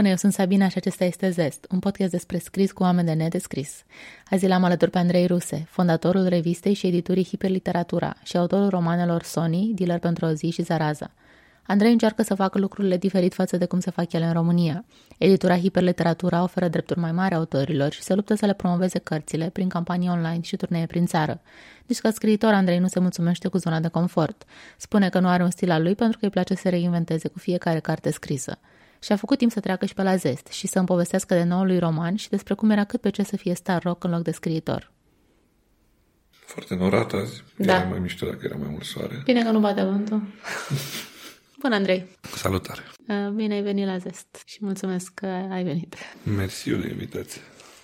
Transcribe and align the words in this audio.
Bună, 0.00 0.12
eu 0.12 0.18
sunt 0.18 0.32
Sabina 0.32 0.68
și 0.68 0.76
acesta 0.76 1.04
este 1.04 1.30
Zest, 1.30 1.66
un 1.70 1.78
podcast 1.78 2.10
despre 2.10 2.38
scris 2.38 2.72
cu 2.72 2.82
oameni 2.82 3.06
de 3.06 3.12
nedescris. 3.12 3.84
Azi 4.30 4.46
l-am 4.46 4.64
alături 4.64 4.90
pe 4.90 4.98
Andrei 4.98 5.26
Ruse, 5.26 5.66
fondatorul 5.68 6.26
revistei 6.26 6.74
și 6.74 6.86
editurii 6.86 7.24
Hiperliteratura 7.24 8.16
și 8.22 8.36
autorul 8.36 8.68
romanelor 8.68 9.22
Sony, 9.22 9.72
Dealer 9.74 9.98
pentru 9.98 10.26
o 10.26 10.32
zi 10.32 10.50
și 10.50 10.62
Zaraza. 10.62 11.10
Andrei 11.66 11.92
încearcă 11.92 12.22
să 12.22 12.34
facă 12.34 12.58
lucrurile 12.58 12.96
diferit 12.96 13.34
față 13.34 13.56
de 13.56 13.64
cum 13.64 13.80
se 13.80 13.90
fac 13.90 14.12
ele 14.12 14.24
în 14.24 14.32
România. 14.32 14.84
Editura 15.18 15.58
Hiperliteratura 15.58 16.42
oferă 16.42 16.68
drepturi 16.68 17.00
mai 17.00 17.12
mari 17.12 17.34
autorilor 17.34 17.92
și 17.92 18.02
se 18.02 18.14
luptă 18.14 18.34
să 18.34 18.46
le 18.46 18.52
promoveze 18.52 18.98
cărțile 18.98 19.50
prin 19.52 19.68
campanii 19.68 20.08
online 20.08 20.40
și 20.42 20.56
turnee 20.56 20.86
prin 20.86 21.06
țară. 21.06 21.40
Deci 21.86 21.98
ca 21.98 22.10
scriitor, 22.10 22.52
Andrei 22.52 22.78
nu 22.78 22.86
se 22.86 23.00
mulțumește 23.00 23.48
cu 23.48 23.58
zona 23.58 23.80
de 23.80 23.88
confort. 23.88 24.44
Spune 24.76 25.08
că 25.08 25.18
nu 25.18 25.28
are 25.28 25.42
un 25.42 25.50
stil 25.50 25.70
al 25.70 25.82
lui 25.82 25.94
pentru 25.94 26.18
că 26.18 26.24
îi 26.24 26.30
place 26.30 26.54
să 26.54 26.68
reinventeze 26.68 27.28
cu 27.28 27.38
fiecare 27.38 27.78
carte 27.80 28.10
scrisă 28.10 28.58
și 29.02 29.12
a 29.12 29.16
făcut 29.16 29.38
timp 29.38 29.52
să 29.52 29.60
treacă 29.60 29.86
și 29.86 29.94
pe 29.94 30.02
la 30.02 30.16
zest 30.16 30.46
și 30.46 30.66
să-mi 30.66 30.86
povestească 30.86 31.34
de 31.34 31.42
noul 31.42 31.66
lui 31.66 31.78
roman 31.78 32.16
și 32.16 32.28
despre 32.28 32.54
cum 32.54 32.70
era 32.70 32.84
cât 32.84 33.00
pe 33.00 33.10
ce 33.10 33.22
să 33.22 33.36
fie 33.36 33.54
star 33.54 33.82
rock 33.82 34.04
în 34.04 34.10
loc 34.10 34.22
de 34.22 34.30
scriitor. 34.30 34.92
Foarte 36.30 36.74
norat 36.74 37.12
azi. 37.12 37.42
Da. 37.56 37.74
Era 37.74 37.84
mai 37.84 37.98
mișto 37.98 38.26
dacă 38.26 38.40
era 38.42 38.56
mai 38.56 38.68
mult 38.70 38.84
soare. 38.84 39.20
Bine 39.24 39.42
că 39.42 39.50
nu 39.50 39.60
bate 39.60 39.82
vântul. 39.82 40.22
Bună, 41.60 41.74
Andrei! 41.74 42.06
Salutare! 42.36 42.82
Uh, 43.08 43.28
Bine 43.34 43.54
ai 43.54 43.62
venit 43.62 43.86
la 43.86 43.98
Zest 43.98 44.42
și 44.46 44.58
mulțumesc 44.60 45.14
că 45.14 45.26
ai 45.26 45.64
venit. 45.64 45.94
Mersi 46.22 46.70
de 46.70 46.88
invitație. 46.88 47.40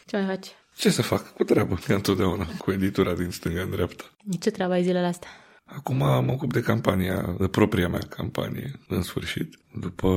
Ce 0.06 0.16
mai 0.16 0.26
faci? 0.26 0.46
Ce 0.76 0.90
să 0.90 1.02
fac? 1.02 1.32
Cu 1.32 1.44
treabă, 1.44 1.78
ca 1.86 1.94
întotdeauna, 1.94 2.46
cu 2.58 2.70
editura 2.70 3.14
din 3.14 3.30
stânga 3.30 3.60
în 3.60 3.70
dreapta. 3.70 4.04
Ce 4.40 4.50
treabă 4.50 4.72
ai 4.72 4.82
zilele 4.82 5.06
astea? 5.06 5.28
Acum 5.66 5.96
mă 5.96 6.32
ocup 6.32 6.52
de 6.52 6.60
campania, 6.60 7.34
de 7.38 7.46
propria 7.46 7.88
mea 7.88 8.06
campanie, 8.08 8.80
în 8.88 9.02
sfârșit, 9.02 9.58
după 9.80 10.08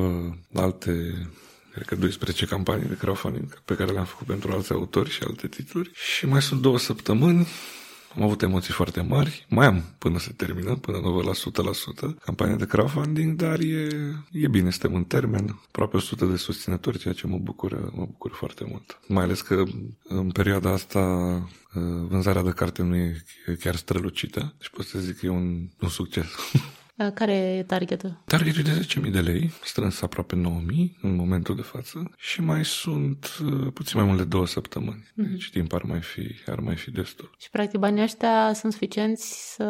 alte, 0.53 0.91
cred 1.73 1.85
că 1.85 1.95
12 1.95 2.45
campanii 2.45 2.87
de 2.87 2.97
crowdfunding 2.97 3.59
pe 3.59 3.75
care 3.75 3.91
le-am 3.91 4.05
făcut 4.05 4.27
pentru 4.27 4.51
alți 4.51 4.71
autori 4.71 5.09
și 5.09 5.23
alte 5.23 5.47
titluri. 5.47 5.91
Și 5.93 6.25
mai 6.25 6.41
sunt 6.41 6.61
două 6.61 6.77
săptămâni 6.77 7.47
am 8.15 8.23
avut 8.23 8.41
emoții 8.41 8.73
foarte 8.73 9.01
mari, 9.01 9.45
mai 9.49 9.65
am 9.65 9.83
până 9.97 10.19
se 10.19 10.31
termină, 10.31 10.75
până 10.75 10.97
nu 10.97 11.11
văd 11.11 11.25
la 11.25 11.31
100% 12.11 12.15
campania 12.25 12.55
de 12.55 12.65
crowdfunding, 12.65 13.35
dar 13.35 13.59
e, 13.59 13.87
e 14.31 14.47
bine, 14.47 14.69
suntem 14.69 14.95
în 14.95 15.03
termen, 15.03 15.59
aproape 15.67 15.97
100 15.97 16.25
de 16.25 16.35
susținători, 16.35 16.97
ceea 16.97 17.13
ce 17.13 17.27
mă 17.27 17.37
bucură, 17.37 17.91
mă 17.95 18.05
bucur 18.05 18.31
foarte 18.31 18.65
mult. 18.69 18.99
Mai 19.07 19.23
ales 19.23 19.41
că 19.41 19.63
în 20.03 20.31
perioada 20.31 20.71
asta 20.71 20.99
vânzarea 22.07 22.43
de 22.43 22.51
carte 22.51 22.81
nu 22.81 22.95
e 22.95 23.23
chiar 23.59 23.75
strălucită, 23.75 24.53
și 24.59 24.69
pot 24.69 24.85
să 24.85 24.99
zic 24.99 25.17
că 25.17 25.25
e 25.25 25.29
un, 25.29 25.69
un 25.79 25.89
succes. 25.89 26.25
Care 27.13 27.33
e 27.33 27.63
targetul? 27.63 28.21
Targetul 28.25 28.63
de 28.63 28.87
10.000 29.05 29.11
de 29.11 29.19
lei, 29.19 29.51
strâns 29.63 30.01
aproape 30.01 30.35
9.000 30.35 30.41
în 31.01 31.15
momentul 31.15 31.55
de 31.55 31.61
față 31.61 32.11
și 32.17 32.41
mai 32.41 32.65
sunt 32.65 33.39
uh, 33.43 33.67
puțin 33.73 33.99
mai 33.99 34.07
mult 34.07 34.17
de 34.17 34.23
două 34.23 34.47
săptămâni. 34.47 35.03
Mm-hmm. 35.11 35.29
Deci 35.29 35.49
timp 35.49 35.73
ar 35.73 35.83
mai, 35.83 36.01
fi, 36.01 36.51
ar 36.51 36.59
mai 36.59 36.75
fi 36.75 36.91
destul. 36.91 37.31
Și 37.39 37.49
practic 37.49 37.79
banii 37.79 38.03
ăștia 38.03 38.53
sunt 38.53 38.71
suficienți 38.71 39.53
să 39.55 39.65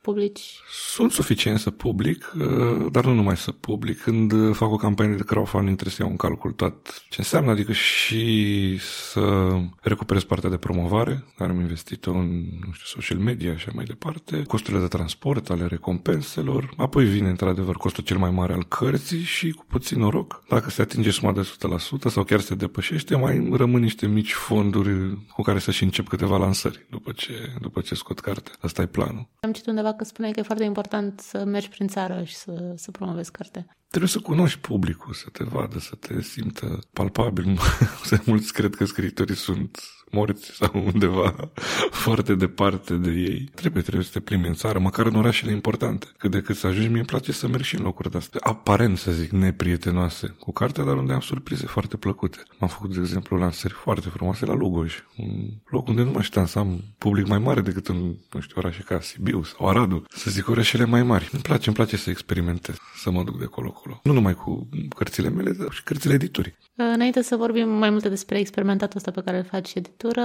publici? 0.00 0.60
Sunt 0.94 1.12
suficienți 1.12 1.62
să 1.62 1.70
public, 1.70 2.32
uh, 2.38 2.86
dar 2.92 3.04
nu 3.04 3.12
numai 3.12 3.36
să 3.36 3.52
public. 3.52 4.00
Când 4.00 4.54
fac 4.54 4.70
o 4.70 4.76
campanie 4.76 5.16
de 5.16 5.24
crowdfunding 5.24 5.74
trebuie 5.76 5.94
să 5.94 6.02
iau 6.02 6.10
un 6.10 6.16
calcul 6.16 6.52
tot 6.52 7.04
ce 7.08 7.16
înseamnă, 7.18 7.50
adică 7.50 7.72
și 7.72 8.78
să 8.78 9.50
recuperez 9.80 10.24
partea 10.24 10.50
de 10.50 10.56
promovare, 10.56 11.24
care 11.36 11.50
am 11.50 11.60
investit-o 11.60 12.10
în 12.10 12.28
nu 12.66 12.72
știu, 12.72 13.00
social 13.00 13.18
media 13.18 13.50
și 13.50 13.56
așa 13.56 13.72
mai 13.74 13.84
departe, 13.84 14.42
costurile 14.42 14.82
de 14.82 14.88
transport 14.88 15.50
ale 15.50 15.66
recompenselor, 15.66 16.65
apoi 16.76 17.04
vine 17.04 17.28
într-adevăr 17.28 17.76
costul 17.76 18.04
cel 18.04 18.16
mai 18.16 18.30
mare 18.30 18.52
al 18.52 18.64
cărții 18.64 19.22
și 19.22 19.50
cu 19.50 19.64
puțin 19.68 19.98
noroc, 19.98 20.42
dacă 20.48 20.70
se 20.70 20.82
atinge 20.82 21.10
suma 21.10 21.32
de 21.32 21.40
100% 21.40 22.10
sau 22.10 22.24
chiar 22.24 22.40
se 22.40 22.54
depășește, 22.54 23.16
mai 23.16 23.48
rămân 23.52 23.80
niște 23.80 24.06
mici 24.06 24.32
fonduri 24.32 25.18
cu 25.32 25.42
care 25.42 25.58
să 25.58 25.70
și 25.70 25.82
încep 25.82 26.08
câteva 26.08 26.36
lansări 26.36 26.86
după 26.90 27.12
ce, 27.12 27.32
după 27.60 27.80
ce 27.80 27.94
scot 27.94 28.20
carte. 28.20 28.50
Asta 28.60 28.82
e 28.82 28.86
planul. 28.86 29.28
Am 29.40 29.52
citit 29.52 29.68
undeva 29.68 29.92
că 29.94 30.04
spuneai 30.04 30.32
că 30.32 30.40
e 30.40 30.42
foarte 30.42 30.64
important 30.64 31.20
să 31.20 31.44
mergi 31.44 31.68
prin 31.68 31.88
țară 31.88 32.22
și 32.24 32.34
să, 32.34 32.72
să 32.76 32.90
promovezi 32.90 33.30
carte. 33.30 33.66
Trebuie 33.88 34.10
să 34.10 34.18
cunoști 34.18 34.58
publicul, 34.58 35.14
să 35.14 35.26
te 35.32 35.44
vadă, 35.44 35.78
să 35.78 35.94
te 35.94 36.22
simtă 36.22 36.78
palpabil. 36.92 37.58
Mulți 38.24 38.52
cred 38.52 38.74
că 38.74 38.84
scriitorii 38.84 39.36
sunt 39.36 39.78
morți 40.10 40.50
sau 40.50 40.70
undeva 40.94 41.34
foarte 42.04 42.34
departe 42.34 42.94
de 42.94 43.10
ei. 43.10 43.50
Trebuie, 43.54 43.82
trebuie 43.82 44.04
să 44.04 44.10
te 44.12 44.20
plimbi 44.20 44.48
în 44.48 44.54
țară, 44.54 44.78
măcar 44.78 45.06
în 45.06 45.14
orașele 45.14 45.52
importante. 45.52 46.06
Cât 46.18 46.30
de 46.30 46.40
cât 46.40 46.56
să 46.56 46.66
ajungi, 46.66 46.88
mie 46.88 46.96
îmi 46.96 47.06
place 47.06 47.32
să 47.32 47.48
merg 47.48 47.62
și 47.62 47.76
în 47.76 47.82
locuri 47.82 48.10
de 48.10 48.16
astea, 48.16 48.40
aparent 48.42 48.98
să 48.98 49.12
zic, 49.12 49.30
neprietenoase 49.30 50.36
cu 50.38 50.52
cartea, 50.52 50.84
dar 50.84 50.96
unde 50.96 51.12
am 51.12 51.20
surprize 51.20 51.66
foarte 51.66 51.96
plăcute. 51.96 52.42
M-am 52.58 52.70
făcut, 52.70 52.94
de 52.94 53.00
exemplu, 53.00 53.36
lansări 53.36 53.74
foarte 53.74 54.08
frumoase 54.08 54.46
la 54.46 54.54
Lugoj, 54.54 54.94
un 55.16 55.48
loc 55.66 55.88
unde 55.88 56.02
nu 56.02 56.10
mă 56.10 56.18
așteptam 56.18 56.46
să 56.46 56.58
am 56.58 56.80
public 56.98 57.26
mai 57.26 57.38
mare 57.38 57.60
decât 57.60 57.88
în, 57.88 57.96
nu 58.32 58.40
știu, 58.40 58.54
orașe 58.56 58.82
ca 58.82 59.00
Sibiu 59.00 59.42
sau 59.42 59.68
Aradu, 59.68 60.04
să 60.08 60.30
zic 60.30 60.48
orașele 60.48 60.84
mai 60.84 61.02
mari. 61.02 61.28
Îmi 61.32 61.42
place, 61.42 61.64
îmi 61.66 61.76
place 61.76 61.96
să 61.96 62.10
experimentez, 62.10 62.76
să 62.96 63.10
mă 63.10 63.22
duc 63.22 63.38
de 63.38 63.44
acolo-acolo. 63.44 64.00
Nu 64.02 64.12
numai 64.12 64.34
cu 64.34 64.68
cărțile 64.96 65.28
mele, 65.28 65.52
dar 65.52 65.72
și 65.72 65.82
cărțile 65.82 66.14
editurii. 66.14 66.56
Înainte 66.74 67.22
să 67.22 67.36
vorbim 67.36 67.68
mai 67.68 67.90
multe 67.90 68.08
despre 68.08 68.38
experimentatul 68.38 68.96
ăsta 68.96 69.10
pe 69.10 69.22
care 69.24 69.36
îl 69.36 69.44
faci 69.44 69.74
editură, 69.96 70.22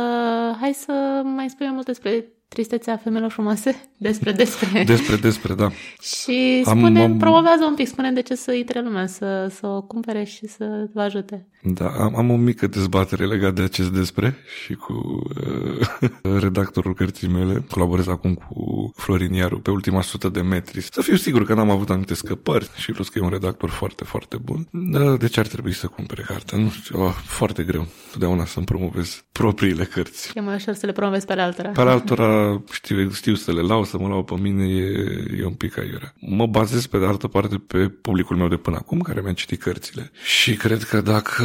hai 0.59 0.73
să 0.73 1.21
mai 1.23 1.49
spui 1.49 1.65
mai 1.65 1.73
multe 1.73 1.91
despre 1.91 2.31
tristețea 2.53 2.97
femeilor 2.97 3.31
frumoase, 3.31 3.89
despre, 3.97 4.31
despre. 4.31 4.83
despre, 4.83 5.15
despre, 5.15 5.53
da. 5.53 5.71
și 6.01 6.61
spune, 6.65 7.03
am, 7.03 7.17
promovează 7.17 7.65
un 7.65 7.75
pic, 7.75 7.87
spune 7.87 8.11
de 8.11 8.21
ce 8.21 8.35
să 8.35 8.51
intre 8.53 8.81
lumea, 8.81 9.07
să, 9.07 9.47
să 9.59 9.67
o 9.67 9.81
cumpere 9.81 10.23
și 10.23 10.47
să 10.47 10.87
vă 10.93 11.01
ajute. 11.01 11.47
Da, 11.61 11.85
am, 11.85 12.15
am 12.17 12.29
o 12.29 12.35
mică 12.35 12.67
dezbatere 12.67 13.25
legat 13.25 13.53
de 13.53 13.61
acest 13.61 13.91
despre 13.91 14.35
și 14.63 14.73
cu 14.73 14.93
uh, 14.93 16.09
redactorul 16.43 16.93
cărții 16.93 17.27
mele. 17.27 17.65
Colaborez 17.69 18.07
acum 18.07 18.33
cu 18.33 18.91
Florin 18.95 19.33
Iaru 19.33 19.59
pe 19.59 19.71
ultima 19.71 20.01
sută 20.01 20.29
de 20.29 20.41
metri. 20.41 20.81
Să 20.91 21.01
fiu 21.01 21.15
sigur 21.15 21.45
că 21.45 21.53
n-am 21.53 21.69
avut 21.69 21.89
anumite 21.89 22.13
scăpări 22.13 22.69
și 22.75 22.91
plus 22.91 23.09
că 23.09 23.19
e 23.19 23.23
un 23.23 23.29
redactor 23.29 23.69
foarte, 23.69 24.03
foarte 24.03 24.37
bun. 24.37 24.67
Da, 24.71 25.17
de 25.17 25.27
ce 25.27 25.39
ar 25.39 25.47
trebui 25.47 25.73
să 25.73 25.87
cumpere 25.87 26.21
cartea? 26.21 26.57
Nu 26.57 26.69
știu, 26.69 27.03
oh, 27.03 27.13
foarte 27.25 27.63
greu. 27.63 27.87
Totdeauna 28.11 28.45
să-mi 28.45 28.65
promovez 28.65 29.23
propriile 29.31 29.83
cărți. 29.83 30.31
E 30.35 30.41
mai 30.41 30.55
ușor 30.55 30.73
să 30.73 30.85
le 30.85 30.91
promovezi 30.91 31.25
pe 31.25 31.33
altora. 31.33 31.69
Pe 31.69 31.81
altora 31.81 32.40
știu, 32.71 33.09
știu 33.11 33.35
să 33.35 33.53
le 33.53 33.61
lau, 33.61 33.83
să 33.83 33.97
mă 33.97 34.07
lau 34.07 34.23
pe 34.23 34.35
mine, 34.39 34.67
e, 34.67 35.25
e 35.39 35.45
un 35.45 35.53
pic 35.53 35.77
aiurea. 35.77 36.13
Mă 36.19 36.45
bazez 36.47 36.85
pe 36.85 36.97
de 36.97 37.05
altă 37.05 37.27
parte 37.27 37.55
pe 37.55 37.87
publicul 37.87 38.35
meu 38.35 38.47
de 38.47 38.55
până 38.55 38.75
acum, 38.75 38.99
care 38.99 39.21
mi-a 39.21 39.33
citit 39.33 39.61
cărțile. 39.61 40.11
Și 40.23 40.55
cred 40.55 40.83
că 40.83 41.01
dacă 41.01 41.43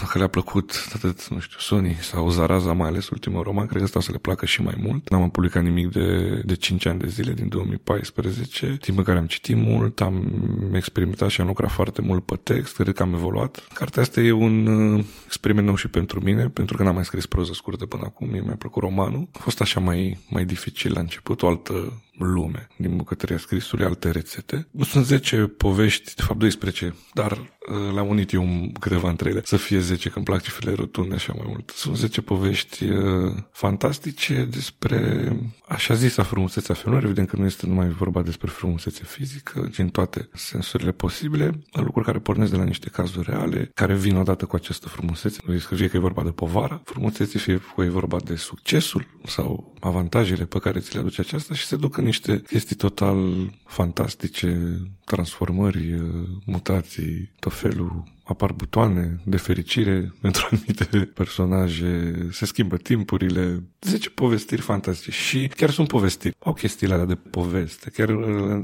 dacă 0.00 0.18
le-a 0.18 0.26
plăcut 0.26 0.88
atât, 0.94 1.28
nu 1.28 1.38
știu, 1.38 1.58
Sony 1.58 1.96
sau 2.00 2.30
Zaraza, 2.30 2.72
mai 2.72 2.88
ales 2.88 3.08
ultimul 3.08 3.42
roman, 3.42 3.66
cred 3.66 3.78
că 3.78 3.84
asta 3.84 3.98
o 3.98 4.02
să 4.02 4.12
le 4.12 4.18
placă 4.18 4.46
și 4.46 4.62
mai 4.62 4.74
mult. 4.82 5.10
N-am 5.10 5.30
publicat 5.30 5.62
nimic 5.62 5.92
de, 5.92 6.40
de 6.44 6.54
5 6.54 6.86
ani 6.86 6.98
de 6.98 7.06
zile, 7.06 7.32
din 7.32 7.48
2014, 7.48 8.76
timp 8.80 8.98
în 8.98 9.04
care 9.04 9.18
am 9.18 9.26
citit 9.26 9.56
mult, 9.56 10.00
am 10.00 10.30
experimentat 10.72 11.28
și 11.28 11.40
am 11.40 11.46
lucrat 11.46 11.70
foarte 11.70 12.02
mult 12.02 12.24
pe 12.24 12.36
text, 12.42 12.76
cred 12.76 12.94
că 12.94 13.02
am 13.02 13.14
evoluat. 13.14 13.68
Cartea 13.74 14.02
asta 14.02 14.20
e 14.20 14.32
un 14.32 14.66
uh, 14.66 15.04
experiment 15.26 15.66
nou 15.66 15.76
și 15.76 15.88
pentru 15.88 16.20
mine, 16.20 16.48
pentru 16.48 16.76
că 16.76 16.82
n-am 16.82 16.94
mai 16.94 17.04
scris 17.04 17.26
proză 17.26 17.52
scurtă 17.52 17.86
până 17.86 18.02
acum, 18.06 18.28
mie 18.30 18.42
mi-a 18.44 18.56
plăcut 18.58 18.82
romanul. 18.82 19.28
A 19.32 19.38
fost 19.38 19.60
așa 19.60 19.80
mai, 19.80 19.95
mai 20.28 20.44
dificil 20.44 20.92
la 20.92 21.00
început, 21.00 21.42
o 21.42 21.48
altă 21.48 22.02
lume 22.18 22.68
din 22.76 22.96
bucătăria 22.96 23.38
scrisului, 23.38 23.84
alte 23.84 24.10
rețete. 24.10 24.68
Sunt 24.80 25.04
10 25.04 25.36
povești, 25.36 26.14
de 26.14 26.22
fapt 26.22 26.38
12, 26.38 26.94
dar 27.14 27.32
uh, 27.32 27.92
le-am 27.94 28.08
unit 28.08 28.32
eu 28.32 28.70
câteva 28.80 29.08
între 29.08 29.30
ele, 29.30 29.40
să 29.44 29.56
fie 29.56 29.78
10, 29.78 30.08
că 30.08 30.16
îmi 30.16 30.24
plac 30.24 30.42
cifrele 30.42 30.74
rotunde 30.74 31.14
așa 31.14 31.32
mai 31.36 31.46
mult. 31.48 31.70
Sunt 31.74 31.96
10 31.96 32.20
povești 32.20 32.84
uh, 32.84 33.32
fantastice 33.52 34.48
despre 34.50 35.30
așa 35.68 35.94
zisa 35.94 36.22
frumusețea 36.22 36.74
femeilor, 36.74 37.04
evident 37.04 37.28
că 37.28 37.36
nu 37.36 37.44
este 37.44 37.66
numai 37.66 37.88
vorba 37.88 38.22
despre 38.22 38.50
frumusețe 38.50 39.02
fizică, 39.04 39.68
ci 39.72 39.78
în 39.78 39.88
toate 39.88 40.28
sensurile 40.32 40.92
posibile, 40.92 41.60
lucruri 41.72 42.06
care 42.06 42.18
pornesc 42.18 42.50
de 42.50 42.56
la 42.56 42.64
niște 42.64 42.88
cazuri 42.88 43.30
reale, 43.30 43.70
care 43.74 43.94
vin 43.94 44.16
odată 44.16 44.44
cu 44.44 44.56
această 44.56 44.88
frumusețe, 44.88 45.40
fie 45.74 45.88
că 45.88 45.96
e 45.96 46.00
vorba 46.00 46.22
de 46.22 46.30
povara 46.30 46.80
frumuseții, 46.84 47.38
fie 47.38 47.60
că 47.76 47.82
e 47.82 47.88
vorba 47.88 48.16
de 48.24 48.36
succesul 48.36 49.06
sau 49.24 49.74
avantajele 49.80 50.44
pe 50.44 50.58
care 50.58 50.78
ți 50.78 50.94
le 50.94 51.00
aduce 51.00 51.20
aceasta 51.20 51.54
și 51.54 51.64
se 51.64 51.76
duc 51.76 51.96
în 51.96 52.05
niște 52.06 52.42
chestii 52.46 52.76
total 52.76 53.50
fantastice, 53.64 54.78
transformări, 55.04 56.00
mutații, 56.44 57.30
tot 57.38 57.52
felul 57.52 58.04
apar 58.26 58.52
butoane 58.52 59.20
de 59.24 59.36
fericire 59.36 60.12
pentru 60.22 60.48
anumite 60.50 61.10
personaje, 61.14 62.14
se 62.30 62.46
schimbă 62.46 62.76
timpurile, 62.76 63.62
zice 63.80 64.10
povestiri 64.10 64.60
fantastice 64.60 65.10
și 65.10 65.50
chiar 65.56 65.70
sunt 65.70 65.88
povestiri. 65.88 66.36
Au 66.38 66.52
chestiile 66.52 66.94
alea 66.94 67.06
de 67.06 67.14
poveste. 67.14 67.90
Chiar 67.90 68.08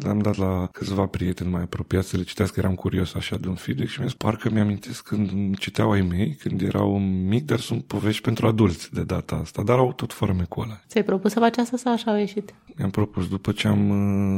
le-am 0.02 0.18
dat 0.18 0.36
la 0.36 0.68
câțiva 0.72 1.06
prieteni 1.06 1.50
mai 1.50 1.62
apropiați 1.62 2.08
să 2.08 2.16
le 2.16 2.22
citească, 2.22 2.60
eram 2.60 2.74
curios 2.74 3.14
așa 3.14 3.36
de 3.36 3.48
un 3.48 3.54
feedback 3.54 3.88
și 3.88 3.98
mi-a 3.98 4.08
zis, 4.08 4.16
parcă 4.16 4.50
mi-amintesc 4.50 5.02
când 5.02 5.58
citeau 5.58 5.90
ai 5.90 6.00
mei, 6.00 6.36
când 6.40 6.62
erau 6.62 6.98
mic, 6.98 7.44
dar 7.44 7.60
sunt 7.60 7.84
povești 7.84 8.22
pentru 8.22 8.46
adulți 8.46 8.94
de 8.94 9.02
data 9.02 9.36
asta, 9.36 9.62
dar 9.62 9.78
au 9.78 9.92
tot 9.92 10.12
formecul 10.12 10.62
ăla. 10.62 10.80
Ți-ai 10.88 11.04
propus 11.04 11.32
să 11.32 11.38
faci 11.38 11.56
asta 11.58 11.76
sau 11.76 11.92
așa 11.92 12.10
au 12.10 12.18
ieșit? 12.18 12.54
Mi-am 12.76 12.90
propus, 12.90 13.28
după 13.28 13.52
ce 13.52 13.68
am 13.68 13.88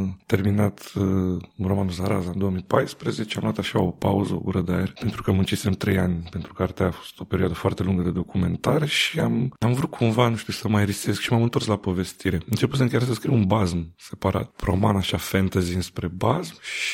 uh, 0.03 0.09
terminat 0.27 0.93
uh, 0.95 1.43
romanul 1.59 1.93
Zaraza 1.93 2.31
în 2.31 2.39
2014, 2.39 3.37
am 3.37 3.43
luat 3.43 3.59
așa 3.59 3.83
o 3.83 3.91
pauză, 3.91 4.35
o 4.35 4.39
gură 4.39 4.61
de 4.61 4.73
aer, 4.73 4.93
pentru 5.01 5.14
pentru 5.15 5.33
că 5.33 5.39
muncisem 5.39 5.73
trei 5.73 5.99
ani 5.99 6.29
pentru 6.31 6.53
cartea 6.53 6.87
a 6.87 6.91
fost 6.91 7.21
o 7.21 7.25
perioadă 7.25 7.55
foarte 7.55 7.83
lungă 7.83 8.03
de 8.03 8.11
documentare 8.11 8.87
și 8.87 9.21
am, 9.21 9.55
am 9.59 9.73
vrut 9.73 9.91
cumva, 9.91 10.29
nu 10.29 10.37
știu, 10.37 10.53
să 10.53 10.69
mai 10.69 10.85
risesc 10.85 11.21
și 11.21 11.33
m-am 11.33 11.43
întors 11.43 11.67
la 11.67 11.77
povestire. 11.77 12.41
Începusem 12.51 12.89
chiar 12.89 13.03
să 13.03 13.15
scriu 13.15 13.33
un 13.33 13.45
bazm 13.45 13.95
separat, 13.97 14.61
roman 14.61 14.97
așa 14.97 15.17
fantasy 15.17 15.75
înspre 15.75 16.07
bazm 16.07 16.55
și 16.61 16.94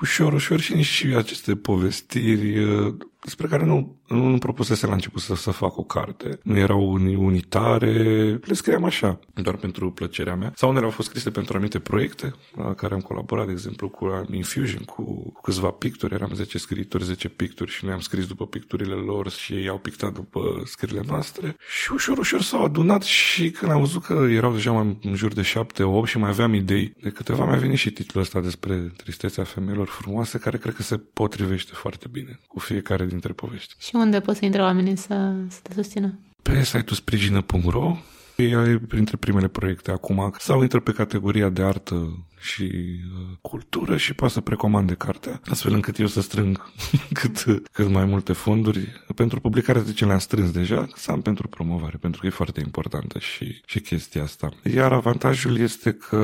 ușor, 0.00 0.32
ușor 0.32 0.60
și 0.60 0.74
nici 0.74 1.04
aceste 1.04 1.56
povestiri 1.56 2.64
uh, 2.64 2.94
despre 3.28 3.46
care 3.46 3.64
nu, 3.64 4.00
nu, 4.08 4.28
nu 4.28 4.38
propusese 4.38 4.86
la 4.86 4.92
început 4.92 5.20
să, 5.20 5.34
să 5.34 5.50
fac 5.50 5.76
o 5.76 5.82
carte. 5.82 6.38
Nu 6.42 6.56
erau 6.56 6.92
unitare, 7.16 7.92
le 8.44 8.54
scriam 8.54 8.84
așa, 8.84 9.18
doar 9.34 9.56
pentru 9.56 9.90
plăcerea 9.90 10.34
mea. 10.34 10.52
Sau 10.56 10.68
unele 10.70 10.84
au 10.84 10.90
fost 10.90 11.08
scrise 11.08 11.30
pentru 11.30 11.52
anumite 11.52 11.78
proiecte 11.78 12.34
la 12.56 12.74
care 12.74 12.94
am 12.94 13.00
colaborat, 13.00 13.46
de 13.46 13.52
exemplu, 13.52 13.88
cu 13.88 14.26
Infusion, 14.30 14.82
cu, 14.82 15.02
cu 15.32 15.40
câțiva 15.40 15.70
picturi. 15.70 16.14
Eram 16.14 16.30
10 16.34 16.58
scriitori, 16.58 17.04
10 17.04 17.28
picturi 17.28 17.70
și 17.70 17.84
noi 17.84 17.94
am 17.94 18.00
scris 18.00 18.26
după 18.26 18.46
picturile 18.46 18.94
lor 18.94 19.30
și 19.30 19.52
ei 19.52 19.68
au 19.68 19.78
pictat 19.78 20.12
după 20.12 20.62
scrierile 20.64 21.04
noastre. 21.08 21.56
Și 21.80 21.92
ușor, 21.92 22.18
ușor 22.18 22.42
s-au 22.42 22.64
adunat 22.64 23.02
și 23.02 23.50
când 23.50 23.72
am 23.72 23.80
văzut 23.80 24.02
că 24.02 24.26
erau 24.30 24.52
deja 24.52 24.72
mai 24.72 24.98
în 25.02 25.14
jur 25.14 25.32
de 25.32 25.42
7-8 25.42 25.44
și 26.04 26.18
mai 26.18 26.28
aveam 26.28 26.54
idei, 26.54 26.94
de 27.02 27.10
câteva 27.10 27.44
mi-a 27.44 27.58
venit 27.58 27.78
și 27.78 27.90
titlul 27.90 28.22
ăsta 28.22 28.40
despre 28.40 28.92
tristețea 29.28 29.62
femeilor 29.62 29.86
frumoase, 29.86 30.38
care 30.38 30.58
cred 30.58 30.74
că 30.74 30.82
se 30.82 30.96
potrivește 30.96 31.72
foarte 31.74 32.06
bine 32.10 32.40
cu 32.46 32.58
fiecare 32.58 33.06
dintre 33.06 33.32
povești. 33.32 33.74
Și 33.78 33.90
unde 33.92 34.20
poți 34.20 34.38
să 34.38 34.44
intre 34.44 34.62
oamenii 34.62 34.96
să, 34.96 35.34
să 35.48 35.58
te 35.62 35.72
susțină? 35.74 36.18
Pe 36.42 36.64
site-ul 36.64 36.96
sprijină.ro 36.96 37.96
e 38.36 38.78
printre 38.88 39.16
primele 39.16 39.48
proiecte 39.48 39.90
acum 39.90 40.34
sau 40.38 40.62
intră 40.62 40.80
pe 40.80 40.92
categoria 40.92 41.48
de 41.48 41.62
artă 41.62 42.26
și 42.40 42.62
uh, 42.62 43.36
cultură 43.40 43.96
și 43.96 44.14
poate 44.14 44.32
să 44.32 44.40
precomande 44.40 44.94
cartea, 44.94 45.40
astfel 45.44 45.72
încât 45.72 45.98
eu 45.98 46.06
să 46.06 46.20
strâng 46.20 46.70
cât, 47.20 47.44
cât 47.72 47.88
mai 47.88 48.04
multe 48.04 48.32
fonduri 48.32 49.02
pentru 49.14 49.40
publicarea 49.40 49.82
de 49.82 49.92
ce 49.92 50.04
le-am 50.04 50.18
strâns 50.18 50.50
deja, 50.50 50.88
să 50.94 51.10
am 51.10 51.20
pentru 51.20 51.48
promovare, 51.48 51.96
pentru 52.00 52.20
că 52.20 52.26
e 52.26 52.30
foarte 52.30 52.60
importantă 52.60 53.18
și, 53.18 53.60
și 53.66 53.80
chestia 53.80 54.22
asta. 54.22 54.48
Iar 54.74 54.92
avantajul 54.92 55.58
este 55.58 55.92
că 55.92 56.16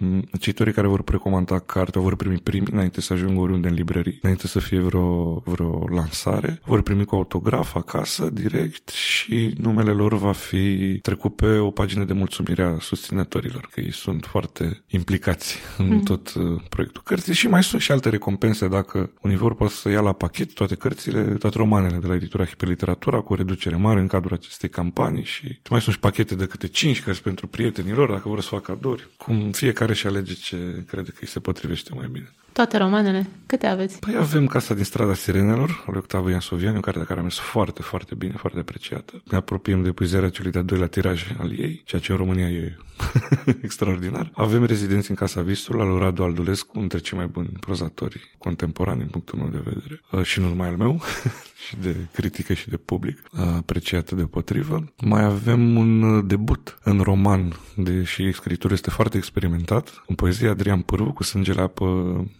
mm, 0.00 0.28
citorii 0.40 0.72
care 0.72 0.86
vor 0.86 1.02
precomanda 1.02 1.58
cartea 1.58 2.00
vor 2.00 2.16
primi 2.16 2.38
primi 2.38 2.66
înainte 2.72 3.00
să 3.00 3.12
ajungă 3.12 3.40
oriunde 3.40 3.68
în 3.68 3.74
librării, 3.74 4.18
înainte 4.22 4.46
să 4.46 4.58
fie 4.58 4.80
vreo, 4.80 5.42
vreo 5.44 5.88
lansare, 5.88 6.60
vor 6.64 6.82
primi 6.82 7.04
cu 7.04 7.14
autograf 7.14 7.74
acasă, 7.74 8.30
direct 8.30 8.88
și 8.88 9.54
numele 9.56 9.90
lor 9.90 10.14
va 10.14 10.32
fi 10.32 10.98
trecut 11.02 11.36
pe 11.36 11.56
o 11.56 11.70
pagină 11.70 12.04
de 12.04 12.12
mulțumire 12.12 12.62
a 12.62 12.78
susținătorilor, 12.78 13.68
că 13.72 13.80
ei 13.80 13.92
sunt 13.92 14.24
foarte 14.24 14.84
implicați 14.86 15.53
în 15.78 15.86
mm. 15.86 16.02
tot 16.02 16.34
uh, 16.34 16.60
proiectul 16.68 17.02
cărții 17.04 17.34
și 17.34 17.48
mai 17.48 17.62
sunt 17.62 17.80
și 17.80 17.92
alte 17.92 18.08
recompense 18.08 18.68
dacă 18.68 19.10
univor 19.20 19.54
poate 19.54 19.72
să 19.72 19.88
ia 19.88 20.00
la 20.00 20.12
pachet 20.12 20.52
toate 20.52 20.74
cărțile, 20.74 21.22
toate 21.22 21.58
romanele 21.58 21.96
de 21.96 22.06
la 22.06 22.14
editura 22.14 22.44
Hiperliteratura 22.44 23.20
cu 23.20 23.32
o 23.32 23.36
reducere 23.36 23.76
mare 23.76 24.00
în 24.00 24.06
cadrul 24.06 24.32
acestei 24.32 24.68
campanii 24.68 25.24
și 25.24 25.60
mai 25.70 25.80
sunt 25.80 25.94
și 25.94 26.00
pachete 26.00 26.34
de 26.34 26.46
câte 26.46 26.68
5 26.68 27.02
cărți 27.02 27.22
pentru 27.22 27.46
prietenii 27.46 27.92
lor 27.92 28.10
dacă 28.10 28.28
vor 28.28 28.40
să 28.40 28.48
facă 28.48 28.72
cadouri, 28.72 29.08
cum 29.16 29.50
fiecare 29.50 29.94
și 29.94 30.06
alege 30.06 30.34
ce 30.34 30.84
crede 30.86 31.10
că 31.10 31.18
îi 31.20 31.26
se 31.26 31.40
potrivește 31.40 31.90
mai 31.94 32.08
bine. 32.12 32.30
Toate 32.54 32.76
romanele? 32.76 33.26
Câte 33.46 33.66
aveți? 33.66 33.98
Păi 33.98 34.16
avem 34.16 34.46
Casa 34.46 34.74
din 34.74 34.84
strada 34.84 35.14
Sirenelor, 35.14 35.84
al 35.86 35.96
Octavian 35.96 36.30
Iansovianu, 36.30 36.80
care 36.80 36.98
de 36.98 37.04
care 37.04 37.18
a 37.20 37.22
mers 37.22 37.38
foarte, 37.38 37.82
foarte 37.82 38.14
bine, 38.14 38.34
foarte 38.36 38.58
apreciată. 38.58 39.22
Ne 39.30 39.36
apropiem 39.36 39.82
de 39.82 39.88
epuizarea 39.88 40.28
celui 40.28 40.50
de-al 40.50 40.64
doilea 40.64 40.86
tiraj 40.86 41.26
al 41.38 41.58
ei, 41.58 41.82
ceea 41.84 42.00
ce 42.00 42.12
în 42.12 42.18
România 42.18 42.48
e 42.48 42.76
extraordinar. 43.62 44.30
Avem 44.34 44.64
rezidenți 44.64 45.10
în 45.10 45.16
Casa 45.16 45.40
Vistul, 45.40 45.80
al 45.80 45.88
lui 45.88 45.98
Radu 45.98 46.22
Aldulescu, 46.22 46.78
între 46.78 46.98
cei 46.98 47.18
mai 47.18 47.26
buni 47.26 47.48
prozatori 47.60 48.34
contemporani, 48.38 48.98
din 48.98 49.08
punctul 49.08 49.38
meu 49.38 49.48
de 49.48 49.60
vedere, 49.64 50.00
uh, 50.10 50.22
și 50.22 50.40
nu 50.40 50.48
numai 50.48 50.68
al 50.68 50.76
meu, 50.76 51.00
și 51.66 51.76
de 51.76 51.96
critică 52.12 52.52
și 52.52 52.68
de 52.68 52.76
public, 52.76 53.18
uh, 53.32 53.40
apreciată 53.56 54.14
de 54.14 54.22
potrivă. 54.22 54.92
Mai 55.02 55.24
avem 55.24 55.76
un 55.76 56.02
uh, 56.02 56.24
debut 56.26 56.78
în 56.82 57.00
roman, 57.00 57.56
deși 57.76 58.32
scriitorul 58.32 58.76
este 58.76 58.90
foarte 58.90 59.16
experimentat, 59.16 60.02
în 60.06 60.14
poezie 60.14 60.48
Adrian 60.48 60.80
Pârvu, 60.80 61.12
cu 61.12 61.22
sângele 61.22 61.60
apă 61.60 61.84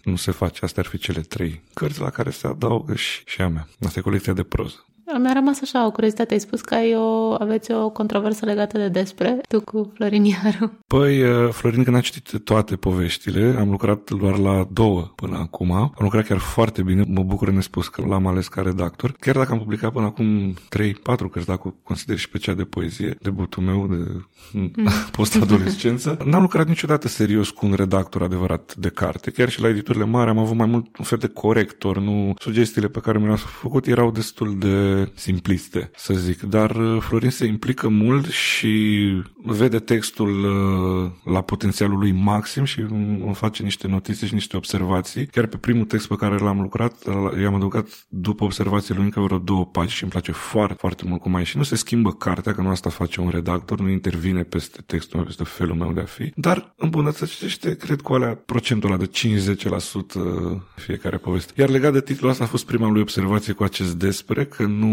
nu 0.04 0.16
se 0.16 0.30
face. 0.30 0.64
Astea 0.64 0.82
ar 0.82 0.88
fi 0.88 0.98
cele 0.98 1.20
trei 1.20 1.62
cărți 1.74 2.00
la 2.00 2.10
care 2.10 2.30
se 2.30 2.46
adaugă 2.46 2.94
și, 2.94 3.22
și 3.24 3.40
a 3.40 3.48
mea. 3.48 3.68
Asta 3.84 3.98
e 3.98 4.02
colecția 4.02 4.32
de 4.32 4.42
proză. 4.42 4.84
Mi-a 5.18 5.32
rămas 5.32 5.60
așa 5.62 5.86
o 5.86 5.90
curiozitate. 5.90 6.32
Ai 6.32 6.40
spus 6.40 6.60
că 6.60 6.74
ai 6.74 6.94
o, 6.94 7.34
aveți 7.38 7.72
o 7.72 7.90
controversă 7.90 8.44
legată 8.44 8.78
de 8.78 8.88
despre 8.88 9.40
tu 9.48 9.60
cu 9.60 9.92
Florin 9.94 10.24
Iaru. 10.24 10.72
Păi, 10.86 11.22
uh, 11.22 11.48
Florin, 11.50 11.84
când 11.84 11.96
a 11.96 12.00
citit 12.00 12.44
toate 12.44 12.76
poveștile, 12.76 13.56
am 13.58 13.70
lucrat 13.70 14.10
doar 14.10 14.38
la 14.38 14.68
două 14.72 15.12
până 15.14 15.36
acum. 15.36 15.72
Am 15.72 15.94
lucrat 15.98 16.26
chiar 16.26 16.38
foarte 16.38 16.82
bine. 16.82 17.04
Mă 17.08 17.22
bucur 17.22 17.50
nespus 17.50 17.88
că 17.88 18.02
l-am 18.06 18.26
ales 18.26 18.48
ca 18.48 18.62
redactor. 18.62 19.12
Chiar 19.20 19.34
dacă 19.34 19.52
am 19.52 19.58
publicat 19.58 19.92
până 19.92 20.06
acum 20.06 20.52
3-4 20.52 20.56
cărți, 21.30 21.46
dacă 21.46 21.74
consider 21.82 22.16
și 22.16 22.28
pe 22.28 22.38
cea 22.38 22.54
de 22.54 22.64
poezie, 22.64 23.16
debutul 23.22 23.62
meu 23.62 23.86
de 23.86 24.24
mm. 24.52 24.70
post-adolescență, 25.16 26.18
n-am 26.24 26.42
lucrat 26.42 26.68
niciodată 26.68 27.08
serios 27.08 27.50
cu 27.50 27.66
un 27.66 27.72
redactor 27.72 28.22
adevărat 28.22 28.74
de 28.74 28.88
carte. 28.88 29.30
Chiar 29.30 29.48
și 29.48 29.60
la 29.60 29.68
editurile 29.68 30.04
mari 30.04 30.30
am 30.30 30.38
avut 30.38 30.56
mai 30.56 30.66
mult 30.66 30.98
un 30.98 31.04
fel 31.04 31.18
de 31.18 31.26
corector, 31.26 31.98
nu 31.98 32.34
sugestiile 32.38 32.88
pe 32.88 33.00
care 33.00 33.18
mi 33.18 33.24
le-am 33.24 33.36
făcut 33.36 33.86
erau 33.86 34.10
destul 34.10 34.58
de 34.58 35.03
simpliste, 35.14 35.90
să 35.96 36.14
zic. 36.14 36.40
Dar 36.40 36.70
uh, 36.70 37.00
Florin 37.00 37.30
se 37.30 37.44
implică 37.44 37.88
mult 37.88 38.26
și 38.30 39.02
vede 39.44 39.78
textul 39.78 40.44
uh, 40.44 41.32
la 41.32 41.40
potențialul 41.40 41.98
lui 41.98 42.12
maxim 42.12 42.64
și 42.64 42.80
îmi 42.80 43.34
face 43.34 43.62
niște 43.62 43.86
notițe 43.86 44.26
și 44.26 44.34
niște 44.34 44.56
observații. 44.56 45.26
Chiar 45.26 45.46
pe 45.46 45.56
primul 45.56 45.84
text 45.84 46.08
pe 46.08 46.16
care 46.16 46.38
l-am 46.38 46.60
lucrat, 46.60 46.94
i-am 47.40 47.54
adăugat 47.54 48.06
după 48.08 48.44
observațiile 48.44 48.96
lui 48.96 49.04
încă 49.04 49.20
vreo 49.20 49.38
două 49.38 49.66
pagini 49.66 49.92
și 49.92 50.02
îmi 50.02 50.12
place 50.12 50.32
foarte, 50.32 50.74
foarte 50.78 51.04
mult 51.06 51.20
cum 51.20 51.34
ai 51.34 51.44
și 51.44 51.56
nu 51.56 51.62
se 51.62 51.76
schimbă 51.76 52.12
cartea, 52.12 52.54
că 52.54 52.60
nu 52.60 52.68
asta 52.68 52.90
face 52.90 53.20
un 53.20 53.28
redactor, 53.28 53.80
nu 53.80 53.88
intervine 53.88 54.42
peste 54.42 54.82
textul 54.86 55.16
meu, 55.16 55.26
peste 55.26 55.44
felul 55.44 55.76
meu 55.76 55.92
de 55.92 56.00
a 56.00 56.04
fi, 56.04 56.32
dar 56.36 56.74
îmbunătățește, 56.76 57.76
cred, 57.76 58.00
cu 58.00 58.12
alea 58.12 58.34
procentul 58.34 58.92
ăla 58.92 58.98
de 58.98 59.10
50% 59.10 60.74
fiecare 60.74 61.16
poveste. 61.16 61.52
Iar 61.56 61.68
legat 61.68 61.92
de 61.92 62.00
titlul 62.00 62.30
ăsta 62.30 62.44
a 62.44 62.46
fost 62.46 62.66
prima 62.66 62.88
lui 62.88 63.00
observație 63.00 63.52
cu 63.52 63.62
acest 63.62 63.94
despre, 63.94 64.44
că 64.44 64.62
nu, 64.62 64.86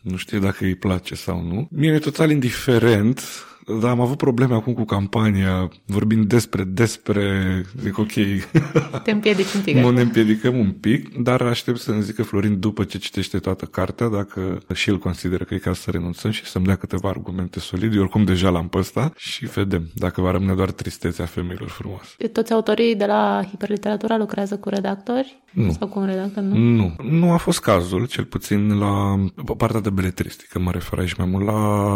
nu 0.00 0.16
știe 0.16 0.38
dacă 0.38 0.64
îi 0.64 0.74
place 0.74 1.14
sau 1.14 1.42
nu. 1.42 1.68
Mie 1.70 1.92
e 1.92 1.98
total 1.98 2.30
indiferent 2.30 3.22
dar 3.80 3.90
am 3.90 4.00
avut 4.00 4.16
probleme 4.16 4.54
acum 4.54 4.72
cu 4.72 4.84
campania, 4.84 5.68
vorbind 5.86 6.26
despre, 6.26 6.64
despre, 6.64 7.62
zic 7.80 7.98
ok. 7.98 8.12
Te 9.02 9.10
împiedici 9.10 9.52
un 9.54 9.60
pic. 9.60 9.76
Nu 9.76 9.90
ne 9.90 10.00
împiedicăm 10.00 10.58
un 10.58 10.70
pic, 10.70 11.16
dar 11.16 11.40
aștept 11.40 11.78
să-mi 11.78 12.02
zică 12.02 12.22
Florin 12.22 12.60
după 12.60 12.84
ce 12.84 12.98
citește 12.98 13.38
toată 13.38 13.64
cartea, 13.64 14.08
dacă 14.08 14.58
și 14.74 14.90
el 14.90 14.98
consideră 14.98 15.44
că 15.44 15.54
e 15.54 15.58
ca 15.58 15.72
să 15.72 15.90
renunțăm 15.90 16.30
și 16.30 16.44
să-mi 16.44 16.64
dea 16.64 16.76
câteva 16.76 17.08
argumente 17.08 17.60
solide. 17.60 17.98
oricum 17.98 18.24
deja 18.24 18.48
l-am 18.48 18.68
pe 18.68 18.78
ăsta 18.78 19.12
și 19.16 19.46
vedem 19.46 19.90
dacă 19.94 20.20
va 20.20 20.30
rămâne 20.30 20.54
doar 20.54 20.70
tristețea 20.70 21.24
femeilor 21.24 21.68
frumoase. 21.68 22.26
Toți 22.32 22.52
autorii 22.52 22.96
de 22.96 23.06
la 23.06 23.44
hiperliteratura 23.50 24.16
lucrează 24.16 24.56
cu 24.56 24.68
redactori? 24.68 25.42
Nu. 25.52 25.72
Sau 25.72 25.88
cu 25.88 25.98
un 25.98 26.06
redactor? 26.06 26.42
Nu? 26.42 26.56
Nu. 26.56 26.94
Nu 27.02 27.32
a 27.32 27.36
fost 27.36 27.60
cazul, 27.60 28.06
cel 28.06 28.24
puțin 28.24 28.78
la 28.78 29.24
partea 29.56 29.80
de 29.80 29.90
beletristică, 29.90 30.58
mă 30.58 30.70
refer 30.70 30.98
aici 30.98 31.14
mai 31.14 31.26
mult 31.26 31.44
la 31.44 31.52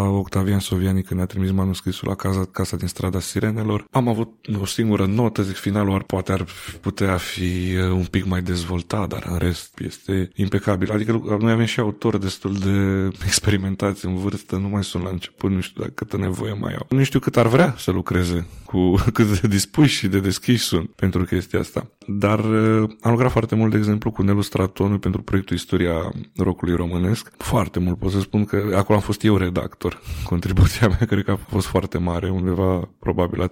Octavian 0.08 0.58
Soviani 0.58 1.02
când 1.02 1.20
a 1.20 1.24
trimis 1.24 1.50
manuscrisul 1.58 2.08
la 2.08 2.14
casa, 2.14 2.48
casa 2.52 2.76
din 2.76 2.86
strada 2.86 3.20
Sirenelor. 3.20 3.84
Am 3.90 4.08
avut 4.08 4.30
o 4.60 4.66
singură 4.66 5.06
notă, 5.06 5.42
zic, 5.42 5.56
finalul 5.56 5.94
ar 5.94 6.02
poate 6.02 6.32
ar 6.32 6.46
putea 6.80 7.16
fi 7.16 7.76
uh, 7.76 7.90
un 7.90 8.04
pic 8.04 8.24
mai 8.24 8.42
dezvoltat, 8.42 9.08
dar 9.08 9.26
în 9.30 9.38
rest 9.38 9.78
este 9.78 10.30
impecabil. 10.34 10.90
Adică 10.92 11.36
noi 11.40 11.52
avem 11.52 11.64
și 11.64 11.80
autori 11.80 12.20
destul 12.20 12.54
de 12.54 13.08
experimentați 13.30 14.06
în 14.06 14.16
vârstă, 14.16 14.56
nu 14.56 14.68
mai 14.68 14.84
sunt 14.84 15.02
la 15.02 15.10
început, 15.10 15.50
nu 15.50 15.60
știu 15.60 15.80
dacă 15.80 15.92
câtă 15.94 16.16
nevoie 16.16 16.52
mai 16.52 16.74
au. 16.74 16.86
Nu 16.88 17.02
știu 17.02 17.18
cât 17.18 17.36
ar 17.36 17.46
vrea 17.46 17.74
să 17.78 17.90
lucreze, 17.90 18.46
cu 18.64 18.94
cât 19.14 19.40
de 19.40 19.48
dispuși 19.48 19.96
și 19.96 20.08
de 20.08 20.20
deschiși 20.20 20.64
sunt 20.64 20.90
pentru 20.90 21.24
chestia 21.24 21.58
asta. 21.58 21.90
Dar 22.06 22.38
uh, 22.38 22.90
am 23.00 23.10
lucrat 23.10 23.30
foarte 23.30 23.54
mult, 23.54 23.70
de 23.70 23.76
exemplu, 23.76 24.10
cu 24.10 24.22
Nelu 24.22 24.40
Stratonu 24.40 24.98
pentru 24.98 25.22
proiectul 25.22 25.56
Istoria 25.56 26.12
Rocului 26.36 26.74
Românesc. 26.74 27.30
Foarte 27.36 27.78
mult 27.78 27.98
pot 27.98 28.10
să 28.10 28.20
spun 28.20 28.44
că 28.44 28.56
acolo 28.76 28.98
am 28.98 29.04
fost 29.04 29.24
eu 29.24 29.36
redactor. 29.36 30.00
Contribuția 30.24 30.88
mea 30.88 31.06
cred 31.06 31.24
că 31.24 31.30
a 31.30 31.38
fost 31.48 31.66
foarte 31.66 31.98
mare, 31.98 32.30
undeva 32.30 32.88
probabil 32.98 33.38
la 33.38 33.48
30-40%. 33.48 33.50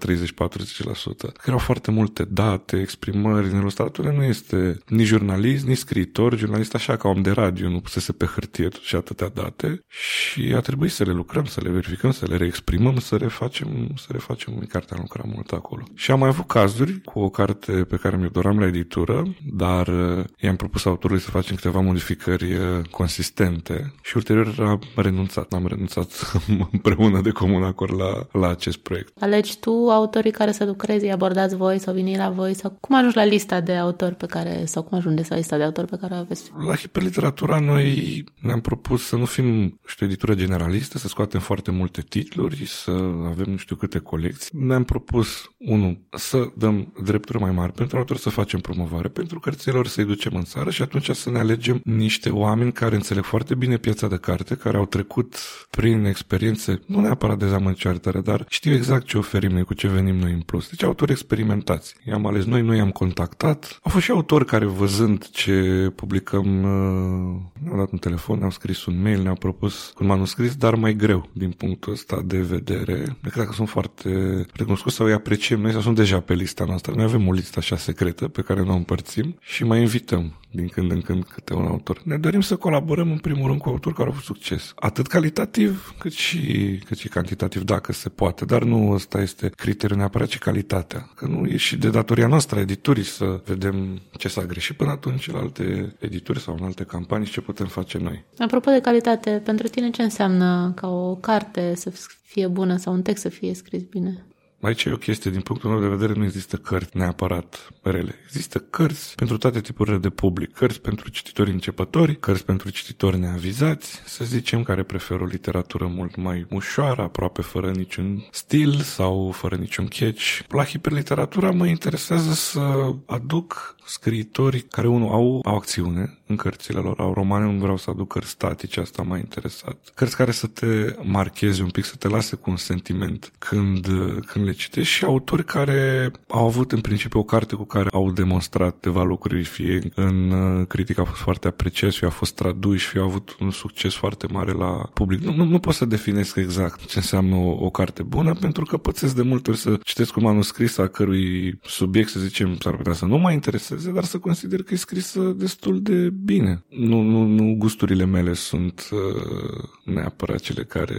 Erau 1.44 1.58
foarte 1.58 1.90
multe 1.90 2.24
date, 2.24 2.80
exprimări. 2.80 3.52
Nelu 3.52 3.68
Stratonu 3.68 4.12
nu 4.12 4.22
este 4.22 4.78
nici 4.86 5.06
jurnalist, 5.06 5.66
nici 5.66 5.76
scriitor, 5.76 6.38
jurnalist 6.38 6.74
așa 6.74 6.96
ca 6.96 7.08
om 7.08 7.22
de 7.22 7.30
radio, 7.30 7.68
nu 7.68 7.80
pusese 7.80 8.12
pe 8.12 8.24
hârtie 8.24 8.68
și 8.80 8.96
atâtea 8.96 9.28
date 9.28 9.80
și 9.88 10.52
a 10.56 10.60
trebuit 10.60 10.90
să 10.90 11.04
le 11.04 11.12
lucrăm, 11.12 11.44
să 11.44 11.60
le 11.62 11.70
verificăm, 11.70 12.10
să 12.10 12.26
le 12.28 12.36
reexprimăm, 12.36 12.98
să 12.98 13.16
refacem, 13.16 13.88
să 13.96 14.06
refacem 14.10 14.64
cartea, 14.68 14.96
am 14.96 15.02
lucrat 15.02 15.34
mult 15.34 15.50
acolo. 15.50 15.82
Și 15.94 16.10
am 16.10 16.18
mai 16.18 16.28
avut 16.28 16.46
cazuri 16.46 17.00
cu 17.00 17.20
o 17.20 17.28
carte 17.28 17.72
pe 17.72 17.96
care 17.96 18.16
mi-o 18.16 18.28
doram 18.28 18.58
la 18.58 18.66
editură, 18.66 19.34
dar 19.52 19.86
uh, 19.86 20.24
i-am 20.38 20.56
propus 20.56 20.84
autorului 20.84 21.22
să 21.22 21.30
facem 21.30 21.56
câteva 21.56 21.80
modificări 21.80 22.54
uh, 22.54 22.60
consistente 22.90 23.94
și 24.02 24.16
ulterior 24.16 24.54
am 24.58 24.80
renunțat. 24.96 25.52
Am 25.52 25.66
renunțat 25.66 26.32
împreună 26.72 27.20
de 27.20 27.30
comun 27.30 27.62
acord 27.62 27.85
lucruri 27.86 28.28
la, 28.32 28.40
la 28.40 28.48
acest 28.48 28.76
proiect. 28.76 29.22
Alegi 29.22 29.58
tu 29.58 29.70
autorii 29.70 30.30
care 30.30 30.52
să 30.52 30.64
lucrezi, 30.64 31.04
îi 31.04 31.12
abordați 31.12 31.56
voi 31.56 31.78
sau 31.78 31.94
vini 31.94 32.16
la 32.16 32.30
voi 32.30 32.54
sau 32.54 32.76
cum 32.80 32.96
ajungi 32.96 33.16
la 33.16 33.24
lista 33.24 33.60
de 33.60 33.72
autori 33.72 34.14
pe 34.14 34.26
care, 34.26 34.64
sau 34.64 34.82
cum 34.82 34.98
ajungeți 34.98 35.30
la 35.30 35.36
lista 35.36 35.56
de 35.56 35.62
autori 35.62 35.86
pe 35.86 35.96
care 36.00 36.14
o 36.14 36.16
aveți? 36.16 36.52
La 36.66 36.74
hiperliteratura 36.74 37.58
noi 37.58 38.24
ne-am 38.40 38.60
propus 38.60 39.06
să 39.06 39.16
nu 39.16 39.24
fim, 39.24 39.80
știu, 39.86 40.06
editură 40.06 40.34
generalistă, 40.34 40.98
să 40.98 41.08
scoatem 41.08 41.40
foarte 41.40 41.70
multe 41.70 42.00
titluri, 42.08 42.66
să 42.66 42.90
avem 43.26 43.50
nu 43.50 43.56
știu 43.56 43.76
câte 43.76 43.98
colecții. 43.98 44.58
Ne-am 44.58 44.84
propus, 44.84 45.28
unul, 45.58 45.98
să 46.10 46.46
dăm 46.56 46.92
drepturi 47.04 47.38
mai 47.38 47.50
mari 47.50 47.72
pentru 47.72 47.96
autori 47.96 48.18
să 48.18 48.30
facem 48.30 48.60
promovare, 48.60 49.08
pentru 49.08 49.38
cărților 49.40 49.86
să-i 49.86 50.04
ducem 50.04 50.32
în 50.34 50.44
țară 50.44 50.70
și 50.70 50.82
atunci 50.82 51.10
să 51.10 51.30
ne 51.30 51.38
alegem 51.38 51.80
niște 51.84 52.30
oameni 52.30 52.72
care 52.72 52.94
înțeleg 52.94 53.24
foarte 53.24 53.54
bine 53.54 53.76
piața 53.76 54.06
de 54.06 54.16
carte, 54.16 54.54
care 54.54 54.76
au 54.76 54.86
trecut 54.86 55.34
prin 55.70 56.04
experiențe, 56.04 56.80
nu 56.86 57.00
neapărat 57.00 57.38
dezamăgitoare, 57.38 57.75
dar 58.24 58.44
știu 58.48 58.72
exact 58.72 59.06
ce 59.06 59.18
oferim 59.18 59.50
noi, 59.50 59.64
cu 59.64 59.74
ce 59.74 59.88
venim 59.88 60.16
noi 60.16 60.32
în 60.32 60.40
plus. 60.40 60.68
Deci 60.68 60.82
autori 60.82 61.10
experimentați. 61.12 61.94
I-am 62.08 62.26
ales 62.26 62.44
noi, 62.44 62.62
noi 62.62 62.76
i-am 62.76 62.90
contactat. 62.90 63.78
Au 63.82 63.90
fost 63.90 64.04
și 64.04 64.10
autori 64.10 64.44
care 64.44 64.64
văzând 64.64 65.28
ce 65.28 65.88
publicăm, 65.94 66.62
uh, 66.62 67.62
ne-au 67.62 67.76
dat 67.76 67.92
un 67.92 67.98
telefon, 67.98 68.38
ne-au 68.38 68.50
scris 68.50 68.84
un 68.84 69.02
mail, 69.02 69.22
ne-au 69.22 69.34
propus 69.34 69.92
un 69.98 70.06
manuscris, 70.06 70.54
dar 70.54 70.74
mai 70.74 70.94
greu 70.94 71.28
din 71.32 71.50
punctul 71.50 71.92
ăsta 71.92 72.22
de 72.24 72.38
vedere. 72.38 73.16
De 73.22 73.28
cred 73.28 73.46
că 73.46 73.52
sunt 73.52 73.68
foarte 73.68 74.10
recunoscuți 74.52 74.94
sau 74.94 75.06
îi 75.06 75.12
apreciem 75.12 75.60
noi 75.60 75.72
sau 75.72 75.80
sunt 75.80 75.96
deja 75.96 76.20
pe 76.20 76.34
lista 76.34 76.64
noastră. 76.64 76.92
Noi 76.94 77.04
avem 77.04 77.28
o 77.28 77.32
listă 77.32 77.58
așa 77.58 77.76
secretă 77.76 78.28
pe 78.28 78.42
care 78.42 78.60
noi 78.60 78.74
o 78.74 78.76
împărțim 78.76 79.36
și 79.40 79.64
mai 79.64 79.80
invităm 79.80 80.32
din 80.56 80.68
când 80.68 80.90
în 80.90 81.00
când 81.00 81.24
câte 81.24 81.54
un 81.54 81.66
autor. 81.66 82.00
Ne 82.04 82.16
dorim 82.16 82.40
să 82.40 82.56
colaborăm 82.56 83.10
în 83.10 83.18
primul 83.18 83.46
rând 83.46 83.60
cu 83.60 83.68
autori 83.68 83.94
care 83.94 84.08
au 84.08 84.12
avut 84.14 84.24
succes. 84.24 84.72
Atât 84.76 85.06
calitativ 85.06 85.94
cât 85.98 86.12
și, 86.12 86.40
cât 86.86 86.98
și 86.98 87.08
cantitativ, 87.08 87.62
dacă 87.66 87.92
se 87.92 88.08
poate. 88.08 88.44
Dar 88.44 88.62
nu 88.62 88.90
ăsta 88.90 89.20
este 89.20 89.48
criteriul 89.48 89.98
neapărat, 89.98 90.28
ci 90.28 90.38
calitatea. 90.38 91.10
Că 91.14 91.26
nu 91.26 91.46
e 91.46 91.56
și 91.56 91.76
de 91.76 91.90
datoria 91.90 92.26
noastră, 92.26 92.60
editurii, 92.60 93.04
să 93.04 93.40
vedem 93.44 94.00
ce 94.18 94.28
s-a 94.28 94.44
greșit 94.44 94.76
până 94.76 94.90
atunci 94.90 95.30
la 95.30 95.38
alte 95.38 95.96
edituri 95.98 96.40
sau 96.40 96.56
în 96.58 96.64
alte 96.64 96.84
campanii 96.84 97.26
și 97.26 97.32
ce 97.32 97.40
putem 97.40 97.66
face 97.66 97.98
noi. 97.98 98.24
Apropo 98.38 98.70
de 98.70 98.80
calitate, 98.80 99.30
pentru 99.44 99.68
tine 99.68 99.90
ce 99.90 100.02
înseamnă 100.02 100.72
ca 100.74 100.88
o 100.88 101.14
carte 101.14 101.74
să 101.74 101.92
fie 102.22 102.46
bună 102.46 102.76
sau 102.76 102.92
un 102.92 103.02
text 103.02 103.22
să 103.22 103.28
fie 103.28 103.54
scris 103.54 103.82
bine? 103.82 104.26
Aici 104.66 104.84
e 104.84 104.92
o 104.92 104.96
chestie, 104.96 105.30
din 105.30 105.40
punctul 105.40 105.70
meu 105.70 105.80
de 105.80 105.86
vedere, 105.86 106.12
nu 106.12 106.24
există 106.24 106.56
cărți 106.56 106.96
neapărat 106.96 107.68
rele. 107.82 108.14
Există 108.24 108.58
cărți 108.58 109.14
pentru 109.14 109.38
toate 109.38 109.60
tipurile 109.60 109.98
de 109.98 110.08
public. 110.08 110.52
Cărți 110.52 110.80
pentru 110.80 111.10
cititori 111.10 111.50
începători, 111.50 112.18
cărți 112.18 112.44
pentru 112.44 112.70
cititori 112.70 113.18
neavizați, 113.18 114.02
să 114.04 114.24
zicem, 114.24 114.62
care 114.62 114.82
preferă 114.82 115.22
o 115.22 115.26
literatură 115.26 115.86
mult 115.86 116.16
mai 116.16 116.46
ușoară, 116.50 117.02
aproape 117.02 117.42
fără 117.42 117.70
niciun 117.70 118.28
stil 118.30 118.80
sau 118.80 119.30
fără 119.30 119.56
niciun 119.56 119.86
catch. 119.86 120.40
La 120.48 120.64
hiperliteratura 120.64 121.50
mă 121.50 121.66
interesează 121.66 122.32
să 122.32 122.94
aduc 123.06 123.76
scriitori 123.84 124.60
care, 124.60 124.88
unul, 124.88 125.12
au, 125.12 125.40
au 125.44 125.56
acțiune 125.56 126.15
în 126.26 126.36
cărțile 126.36 126.78
lor, 126.78 127.00
au 127.00 127.12
romane, 127.12 127.52
nu 127.52 127.58
vreau 127.58 127.76
să 127.76 127.90
aduc 127.90 128.12
cărți 128.12 128.30
statice, 128.30 128.80
asta 128.80 129.02
m-a 129.02 129.18
interesat. 129.18 129.76
Cărți 129.94 130.16
care 130.16 130.30
să 130.30 130.46
te 130.46 130.94
marcheze 131.02 131.62
un 131.62 131.70
pic, 131.70 131.84
să 131.84 131.96
te 131.96 132.08
lase 132.08 132.36
cu 132.36 132.50
un 132.50 132.56
sentiment 132.56 133.32
când, 133.38 133.86
când 134.26 134.44
le 134.44 134.52
citești 134.52 134.92
și 134.92 135.04
autori 135.04 135.44
care 135.44 136.10
au 136.28 136.46
avut 136.46 136.72
în 136.72 136.80
principiu 136.80 137.20
o 137.20 137.22
carte 137.22 137.54
cu 137.54 137.64
care 137.64 137.88
au 137.92 138.10
demonstrat 138.10 138.76
ceva 138.80 139.02
lucruri, 139.02 139.44
fie 139.44 139.92
în 139.94 140.30
uh, 140.30 140.66
critică 140.66 141.00
a 141.00 141.04
fost 141.04 141.20
foarte 141.20 141.48
apreciați, 141.48 141.98
fie 141.98 142.06
a 142.06 142.10
fost 142.10 142.34
traduși, 142.34 142.86
fie 142.86 143.00
au 143.00 143.06
avut 143.06 143.36
un 143.40 143.50
succes 143.50 143.94
foarte 143.94 144.26
mare 144.32 144.52
la 144.52 144.90
public. 144.94 145.20
Nu, 145.20 145.34
nu, 145.34 145.44
nu 145.44 145.58
pot 145.58 145.74
să 145.74 145.84
definesc 145.84 146.36
exact 146.36 146.84
ce 146.86 146.98
înseamnă 146.98 147.34
o, 147.34 147.64
o 147.64 147.70
carte 147.70 148.02
bună, 148.02 148.34
pentru 148.34 148.64
că 148.64 148.76
pățesc 148.76 149.14
de 149.14 149.22
multe 149.22 149.50
ori 149.50 149.58
să 149.58 149.78
citesc 149.82 150.16
un 150.16 150.22
manuscris 150.22 150.78
a 150.78 150.86
cărui 150.86 151.58
subiect, 151.62 152.08
să 152.08 152.20
zicem, 152.20 152.56
s-ar 152.60 152.76
putea 152.76 152.92
să 152.92 153.04
nu 153.04 153.18
mă 153.18 153.32
intereseze, 153.32 153.92
dar 153.92 154.04
să 154.04 154.18
consider 154.18 154.62
că 154.62 154.74
e 154.74 154.76
scrisă 154.76 155.20
destul 155.20 155.82
de 155.82 156.12
bine. 156.24 156.64
Nu, 156.68 157.00
nu, 157.00 157.22
nu 157.24 157.54
gusturile 157.58 158.04
mele 158.04 158.32
sunt 158.32 158.88
uh, 158.92 159.64
neapărat 159.84 160.38
cele 160.38 160.62
care 160.62 160.98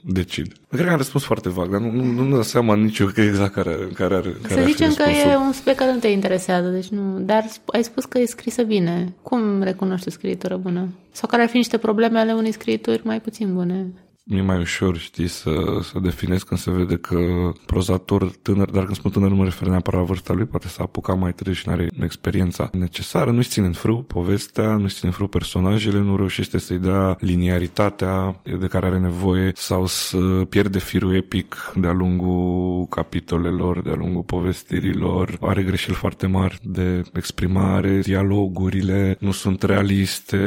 decid. 0.00 0.52
Cred 0.68 0.84
că 0.84 0.90
am 0.90 0.96
răspuns 0.96 1.24
foarte 1.24 1.48
vag, 1.48 1.70
dar 1.70 1.80
nu, 1.80 1.90
nu, 1.90 2.24
nu 2.24 2.36
dă 2.36 2.42
seama 2.42 2.74
nici 2.74 2.98
eu 2.98 3.06
că 3.06 3.20
exact 3.20 3.52
care, 3.52 3.88
care 3.94 4.14
are 4.14 4.36
care 4.42 4.60
Să 4.60 4.66
zicem 4.66 4.94
că 4.94 5.02
e 5.02 5.36
un 5.36 5.52
subiect 5.52 5.78
care 5.78 5.92
nu 5.92 5.98
te 5.98 6.08
interesează, 6.08 6.68
deci 6.68 6.88
nu, 6.88 7.18
dar 7.20 7.44
ai 7.66 7.84
spus 7.84 8.04
că 8.04 8.18
e 8.18 8.24
scrisă 8.24 8.62
bine. 8.62 9.14
Cum 9.22 9.62
recunoști 9.62 10.08
o 10.08 10.10
scriitură 10.10 10.56
bună? 10.56 10.88
Sau 11.12 11.28
care 11.28 11.42
ar 11.42 11.48
fi 11.48 11.56
niște 11.56 11.78
probleme 11.78 12.18
ale 12.18 12.32
unei 12.32 12.52
scriituri 12.52 13.00
mai 13.04 13.20
puțin 13.20 13.54
bune? 13.54 13.92
Mi-e 14.24 14.42
mai 14.42 14.58
ușor, 14.58 14.96
știi, 14.96 15.26
să, 15.26 15.78
să 15.82 15.98
definez 16.02 16.42
când 16.42 16.60
se 16.60 16.70
vede 16.70 16.96
că 16.96 17.18
prozator 17.66 18.30
tânăr, 18.42 18.70
dar 18.70 18.84
când 18.84 18.96
spun 18.96 19.10
tânăr 19.10 19.28
nu 19.28 19.36
mă 19.36 19.44
refer 19.44 19.68
neapărat 19.68 20.00
la 20.00 20.06
vârsta 20.06 20.32
lui, 20.32 20.44
poate 20.44 20.68
s-a 20.68 20.82
apucat 20.82 21.18
mai 21.18 21.32
târziu 21.32 21.54
și 21.54 21.68
nu 21.68 21.72
are 21.72 21.88
experiența 22.02 22.70
necesară, 22.72 23.30
nu-și 23.30 23.48
ține 23.48 23.66
în 23.66 23.72
frâu 23.72 24.02
povestea, 24.02 24.76
nu-și 24.76 24.94
ține 24.94 25.08
în 25.08 25.14
frâu 25.14 25.26
personajele, 25.26 25.98
nu 25.98 26.16
reușește 26.16 26.58
să-i 26.58 26.78
dea 26.78 27.16
liniaritatea 27.20 28.40
de 28.58 28.66
care 28.66 28.86
are 28.86 28.98
nevoie 28.98 29.52
sau 29.54 29.86
să 29.86 30.18
pierde 30.48 30.78
firul 30.78 31.14
epic 31.14 31.72
de-a 31.74 31.92
lungul 31.92 32.86
capitolelor, 32.86 33.82
de-a 33.82 33.94
lungul 33.94 34.22
povestirilor, 34.22 35.36
are 35.40 35.62
greșeli 35.62 35.96
foarte 35.96 36.26
mari 36.26 36.58
de 36.62 37.02
exprimare, 37.12 37.98
dialogurile 37.98 39.16
nu 39.20 39.30
sunt 39.30 39.62
realiste, 39.62 40.38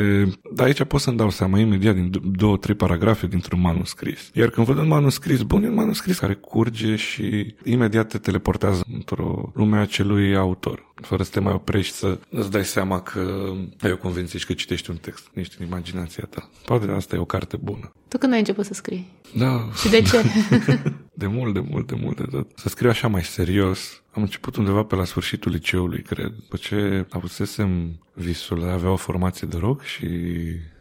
dar 0.53 0.65
aici 0.65 0.83
pot 0.83 0.99
să-mi 0.99 1.17
dau 1.17 1.29
seama 1.29 1.59
imediat 1.59 1.95
din 1.95 2.11
două, 2.35 2.57
trei 2.57 2.75
paragrafe 2.75 3.27
dintr-un 3.27 3.61
manuscris. 3.63 4.29
Iar 4.33 4.49
când 4.49 4.65
văd 4.65 4.77
un 4.77 4.87
manuscris 4.87 5.41
bun, 5.41 5.63
e 5.63 5.67
un 5.67 5.73
manuscris 5.73 6.19
care 6.19 6.33
curge 6.33 6.95
și 6.95 7.55
imediat 7.63 8.07
te 8.07 8.17
teleportează 8.17 8.83
într-o 8.93 9.51
lume 9.53 9.77
a 9.77 9.81
acelui 9.81 10.35
autor 10.35 10.91
fără 11.01 11.23
să 11.23 11.29
te 11.31 11.39
mai 11.39 11.53
oprești 11.53 11.95
să 11.95 12.19
îți 12.29 12.51
dai 12.51 12.65
seama 12.65 13.01
că 13.01 13.53
ai 13.81 13.91
o 13.91 13.97
convenție 13.97 14.39
și 14.39 14.45
că 14.45 14.53
citești 14.53 14.89
un 14.89 14.95
text, 14.95 15.29
niște 15.33 15.55
în 15.59 15.65
imaginația 15.65 16.27
ta. 16.29 16.49
Poate 16.65 16.91
asta 16.91 17.15
e 17.15 17.19
o 17.19 17.25
carte 17.25 17.57
bună. 17.57 17.93
Tu 18.07 18.17
când 18.17 18.33
ai 18.33 18.39
început 18.39 18.65
să 18.65 18.73
scrii? 18.73 19.11
Da. 19.35 19.69
Și 19.81 19.89
de 19.89 20.01
ce? 20.01 20.23
de 21.23 21.27
mult, 21.27 21.53
de 21.53 21.63
mult, 21.69 21.87
de 21.87 21.95
mult 22.01 22.17
de 22.17 22.25
tot. 22.31 22.51
Să 22.55 22.69
scriu 22.69 22.89
așa 22.89 23.07
mai 23.07 23.23
serios. 23.23 24.01
Am 24.11 24.21
început 24.21 24.55
undeva 24.55 24.83
pe 24.83 24.95
la 24.95 25.05
sfârșitul 25.05 25.51
liceului, 25.51 26.01
cred. 26.01 26.31
După 26.35 26.57
ce 26.57 27.05
avusesem 27.09 27.99
visul 28.13 28.59
de 28.59 28.65
a 28.65 28.73
avea 28.73 28.91
o 28.91 28.95
formație 28.95 29.47
de 29.47 29.57
rock 29.57 29.83
și 29.83 30.07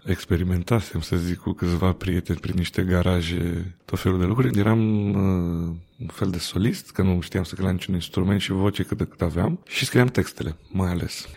experimentasem, 0.05 1.01
să 1.01 1.17
zic, 1.17 1.39
cu 1.39 1.53
câțiva 1.53 1.93
prieteni 1.93 2.39
prin 2.39 2.55
niște 2.57 2.83
garaje, 2.83 3.75
tot 3.85 3.99
felul 3.99 4.19
de 4.19 4.25
lucruri. 4.25 4.59
Eram 4.59 5.09
uh, 5.09 5.75
un 6.03 6.09
fel 6.13 6.31
de 6.31 6.39
solist, 6.39 6.91
că 6.91 7.03
nu 7.03 7.21
știam 7.21 7.45
să 7.45 7.57
la 7.59 7.71
niciun 7.71 7.95
instrument 7.95 8.41
și 8.41 8.53
voce 8.53 8.83
cât 8.83 8.97
de 8.97 9.05
cât 9.05 9.21
aveam 9.23 9.59
și 9.69 9.85
scriam 9.85 10.07
textele, 10.07 10.57
mai 10.71 10.91
ales. 10.91 11.29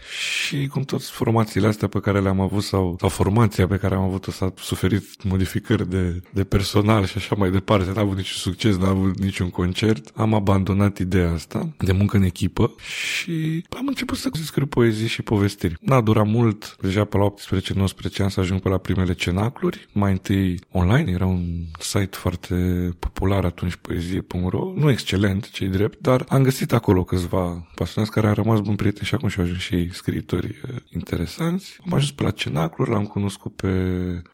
Și 0.46 0.68
cum 0.68 0.82
toți 0.82 1.12
formațiile 1.12 1.68
astea 1.68 1.88
pe 1.88 2.00
care 2.00 2.22
le-am 2.22 2.40
avut 2.40 2.64
sau, 2.64 2.96
sau 3.00 3.10
formația 3.10 3.68
pe 3.68 3.78
care 3.78 3.96
am 3.96 4.02
avut-o 4.02 4.32
s-a 4.32 4.54
suferit 4.58 5.24
modificări 5.24 5.90
de, 5.90 6.22
de 6.30 6.44
personal 6.44 7.06
și 7.06 7.18
așa 7.18 7.36
mai 7.36 7.52
departe, 7.52 7.92
n-a 7.92 8.02
avut 8.02 8.16
niciun 8.16 8.38
succes, 8.38 8.78
n-a 8.78 8.90
avut 8.90 9.20
niciun 9.20 9.50
concert, 9.50 10.12
am 10.16 10.34
abandonat 10.34 10.98
ideea 10.98 11.32
asta 11.32 11.70
de 11.78 11.92
muncă 11.92 12.18
în 12.18 12.24
echipă 12.24 12.76
și 12.78 13.66
am 13.78 13.88
început 13.88 14.18
să 14.18 14.30
scriu 14.44 14.66
poezii 14.66 15.08
și 15.08 15.22
povestiri. 15.22 15.78
N-a 15.82 16.02
durat 16.02 16.28
mult, 16.28 16.78
deja 16.82 17.06
pe 17.06 17.18
la 17.18 17.34
18-19 17.34 18.18
ani 18.18 18.32
să 18.32 18.40
ajung 18.40 18.55
pe 18.60 18.70
la 18.70 18.78
primele 18.78 19.14
cenacluri, 19.14 19.88
mai 19.92 20.12
întâi 20.12 20.60
online, 20.72 21.12
era 21.12 21.26
un 21.26 21.42
site 21.80 22.18
foarte 22.18 22.56
popular 23.00 23.46
atunci, 23.46 23.76
poezie.ro 23.76 24.56
acolo, 24.56 24.74
nu 24.76 24.90
excelent, 24.90 25.50
cei 25.52 25.68
drept, 25.68 26.00
dar 26.02 26.26
am 26.28 26.44
găsit 26.44 26.74
acolo 26.74 27.04
câțiva 27.04 27.68
pasionați 27.76 28.14
care 28.14 28.28
au 28.28 28.34
rămas 28.34 28.60
bun 28.60 28.76
prieteni 28.76 29.06
și 29.06 29.14
acum 29.14 29.28
și 29.28 29.40
au 29.40 29.46
ajuns 29.46 29.60
și 29.60 29.76
ei 29.76 29.94
scriitori 29.94 30.48
uh, 30.48 30.76
interesanți. 30.90 31.78
Am 31.86 31.94
ajuns 31.94 32.12
pe 32.12 32.24
la 32.24 32.32
Cenacluri, 32.32 32.90
l-am 32.90 33.06
cunoscut 33.06 33.56
pe 33.56 33.68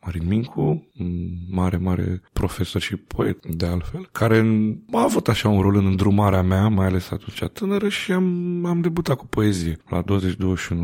Marin 0.02 0.28
Mincu, 0.28 0.88
un 0.98 1.30
mare, 1.50 1.78
mare 1.78 2.22
profesor 2.34 2.82
și 2.82 2.96
poet 2.96 3.46
de 3.46 3.66
altfel, 3.66 4.10
care 4.12 4.46
a 4.92 5.02
avut 5.02 5.28
așa 5.28 5.50
un 5.50 5.62
rol 5.62 5.76
în 5.76 5.86
îndrumarea 5.86 6.42
mea, 6.42 6.68
mai 6.68 6.86
ales 6.86 7.12
atunci 7.12 7.44
tânără 7.54 7.90
și 7.90 8.12
am, 8.12 8.66
am 8.66 8.82
debutat 8.82 9.18
cu 9.18 9.28
poezie 9.28 9.78
la 9.90 10.04
20-21 10.04 10.06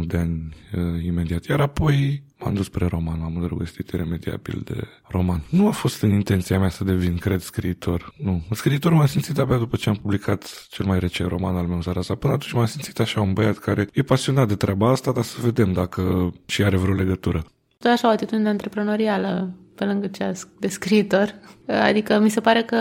de 0.07 0.17
ani 0.17 0.55
uh, 0.75 1.03
imediat. 1.03 1.45
Iar 1.45 1.59
apoi 1.59 2.23
M-am 2.39 2.53
dus 2.53 2.65
spre 2.65 2.85
roman, 2.85 3.19
m-am 3.19 3.35
îndrăgostit 3.35 3.89
iremediabil 3.89 4.61
de 4.65 4.87
roman. 5.07 5.41
Nu 5.49 5.67
a 5.67 5.71
fost 5.71 6.01
în 6.01 6.09
intenția 6.09 6.59
mea 6.59 6.69
să 6.69 6.83
devin, 6.83 7.17
cred, 7.17 7.41
scriitor. 7.41 8.13
Nu. 8.17 8.41
Scriitor 8.51 8.91
m-am 8.93 9.05
simțit 9.05 9.37
abia 9.37 9.57
după 9.57 9.75
ce 9.75 9.89
am 9.89 9.95
publicat 9.95 10.67
cel 10.69 10.85
mai 10.85 10.99
recent 10.99 11.29
roman 11.29 11.55
al 11.55 11.65
meu, 11.65 11.81
Zarasa. 11.81 12.15
Până 12.15 12.33
atunci 12.33 12.51
m-am 12.51 12.65
simțit 12.65 12.99
așa 12.99 13.21
un 13.21 13.33
băiat 13.33 13.57
care 13.57 13.87
e 13.93 14.01
pasionat 14.01 14.47
de 14.47 14.55
treaba 14.55 14.89
asta, 14.89 15.11
dar 15.11 15.23
să 15.23 15.37
vedem 15.41 15.73
dacă 15.73 16.33
și 16.45 16.63
are 16.63 16.77
vreo 16.77 16.93
legătură. 16.93 17.45
Tu 17.79 17.87
așa 17.87 18.07
o 18.07 18.11
atitudine 18.11 18.49
antreprenorială 18.49 19.53
pe 19.75 19.85
lângă 19.85 20.07
cea 20.07 20.31
de 20.59 20.67
scriitor. 20.67 21.33
Adică 21.67 22.19
mi 22.19 22.29
se 22.29 22.39
pare 22.39 22.63
că 22.63 22.77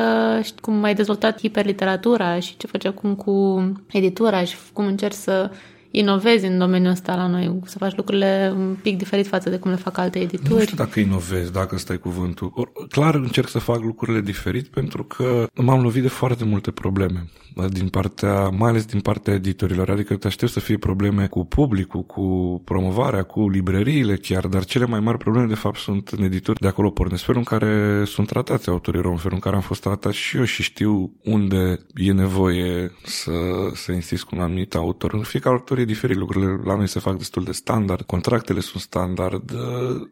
cum 0.61 0.83
ai 0.83 0.95
dezvoltat 0.95 1.41
hiperliteratura 1.41 2.41
și 2.41 2.57
ce 2.57 2.67
faci 2.67 2.85
acum 2.85 3.15
cu 3.15 3.63
editura 3.91 4.45
și 4.45 4.57
cum 4.73 4.87
încerci 4.87 5.15
să 5.15 5.51
inovezi 5.99 6.47
în 6.47 6.59
domeniul 6.59 6.91
ăsta 6.91 7.15
la 7.15 7.26
noi, 7.26 7.61
să 7.65 7.79
faci 7.79 7.97
lucrurile 7.97 8.53
un 8.57 8.76
pic 8.83 8.97
diferit 8.97 9.26
față 9.26 9.50
de 9.50 9.57
cum 9.57 9.71
le 9.71 9.76
fac 9.76 9.99
alte 9.99 10.19
edituri. 10.19 10.55
Nu 10.55 10.61
știu 10.61 10.76
dacă 10.76 11.00
inovezi, 11.00 11.53
dacă 11.53 11.79
stai 11.79 11.99
cuvântul. 11.99 12.53
Or, 12.55 12.73
clar 12.88 13.15
încerc 13.15 13.49
să 13.49 13.59
fac 13.59 13.81
lucrurile 13.81 14.21
diferit 14.21 14.67
pentru 14.67 15.05
că 15.05 15.47
m-am 15.55 15.83
lovit 15.83 16.03
de 16.03 16.09
foarte 16.09 16.45
multe 16.45 16.71
probleme 16.71 17.26
din 17.69 17.88
partea, 17.88 18.49
mai 18.49 18.71
ales 18.71 18.85
din 18.85 19.00
partea 19.00 19.35
editorilor, 19.35 19.91
adică 19.91 20.17
te 20.17 20.26
aștept 20.26 20.53
să 20.53 20.61
fie 20.61 20.76
probleme 20.76 21.26
cu 21.26 21.45
publicul, 21.45 22.03
cu 22.03 22.61
promovarea, 22.65 23.23
cu 23.23 23.49
librăriile 23.49 24.17
chiar, 24.17 24.47
dar 24.47 24.65
cele 24.65 24.87
mai 24.87 25.00
mari 25.00 25.19
probleme 25.19 25.47
de 25.47 25.55
fapt 25.55 25.79
sunt 25.79 26.09
în 26.09 26.23
editori 26.23 26.61
de 26.61 26.67
acolo 26.67 26.91
pornesc, 26.91 27.25
felul 27.25 27.45
în 27.49 27.59
care 27.59 28.05
sunt 28.05 28.26
tratați 28.26 28.69
autorii 28.69 29.00
români, 29.00 29.21
felul 29.21 29.35
în 29.35 29.41
care 29.41 29.57
am 29.57 29.62
fost 29.62 29.81
tratat 29.81 30.12
și 30.12 30.37
eu 30.37 30.45
și 30.45 30.62
știu 30.62 31.12
unde 31.25 31.79
e 31.95 32.12
nevoie 32.12 32.93
să, 33.05 33.33
să 33.75 33.93
insist 33.93 34.25
cu 34.25 34.37
un 34.37 34.43
anumit 34.43 34.75
autor. 34.75 35.25
Fiecare 35.25 35.55
autor 35.55 35.79
e 35.79 35.85
diferit, 35.87 36.16
lucrurile 36.16 36.61
la 36.64 36.75
noi 36.75 36.87
se 36.87 37.00
fac 37.00 37.16
destul 37.16 37.45
de 37.45 37.52
standard, 37.52 38.02
contractele 38.02 38.61
sunt 38.61 38.83
standard, 38.83 39.50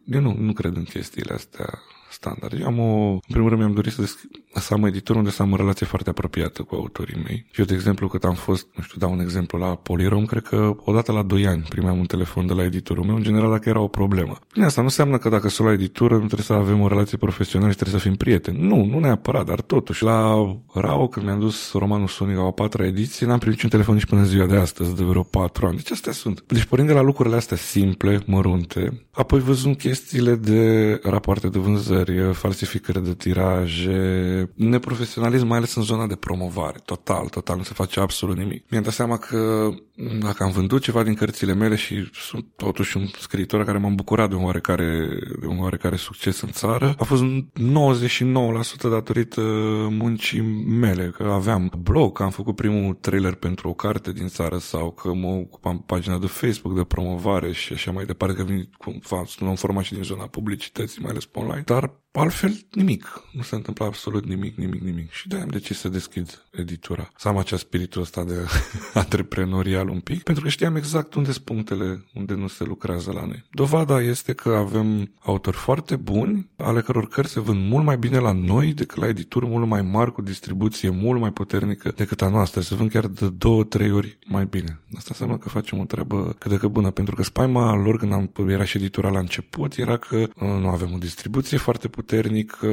eu 0.05 0.21
nu, 0.21 0.35
nu 0.37 0.53
cred 0.53 0.75
în 0.75 0.83
chestiile 0.83 1.33
astea 1.33 1.81
standard. 2.15 2.59
Eu 2.59 2.67
am 2.67 2.79
o, 2.79 3.11
în 3.11 3.31
primul 3.35 3.49
rând 3.49 3.61
mi-am 3.61 3.73
dorit 3.73 3.91
să, 3.91 4.01
desch- 4.03 4.59
să 4.61 4.73
am 4.73 4.85
editor 4.85 5.15
unde 5.15 5.29
să 5.29 5.41
am 5.41 5.51
o 5.51 5.55
relație 5.55 5.85
foarte 5.85 6.09
apropiată 6.09 6.61
cu 6.61 6.75
autorii 6.75 7.23
mei. 7.27 7.45
Și 7.51 7.59
eu, 7.59 7.65
de 7.65 7.73
exemplu, 7.73 8.07
cât 8.07 8.23
am 8.23 8.33
fost, 8.33 8.67
nu 8.75 8.83
știu, 8.83 8.99
dau 8.99 9.11
un 9.11 9.19
exemplu 9.19 9.59
la 9.59 9.75
Polirom, 9.75 10.25
cred 10.25 10.43
că 10.43 10.75
odată 10.77 11.11
la 11.11 11.23
2 11.23 11.47
ani 11.47 11.65
primeam 11.69 11.97
un 11.99 12.05
telefon 12.05 12.47
de 12.47 12.53
la 12.53 12.63
editorul 12.63 13.03
meu, 13.03 13.15
în 13.15 13.23
general 13.23 13.49
dacă 13.51 13.69
era 13.69 13.79
o 13.79 13.87
problemă. 13.87 14.39
Bine, 14.53 14.65
asta 14.65 14.81
nu 14.81 14.87
înseamnă 14.87 15.17
că 15.17 15.29
dacă 15.29 15.49
sunt 15.49 15.67
la 15.67 15.73
editură 15.73 16.13
nu 16.13 16.25
trebuie 16.25 16.45
să 16.45 16.53
avem 16.53 16.81
o 16.81 16.87
relație 16.87 17.17
profesională 17.17 17.71
și 17.71 17.77
trebuie 17.77 17.99
să 17.99 18.07
fim 18.07 18.15
prieteni. 18.17 18.67
Nu, 18.67 18.85
nu 18.85 18.99
neapărat, 18.99 19.45
dar 19.45 19.61
totuși. 19.61 20.03
La 20.03 20.33
Rao, 20.73 21.07
când 21.07 21.25
mi-am 21.25 21.39
dus 21.39 21.71
romanul 21.73 22.07
Sonic 22.07 22.35
la 22.37 22.43
a 22.43 22.51
patra 22.51 22.85
ediție, 22.85 23.27
n-am 23.27 23.37
primit 23.37 23.55
niciun 23.55 23.69
telefon 23.69 23.93
nici 23.93 24.05
până 24.05 24.21
în 24.21 24.27
ziua 24.27 24.45
de 24.45 24.55
astăzi, 24.55 24.95
de 24.95 25.03
vreo 25.03 25.23
patru 25.23 25.65
ani. 25.65 25.75
Deci 25.75 25.91
astea 25.91 26.11
sunt. 26.11 26.43
Deci 26.47 26.63
pornind 26.63 26.89
de 26.89 26.95
la 26.95 27.01
lucrurile 27.01 27.35
astea 27.35 27.57
simple, 27.57 28.21
mărunte, 28.25 29.05
apoi 29.11 29.39
văzând 29.39 29.77
chestiile 29.77 30.35
de 30.35 30.99
rapoarte 31.03 31.47
de 31.47 31.59
vânzări, 31.59 32.04
falsificări 32.33 33.03
de 33.03 33.13
tiraje, 33.13 34.49
neprofesionalism, 34.55 35.47
mai 35.47 35.57
ales 35.57 35.75
în 35.75 35.83
zona 35.83 36.07
de 36.07 36.15
promovare. 36.15 36.79
Total, 36.85 37.27
total, 37.27 37.57
nu 37.57 37.63
se 37.63 37.73
face 37.73 37.99
absolut 37.99 38.37
nimic. 38.37 38.65
Mi-am 38.69 38.83
dat 38.83 38.93
seama 38.93 39.17
că 39.17 39.69
dacă 39.95 40.43
am 40.43 40.51
vândut 40.51 40.81
ceva 40.81 41.03
din 41.03 41.13
cărțile 41.13 41.53
mele 41.53 41.75
și 41.75 42.09
sunt 42.13 42.45
totuși 42.55 42.97
un 42.97 43.07
scriitor 43.19 43.65
care 43.65 43.77
m-am 43.77 43.95
bucurat 43.95 44.29
de 44.29 44.35
un 44.35 44.43
oarecare, 44.43 45.07
de 45.39 45.45
un 45.45 45.59
oarecare 45.59 45.95
succes 45.95 46.41
în 46.41 46.51
țară, 46.51 46.95
a 46.97 47.03
fost 47.03 47.23
99% 47.23 48.89
datorită 48.89 49.41
muncii 49.89 50.41
mele, 50.67 51.13
că 51.17 51.23
aveam 51.23 51.71
blog, 51.81 52.17
că 52.17 52.23
am 52.23 52.29
făcut 52.29 52.55
primul 52.55 52.93
trailer 52.93 53.33
pentru 53.33 53.69
o 53.69 53.73
carte 53.73 54.11
din 54.11 54.27
țară 54.27 54.57
sau 54.57 54.91
că 54.91 55.13
mă 55.13 55.27
ocupam 55.27 55.83
pagina 55.85 56.17
de 56.17 56.27
Facebook 56.27 56.75
de 56.75 56.83
promovare 56.83 57.51
și 57.51 57.73
așa 57.73 57.91
mai 57.91 58.05
departe, 58.05 58.35
că 58.35 58.43
vin 58.43 58.69
cu 58.77 58.99
un 59.39 59.55
format 59.55 59.83
și 59.83 59.93
din 59.93 60.03
zona 60.03 60.27
publicității, 60.27 61.01
mai 61.01 61.11
ales 61.11 61.25
pe 61.25 61.39
online, 61.39 61.63
dar 61.65 62.03
altfel 62.11 62.59
nimic. 62.71 63.23
Nu 63.31 63.41
se 63.41 63.55
întâmplă 63.55 63.85
absolut 63.85 64.25
nimic, 64.25 64.55
nimic, 64.55 64.81
nimic. 64.81 65.11
Și 65.11 65.27
de-aia 65.27 65.43
am 65.43 65.49
decis 65.49 65.79
să 65.79 65.89
deschid 65.89 66.45
editura. 66.51 67.09
Să 67.17 67.27
am 67.27 67.37
acea 67.37 67.57
spiritul 67.57 68.01
ăsta 68.01 68.23
de 68.23 68.35
antreprenorial 68.93 69.84
un 69.89 69.99
pic, 69.99 70.23
pentru 70.23 70.43
că 70.43 70.49
știam 70.49 70.75
exact 70.75 71.13
unde 71.13 71.31
sunt 71.31 71.45
punctele 71.45 72.05
unde 72.13 72.33
nu 72.33 72.47
se 72.47 72.63
lucrează 72.63 73.11
la 73.11 73.25
noi. 73.25 73.43
Dovada 73.51 74.01
este 74.01 74.33
că 74.33 74.49
avem 74.49 75.11
autori 75.19 75.57
foarte 75.57 75.95
buni, 75.95 76.49
ale 76.57 76.81
căror 76.81 77.07
cărți 77.07 77.31
se 77.31 77.39
vând 77.39 77.69
mult 77.69 77.85
mai 77.85 77.97
bine 77.97 78.19
la 78.19 78.31
noi 78.31 78.73
decât 78.73 78.97
la 78.97 79.07
edituri 79.07 79.47
mult 79.47 79.67
mai 79.67 79.81
mari, 79.81 80.11
cu 80.11 80.21
distribuție 80.21 80.89
mult 80.89 81.19
mai 81.19 81.31
puternică 81.31 81.91
decât 81.95 82.21
a 82.21 82.29
noastră. 82.29 82.61
Se 82.61 82.75
vând 82.75 82.91
chiar 82.91 83.07
de 83.07 83.29
două, 83.29 83.63
trei 83.63 83.91
ori 83.91 84.17
mai 84.25 84.45
bine. 84.45 84.79
Asta 84.95 85.07
înseamnă 85.09 85.37
că 85.37 85.49
facem 85.49 85.79
o 85.79 85.83
treabă 85.83 86.35
cât 86.39 86.51
de 86.51 86.57
cât 86.57 86.69
bună, 86.69 86.91
pentru 86.91 87.15
că 87.15 87.23
spaima 87.23 87.75
lor 87.75 87.97
când 87.97 88.13
am, 88.13 88.31
era 88.47 88.63
și 88.63 88.77
editura 88.77 89.09
la 89.09 89.19
început 89.19 89.77
era 89.77 89.97
că 89.97 90.15
uh, 90.15 90.27
nu 90.37 90.67
avem 90.67 90.93
o 90.93 90.97
distribuție 90.97 91.57
foarte 91.57 91.87
puternică, 91.87 92.67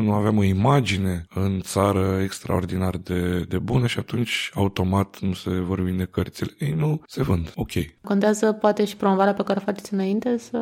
nu 0.00 0.12
aveam 0.12 0.38
o 0.38 0.42
imagine 0.42 1.26
în 1.34 1.60
țară 1.60 2.20
extraordinar 2.22 2.96
de, 2.96 3.44
de 3.48 3.58
bună 3.58 3.86
și 3.86 3.98
atunci 3.98 4.50
automat 4.54 5.20
nu 5.20 5.32
se 5.32 5.50
vor 5.50 5.80
vinde 5.80 6.04
cărțile. 6.34 6.68
Ei 6.68 6.74
nu 6.76 7.00
se 7.06 7.22
vând. 7.22 7.52
Ok. 7.54 7.70
Contează 8.02 8.52
poate 8.52 8.84
și 8.84 8.96
promovarea 8.96 9.34
pe 9.34 9.42
care 9.42 9.58
o 9.58 9.64
faceți 9.64 9.92
înainte 9.92 10.38
să 10.38 10.58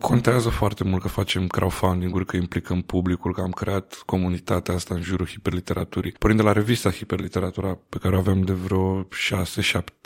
Contează 0.00 0.48
foarte 0.48 0.84
mult 0.84 1.02
că 1.02 1.08
facem 1.08 1.46
crowdfunding-uri, 1.46 2.26
că 2.26 2.36
implicăm 2.36 2.80
publicul, 2.80 3.32
că 3.32 3.40
am 3.40 3.50
creat 3.50 4.02
comunitatea 4.06 4.74
asta 4.74 4.94
în 4.94 5.02
jurul 5.02 5.26
hiperliteraturii. 5.26 6.12
Pornind 6.12 6.40
de 6.40 6.46
la 6.46 6.52
revista 6.52 6.90
Hiperliteratura 6.90 7.78
pe 7.88 7.98
care 7.98 8.16
o 8.16 8.18
avem 8.18 8.40
de 8.40 8.52
vreo 8.52 9.02
6-7 9.02 9.06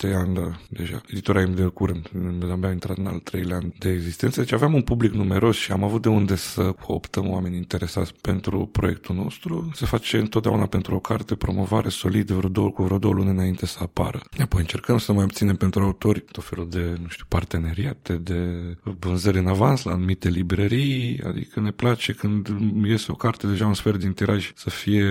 ani 0.02 0.34
da, 0.34 0.56
deja. 0.68 1.00
Editora 1.06 1.44
de 1.44 1.62
curând, 1.62 2.08
abia 2.50 2.70
intrat 2.70 2.96
în 2.96 3.06
al 3.06 3.18
treilea 3.18 3.56
an 3.56 3.72
de 3.78 3.90
existență. 3.90 4.40
Deci 4.40 4.52
aveam 4.52 4.74
un 4.74 4.82
public 4.82 5.12
numeros 5.12 5.56
și 5.56 5.72
am 5.72 5.84
avut 5.84 6.02
de 6.02 6.08
unde 6.08 6.36
să 6.36 6.74
optăm 6.86 7.30
oameni 7.30 7.56
interesați 7.56 8.14
pentru 8.20 8.66
proiectul 8.66 9.14
nostru. 9.14 9.70
Se 9.74 9.86
face 9.86 10.18
întotdeauna 10.18 10.66
pentru 10.66 10.94
o 10.94 10.98
carte 10.98 11.34
promovare 11.34 11.88
solidă 11.88 12.34
vreo 12.34 12.48
două, 12.48 12.70
cu 12.70 12.82
vreo 12.82 12.98
două 12.98 13.14
luni 13.14 13.30
înainte 13.30 13.66
să 13.66 13.78
apară. 13.82 14.20
Apoi 14.38 14.59
încercăm 14.60 14.98
să 14.98 15.12
mai 15.12 15.24
obținem 15.24 15.56
pentru 15.56 15.82
autori 15.82 16.20
tot 16.20 16.44
felul 16.44 16.68
de, 16.68 16.96
nu 17.02 17.08
știu, 17.08 17.24
parteneriate, 17.28 18.12
de 18.12 18.38
vânzări 18.82 19.38
în 19.38 19.46
avans 19.46 19.82
la 19.82 19.92
anumite 19.92 20.28
librării, 20.28 21.20
adică 21.26 21.60
ne 21.60 21.70
place 21.70 22.12
când 22.12 22.48
iese 22.84 23.12
o 23.12 23.14
carte 23.14 23.46
deja 23.46 23.66
un 23.66 23.74
sfert 23.74 23.98
din 23.98 24.12
tiraj 24.12 24.52
să 24.54 24.70
fie 24.70 25.04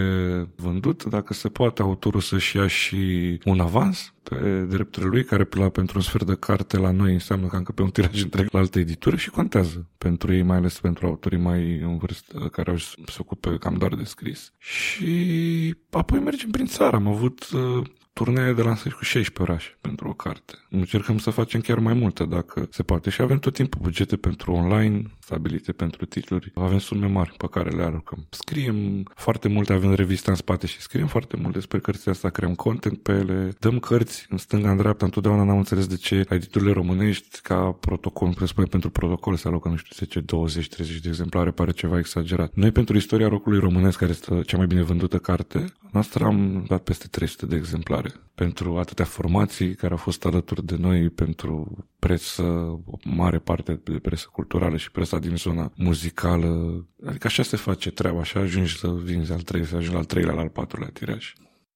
vândut, 0.55 1.03
dacă 1.03 1.33
se 1.33 1.49
poate 1.49 1.81
autorul 1.81 2.21
să-și 2.21 2.57
ia 2.57 2.67
și 2.67 3.39
un 3.45 3.59
avans 3.59 4.13
pe 4.23 4.65
drepturile 4.69 5.11
lui, 5.11 5.23
care 5.23 5.47
la, 5.51 5.69
pentru 5.69 5.97
un 5.97 6.03
sfert 6.03 6.25
de 6.25 6.35
carte 6.35 6.77
la 6.77 6.91
noi 6.91 7.13
înseamnă 7.13 7.47
cam 7.47 7.63
că 7.63 7.71
pe 7.71 7.81
un 7.81 7.89
tiraj 7.89 8.23
întreg 8.23 8.47
la 8.51 8.59
alte 8.59 8.79
edituri 8.79 9.17
și 9.17 9.29
contează 9.29 9.89
pentru 9.97 10.33
ei, 10.33 10.41
mai 10.41 10.57
ales 10.57 10.79
pentru 10.79 11.05
autorii 11.05 11.37
mai 11.37 11.79
în 11.79 11.97
vârstă, 11.97 12.37
care 12.51 12.69
au 12.69 12.77
se 12.77 13.17
ocupe 13.17 13.57
cam 13.57 13.75
doar 13.77 13.95
de 13.95 14.03
scris. 14.03 14.53
Și 14.57 15.75
apoi 15.89 16.19
mergem 16.19 16.49
prin 16.49 16.65
țară. 16.65 16.95
Am 16.95 17.07
avut 17.07 17.49
uh, 17.49 17.85
turnee 18.19 18.53
de 18.53 18.61
lansări 18.61 18.95
cu 18.95 19.03
16 19.03 19.51
orașe 19.51 19.77
pentru 19.81 20.07
o 20.07 20.13
carte. 20.13 20.53
Încercăm 20.69 21.17
să 21.17 21.29
facem 21.29 21.61
chiar 21.61 21.79
mai 21.79 21.93
multe 21.93 22.25
dacă 22.25 22.67
se 22.71 22.83
poate 22.83 23.09
și 23.09 23.21
avem 23.21 23.39
tot 23.39 23.53
timpul 23.53 23.81
bugete 23.81 24.15
pentru 24.15 24.51
online 24.51 25.01
stabilite 25.19 25.71
pentru 25.71 26.05
titluri. 26.05 26.51
Avem 26.55 26.79
sume 26.79 27.07
mari 27.07 27.33
pe 27.37 27.47
care 27.51 27.69
le 27.69 27.83
aruncăm. 27.83 28.25
Scriem 28.29 29.03
foarte 29.15 29.47
multe, 29.47 29.73
avem 29.73 29.93
revista 29.93 30.31
în 30.31 30.37
spate 30.37 30.67
și 30.67 30.79
scriem 30.81 31.07
foarte 31.07 31.37
mult 31.41 31.53
despre 31.53 31.79
cărțile 31.79 32.11
astea, 32.11 32.29
creăm 32.29 32.55
content 32.55 32.97
pe 32.97 33.11
ele, 33.11 33.51
dăm 33.59 33.79
cărți 33.79 34.25
în 34.29 34.37
stânga, 34.37 34.71
în 34.71 34.77
dreapta. 34.77 35.05
Întotdeauna 35.05 35.43
n-am 35.43 35.57
înțeles 35.57 35.87
de 35.87 35.95
ce 35.95 36.25
la 36.29 36.35
editurile 36.35 36.71
românești 36.71 37.39
ca 37.41 37.77
protocol, 37.79 38.33
presupune 38.33 38.67
pentru 38.67 38.89
protocol 38.89 39.35
se 39.35 39.47
alocă, 39.47 39.69
nu 39.69 39.75
știu, 39.75 39.95
10, 39.95 40.21
20-30 40.21 41.01
de 41.01 41.07
exemplare, 41.07 41.51
pare 41.51 41.71
ceva 41.71 41.97
exagerat. 41.97 42.51
Noi 42.53 42.71
pentru 42.71 42.95
istoria 42.97 43.27
rocului 43.27 43.59
românesc, 43.59 43.97
care 43.97 44.11
este 44.11 44.41
cea 44.41 44.57
mai 44.57 44.67
bine 44.67 44.81
vândută 44.81 45.17
carte, 45.17 45.73
noastră 45.91 46.25
am 46.25 46.65
dat 46.67 46.83
peste 46.83 47.07
300 47.07 47.45
de 47.45 47.55
exemplare 47.55 48.08
pentru 48.35 48.77
atâtea 48.77 49.05
formații 49.05 49.75
care 49.75 49.91
au 49.91 49.97
fost 49.97 50.25
alături 50.25 50.65
de 50.65 50.75
noi, 50.79 51.09
pentru 51.09 51.85
presă, 51.99 52.43
o 52.85 52.97
mare 53.03 53.39
parte 53.39 53.79
de 53.83 53.99
presă 53.99 54.27
culturală 54.31 54.77
și 54.77 54.91
presa 54.91 55.19
din 55.19 55.35
zona 55.35 55.71
muzicală. 55.75 56.85
Adică 57.05 57.27
așa 57.27 57.43
se 57.43 57.57
face 57.57 57.91
treaba, 57.91 58.19
așa 58.19 58.39
ajungi 58.39 58.77
să 58.77 58.87
vinzi 59.03 59.31
al 59.31 59.41
treilea, 59.41 59.69
să 59.69 59.75
ajungi 59.75 59.97
al 59.97 60.05
treilea, 60.05 60.35
al 60.35 60.49
patrulea 60.49 60.89
tiraj. 60.93 61.33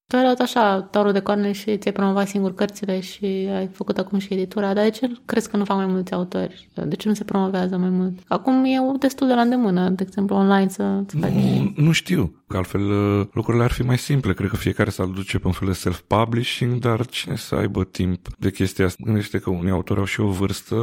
Tu 0.08 0.15
ai 0.15 0.22
luat 0.22 0.39
așa 0.39 0.82
taurul 0.82 1.12
de 1.12 1.19
corne 1.19 1.52
și 1.52 1.78
ți-ai 1.78 1.93
promovat 1.93 2.28
singur 2.28 2.54
cărțile 2.54 3.00
și 3.00 3.26
ai 3.56 3.67
făcut 3.67 3.98
acum 3.98 4.19
și 4.19 4.34
editura, 4.34 4.74
dar 4.74 4.84
de 4.84 4.89
ce 4.89 5.12
crezi 5.26 5.50
că 5.50 5.58
nu 5.58 5.65
fac 5.65 5.78
mai 5.78 5.86
mulți 5.86 6.13
autori? 6.13 6.69
De 6.86 6.96
ce 6.96 7.08
nu 7.08 7.13
se 7.13 7.24
promovează 7.24 7.78
mai 7.78 7.89
mult? 7.89 8.19
Acum 8.28 8.63
e 8.63 8.98
destul 9.00 9.28
de 9.28 9.34
la 9.34 9.41
îndemână, 9.41 9.89
de 9.89 10.04
exemplu, 10.08 10.36
online 10.36 10.67
să 10.67 11.04
faci... 11.19 11.32
Nu, 11.32 11.74
nu 11.76 11.91
știu 11.91 12.42
că 12.53 12.59
altfel 12.59 12.91
uh, 12.91 13.27
lucrurile 13.31 13.63
ar 13.63 13.71
fi 13.71 13.81
mai 13.81 13.97
simple. 13.97 14.33
Cred 14.33 14.49
că 14.49 14.55
fiecare 14.55 14.89
s-ar 14.89 15.05
duce 15.05 15.39
pe 15.39 15.47
un 15.47 15.53
fel 15.53 15.67
de 15.67 15.73
self-publishing, 15.73 16.79
dar 16.79 17.05
cine 17.05 17.35
să 17.35 17.55
aibă 17.55 17.83
timp 17.83 18.27
de 18.37 18.51
chestia 18.51 18.85
asta? 18.85 19.01
Gândește 19.05 19.37
că 19.37 19.49
unii 19.49 19.71
autori 19.71 19.99
au 19.99 20.05
și 20.05 20.19
o 20.19 20.27
vârstă, 20.27 20.75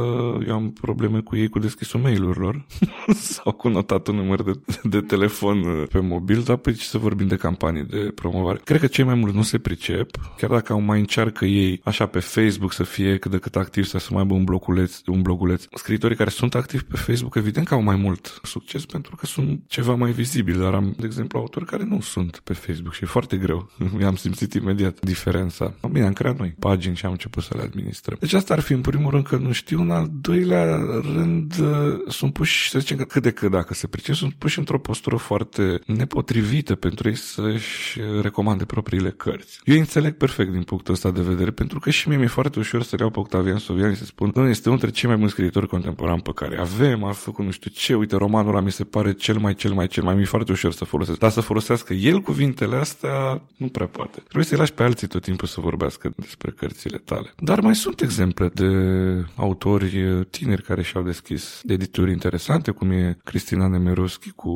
eu 0.47 0.53
am 0.53 0.71
probleme 0.71 1.19
cu 1.19 1.35
ei 1.35 1.49
cu 1.49 1.59
deschisul 1.59 1.99
mail-urilor 1.99 2.65
sau 3.35 3.51
cu 3.51 3.67
notatul 3.67 4.15
număr 4.15 4.43
de, 4.43 4.51
de 4.83 5.01
telefon 5.01 5.61
uh, 5.61 5.87
pe 5.91 5.99
mobil, 5.99 6.41
dar 6.41 6.55
pe 6.55 6.71
ce 6.71 6.83
să 6.83 6.97
vorbim 6.97 7.27
de 7.27 7.35
campanii 7.35 7.83
de 7.83 8.11
promovare. 8.15 8.59
Cred 8.63 8.79
că 8.79 8.87
cei 8.87 9.03
mai 9.03 9.15
mulți 9.15 9.35
nu 9.35 9.43
se 9.43 9.57
pricep, 9.57 10.09
chiar 10.37 10.49
dacă 10.49 10.73
au 10.73 10.81
mai 10.81 10.99
încearcă 10.99 11.45
ei 11.45 11.81
așa 11.83 12.05
pe 12.05 12.19
Facebook 12.19 12.73
să 12.73 12.83
fie 12.83 13.17
cât 13.17 13.31
de 13.31 13.37
cât 13.37 13.55
activi, 13.55 13.87
să 13.87 14.07
mai 14.09 14.21
aibă 14.21 14.33
un 14.33 14.43
bloguleț, 14.43 15.01
un 15.05 15.21
bloguleț. 15.21 15.65
Scriitorii 15.73 16.17
care 16.17 16.29
sunt 16.29 16.55
activi 16.55 16.83
pe 16.83 16.97
Facebook, 16.97 17.35
evident 17.35 17.67
că 17.67 17.73
au 17.73 17.81
mai 17.81 17.95
mult 17.95 18.39
succes 18.43 18.85
pentru 18.85 19.15
că 19.15 19.25
sunt 19.25 19.61
ceva 19.67 19.95
mai 19.95 20.11
vizibili, 20.11 20.59
dar 20.59 20.73
am, 20.73 20.95
de 20.97 21.05
exemplu, 21.05 21.39
autori 21.39 21.60
scriitori 21.61 21.65
care 21.65 21.95
nu 21.95 22.01
sunt 22.01 22.41
pe 22.43 22.53
Facebook 22.53 22.93
și 22.93 23.03
e 23.03 23.07
foarte 23.07 23.37
greu. 23.37 23.69
Mi-am 23.97 24.15
simțit 24.15 24.53
imediat 24.53 24.99
diferența. 24.99 25.73
Bine, 25.91 26.05
am 26.05 26.13
creat 26.13 26.37
noi 26.37 26.55
pagini 26.59 26.95
și 26.95 27.05
am 27.05 27.11
început 27.11 27.43
să 27.43 27.53
le 27.55 27.61
administrăm. 27.61 28.17
Deci 28.19 28.33
asta 28.33 28.53
ar 28.53 28.59
fi 28.59 28.73
în 28.73 28.81
primul 28.81 29.11
rând 29.11 29.27
că 29.27 29.35
nu 29.37 29.51
știu, 29.51 29.81
în 29.81 29.91
al 29.91 30.09
doilea 30.21 30.75
rând 31.01 31.53
uh, 31.59 31.67
sunt 32.07 32.33
puși, 32.33 32.69
să 32.69 32.79
zicem 32.79 32.97
că 32.97 33.03
cât 33.03 33.21
de 33.21 33.31
cât 33.31 33.51
dacă 33.51 33.73
se 33.73 33.87
pricep, 33.87 34.15
sunt 34.15 34.33
puși 34.33 34.59
într-o 34.59 34.79
postură 34.79 35.15
foarte 35.15 35.79
nepotrivită 35.85 36.75
pentru 36.75 37.09
ei 37.09 37.15
să-și 37.15 37.99
recomande 38.21 38.65
propriile 38.65 39.09
cărți. 39.09 39.59
Eu 39.63 39.77
înțeleg 39.77 40.13
perfect 40.13 40.51
din 40.51 40.63
punctul 40.63 40.93
ăsta 40.93 41.11
de 41.11 41.21
vedere, 41.21 41.51
pentru 41.51 41.79
că 41.79 41.89
și 41.89 42.07
mie 42.07 42.17
mi-e 42.17 42.27
foarte 42.27 42.59
ușor 42.59 42.83
să 42.83 42.95
le 42.95 43.01
iau 43.01 43.11
pe 43.11 43.19
Octavian 43.19 43.57
Sovian 43.57 43.93
și 43.93 43.99
să 43.99 44.05
spun, 44.05 44.31
nu, 44.35 44.47
este 44.47 44.69
unul 44.69 44.79
dintre 44.79 44.99
cei 44.99 45.09
mai 45.09 45.17
buni 45.17 45.29
scriitori 45.29 45.67
contemporani 45.67 46.21
pe 46.21 46.31
care 46.35 46.59
avem, 46.59 47.03
a 47.03 47.11
făcut 47.11 47.45
nu 47.45 47.51
știu 47.51 47.71
ce, 47.73 47.95
uite, 47.95 48.15
romanul 48.15 48.49
ăla 48.49 48.61
mi 48.61 48.71
se 48.71 48.83
pare 48.83 49.13
cel 49.13 49.37
mai, 49.37 49.55
cel 49.55 49.73
mai, 49.73 49.87
cel 49.87 50.03
mai, 50.03 50.15
mi-e 50.15 50.25
foarte 50.25 50.51
ușor 50.51 50.71
să 50.71 50.85
folosesc. 50.85 51.19
Dar 51.19 51.31
să 51.31 51.40
folosească 51.41 51.93
el 51.93 52.19
cuvintele 52.19 52.75
astea, 52.75 53.41
nu 53.57 53.67
prea 53.67 53.87
poate. 53.87 54.19
Trebuie 54.19 54.45
să-i 54.45 54.57
lași 54.57 54.73
pe 54.73 54.83
alții 54.83 55.07
tot 55.07 55.21
timpul 55.21 55.47
să 55.47 55.61
vorbească 55.61 56.11
despre 56.15 56.51
cărțile 56.51 56.97
tale. 56.97 57.33
Dar 57.39 57.59
mai 57.59 57.75
sunt 57.75 58.01
exemple 58.01 58.49
de 58.53 58.69
autori 59.35 60.25
tineri 60.29 60.63
care 60.63 60.81
și-au 60.81 61.03
deschis 61.03 61.59
de 61.63 61.73
edituri 61.73 62.11
interesante, 62.11 62.71
cum 62.71 62.91
e 62.91 63.17
Cristina 63.23 63.67
Nemeroschi 63.67 64.31
cu 64.31 64.51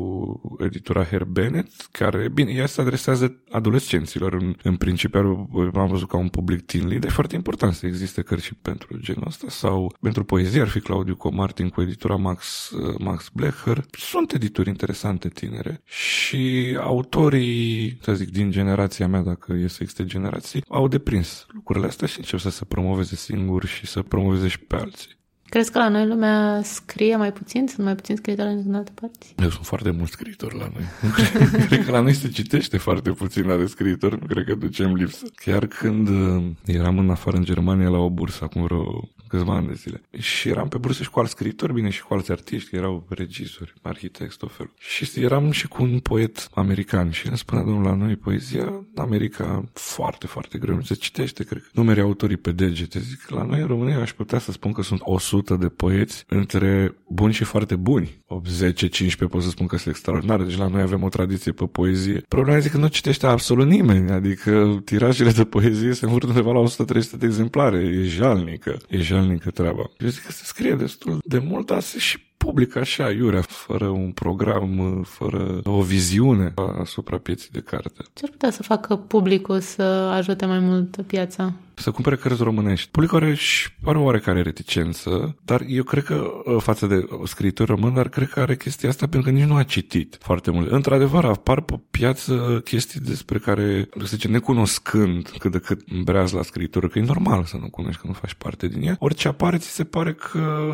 editura 0.60 1.04
Her 1.04 1.24
Bennett, 1.24 1.88
care, 1.92 2.30
bine, 2.34 2.52
ea 2.52 2.66
se 2.66 2.82
adresează 2.82 3.36
adolescenților 3.52 4.34
în, 4.34 4.56
în 4.64 4.76
principiu, 4.76 5.50
am 5.74 5.88
văzut 5.88 6.08
ca 6.08 6.18
un 6.18 6.28
public 6.28 6.66
teen 6.66 6.88
lead, 6.88 7.04
e 7.04 7.10
foarte 7.10 7.36
important 7.36 7.74
să 7.74 7.86
existe 7.86 8.22
cărți 8.22 8.46
și 8.46 8.54
pentru 8.54 8.98
genul 9.00 9.24
ăsta, 9.28 9.46
sau 9.50 9.96
pentru 10.02 10.24
poezie 10.24 10.62
ar 10.62 10.68
fi 10.68 10.80
Claudiu 10.80 11.16
Comartin 11.16 11.70
cu 11.70 11.82
editura 11.82 12.16
Max, 12.16 12.72
Max 13.00 13.30
Blecher. 13.34 13.86
Sunt 13.92 14.34
edituri 14.34 14.70
interesante 14.70 15.30
tinere 15.30 15.82
și 15.86 16.75
autorii, 16.78 17.98
să 18.02 18.14
zic, 18.14 18.32
din 18.32 18.52
generația 18.52 19.08
mea, 19.08 19.22
dacă 19.22 19.54
e 19.54 19.68
să 19.68 19.78
existe 19.82 20.06
generații, 20.06 20.64
au 20.68 20.88
deprins 20.88 21.46
lucrurile 21.54 21.86
astea 21.86 22.08
și 22.08 22.18
încep 22.18 22.40
să 22.40 22.50
se 22.50 22.66
promoveze 22.66 23.16
singuri 23.16 23.68
și 23.68 23.86
să 23.86 24.02
promoveze 24.02 24.48
și 24.48 24.60
pe 24.60 24.76
alții. 24.76 25.16
Crezi 25.50 25.72
că 25.72 25.78
la 25.78 25.90
noi 25.90 26.08
lumea 26.08 26.62
scrie 26.64 27.16
mai 27.16 27.34
puțin? 27.34 27.68
Sunt 27.68 27.86
mai 27.86 27.96
puțin 27.96 28.16
scriitori 28.16 28.50
în 28.50 28.74
alte 28.74 28.92
părți? 28.94 29.36
Eu 29.42 29.50
sunt 29.50 29.66
foarte 29.66 29.92
mulți 29.92 30.12
scriitori 30.12 30.58
la 30.58 30.72
noi. 30.74 31.12
cred 31.68 31.86
că 31.86 31.92
la 31.92 32.00
noi 32.00 32.14
se 32.14 32.30
citește 32.30 32.78
foarte 32.78 33.12
puțin 33.12 33.48
la 33.48 33.56
de 33.56 33.66
scriitori. 33.66 34.18
Nu 34.20 34.26
cred 34.26 34.46
că 34.46 34.56
ducem 34.56 34.94
lipsă. 34.94 35.26
Chiar 35.36 35.66
când 35.66 36.08
uh, 36.08 36.44
eram 36.66 36.98
în 36.98 37.10
afară 37.10 37.38
în 37.38 37.44
Germania 37.44 37.90
la 37.90 37.98
o 37.98 38.10
bursă 38.10 38.44
acum 38.44 38.64
vreo 38.64 39.10
câțiva 39.28 39.56
ani 39.56 39.68
de 39.68 39.74
zile. 39.74 40.02
Și 40.18 40.50
eram 40.50 40.68
pe 40.68 40.78
bursă 40.78 41.04
și 41.04 41.10
cu 41.10 41.20
alți 41.20 41.32
scriitori, 41.32 41.74
bine, 41.74 41.90
și 41.90 42.04
cu 42.04 42.14
alți 42.14 42.32
artiști, 42.32 42.76
erau 42.76 43.06
regizori, 43.10 43.74
arhitecți, 43.82 44.38
tot 44.38 44.52
felul. 44.52 44.74
Și 44.78 45.24
eram 45.24 45.52
și 45.52 45.68
cu 45.68 45.84
un 45.84 46.00
poet 46.00 46.50
american 46.54 47.12
și 47.12 47.28
îmi 47.28 47.38
spunea 47.38 47.64
domnul 47.64 47.84
la 47.84 47.96
noi, 47.96 48.16
poezia 48.16 48.66
în 48.66 48.86
America 48.96 49.64
foarte, 49.74 50.28
foarte 50.28 50.58
greu. 50.58 50.76
Nu 50.76 50.82
se 50.82 50.94
citește, 50.94 51.44
cred 51.44 51.62
că 51.62 51.68
numere 51.74 52.02
autorii 52.02 52.38
pe 52.38 52.52
degete. 52.52 53.00
Zic, 53.00 53.30
la 53.30 53.44
noi 53.44 53.62
în 53.62 53.68
România 53.68 54.00
aș 54.00 54.14
putea 54.14 54.40
să 54.40 54.52
spun 54.52 54.72
că 54.72 54.82
sunt 54.82 55.00
100 55.04 55.56
de 55.56 55.68
poeți 55.68 56.24
între 56.28 56.96
buni 57.08 57.34
și 57.34 57.44
foarte 57.44 57.76
buni. 57.76 58.24
10-15 58.34 59.30
pot 59.30 59.42
să 59.42 59.50
spun 59.50 59.68
că 59.68 59.78
sunt 59.78 59.94
extraordinare. 59.94 60.44
Deci 60.44 60.58
la 60.58 60.68
noi 60.68 60.82
avem 60.82 61.04
o 61.04 61.10
tradiție 61.10 61.52
pe 61.52 61.66
poezie. 61.66 62.24
Problema 62.28 62.58
este 62.58 62.70
că 62.70 62.78
nu 62.78 62.88
citește 62.88 63.26
absolut 63.26 63.68
nimeni. 63.68 64.12
Adică 64.12 64.82
tirajele 64.86 65.32
de 65.32 65.44
poezie 65.44 65.94
se 65.94 66.06
învârt 66.06 66.24
undeva 66.24 66.52
la 66.52 66.64
100-300 66.64 67.18
de 67.18 67.26
exemplare. 67.26 67.78
E 67.78 68.04
jalnică. 68.04 68.78
E 68.90 68.98
jalnică 68.98 69.25
jalnică 69.26 69.52
treaba. 69.52 69.90
Eu 69.98 70.08
zic 70.08 70.24
că 70.24 70.32
se 70.32 70.44
scrie 70.44 70.76
destul 70.76 71.20
de 71.26 71.38
mult, 71.38 71.66
dar 71.66 71.82
se 71.82 72.00
și 72.00 72.20
public 72.38 72.76
așa, 72.76 73.12
iurea, 73.12 73.42
fără 73.42 73.88
un 73.88 74.12
program, 74.12 75.04
fără 75.08 75.62
o 75.64 75.82
viziune 75.82 76.54
asupra 76.80 77.18
pieții 77.18 77.50
de 77.52 77.60
carte. 77.60 78.04
Ce 78.14 78.24
ar 78.24 78.30
putea 78.30 78.52
să 78.52 78.64
facă 78.64 78.96
publicul 78.96 79.60
să 79.60 79.82
ajute 80.14 80.46
mai 80.46 80.60
mult 80.60 80.98
piața? 81.08 81.54
Să 81.76 81.92
cumpere 81.92 82.16
cărți 82.16 82.44
românești. 82.44 82.90
Publicul 82.92 83.18
are 83.18 83.34
și 83.34 83.70
are 83.84 83.98
oarecare 83.98 84.42
reticență, 84.42 85.38
dar 85.42 85.64
eu 85.68 85.84
cred 85.84 86.04
că 86.04 86.32
ă, 86.46 86.60
față 86.60 86.88
de 86.88 87.08
scriitori 87.24 87.70
român, 87.70 87.94
dar 87.94 88.10
cred 88.10 88.30
că 88.30 88.40
are 88.40 88.56
chestia 88.56 88.90
asta 88.90 89.08
pentru 89.08 89.32
că 89.32 89.38
nici 89.38 89.48
nu 89.48 89.56
a 89.56 89.64
citit 89.64 90.18
foarte 90.22 90.52
mult. 90.52 90.72
Într-adevăr, 90.72 91.26
apar 91.26 91.62
pe 91.62 91.80
piață 91.92 92.62
chestii 92.64 93.00
despre 93.00 93.38
care, 93.38 93.90
să 93.98 94.06
zice, 94.06 94.28
necunoscând 94.28 95.34
cât 95.38 95.52
de 95.52 95.60
cât 95.60 95.92
breaz 96.04 96.32
la 96.32 96.42
scriitură, 96.42 96.88
că 96.88 97.00
e 97.00 97.02
normal 97.02 97.44
să 97.44 97.58
nu 97.58 97.70
cunoști, 97.70 98.02
că 98.02 98.08
nu 98.08 98.14
faci 98.14 98.34
parte 98.34 98.68
din 98.68 98.82
ea. 98.82 98.96
Orice 99.00 99.28
apare, 99.28 99.58
ți 99.58 99.70
se 99.70 99.84
pare 99.84 100.14
că 100.14 100.74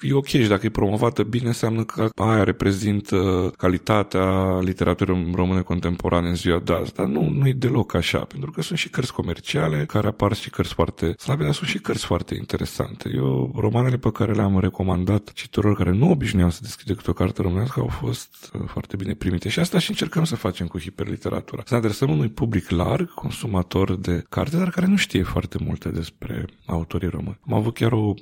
e 0.00 0.12
ok 0.12 0.26
și 0.26 0.38
dacă 0.38 0.66
e 0.66 0.70
promovată 0.70 1.22
bine, 1.22 1.46
înseamnă 1.46 1.84
că 1.84 2.08
aia 2.14 2.44
reprezintă 2.44 3.50
calitatea 3.56 4.58
literaturii 4.58 5.30
române 5.34 5.60
contemporane 5.60 6.28
în 6.28 6.34
ziua 6.34 6.60
de 6.64 6.72
azi. 6.72 6.92
Dar 6.94 7.06
nu, 7.06 7.28
nu 7.28 7.48
e 7.48 7.52
deloc 7.52 7.94
așa, 7.94 8.18
pentru 8.18 8.50
că 8.50 8.62
sunt 8.62 8.78
și 8.78 8.88
cărți 8.88 9.12
comerciale 9.12 9.84
care 9.86 10.06
apar 10.06 10.31
apar 10.32 10.44
și 10.44 10.50
cărți 10.50 10.74
foarte 10.74 11.14
slabe, 11.18 11.44
dar 11.44 11.52
sunt 11.52 11.68
și 11.68 11.78
cărți 11.78 12.04
foarte 12.04 12.34
interesante. 12.34 13.10
Eu, 13.14 13.52
romanele 13.56 13.96
pe 13.96 14.10
care 14.10 14.32
le-am 14.32 14.60
recomandat 14.60 15.32
citorilor 15.32 15.76
care 15.76 15.90
nu 15.90 16.10
obișnuiau 16.10 16.50
să 16.50 16.58
deschide 16.62 16.94
câte 16.94 17.10
o 17.10 17.12
carte 17.12 17.42
românească 17.42 17.80
au 17.80 17.86
fost 17.86 18.50
uh, 18.54 18.60
foarte 18.66 18.96
bine 18.96 19.14
primite. 19.14 19.48
Și 19.48 19.58
asta 19.60 19.78
și 19.78 19.90
încercăm 19.90 20.24
să 20.24 20.36
facem 20.36 20.66
cu 20.66 20.78
hiperliteratura. 20.78 21.62
Să 21.66 21.74
ne 21.74 21.80
adresăm 21.80 22.10
unui 22.10 22.28
public 22.28 22.70
larg, 22.70 23.10
consumator 23.14 23.96
de 23.96 24.24
carte, 24.28 24.56
dar 24.56 24.70
care 24.70 24.86
nu 24.86 24.96
știe 24.96 25.22
foarte 25.22 25.58
multe 25.60 25.88
despre 25.88 26.44
autorii 26.66 27.08
români. 27.08 27.38
Am 27.46 27.54
avut 27.54 27.74
chiar 27.74 27.92
o 27.92 28.14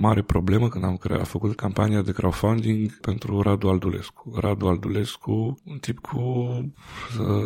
mare 0.00 0.22
problemă 0.22 0.68
când 0.68 0.84
am 0.84 0.96
creat, 0.96 1.26
făcut 1.26 1.56
campania 1.56 2.02
de 2.02 2.12
crowdfunding 2.12 3.00
pentru 3.00 3.40
Radu 3.40 3.68
Aldulescu. 3.68 4.32
Radu 4.40 4.66
Aldulescu, 4.66 5.58
un 5.64 5.78
tip 5.80 5.98
cu 5.98 6.20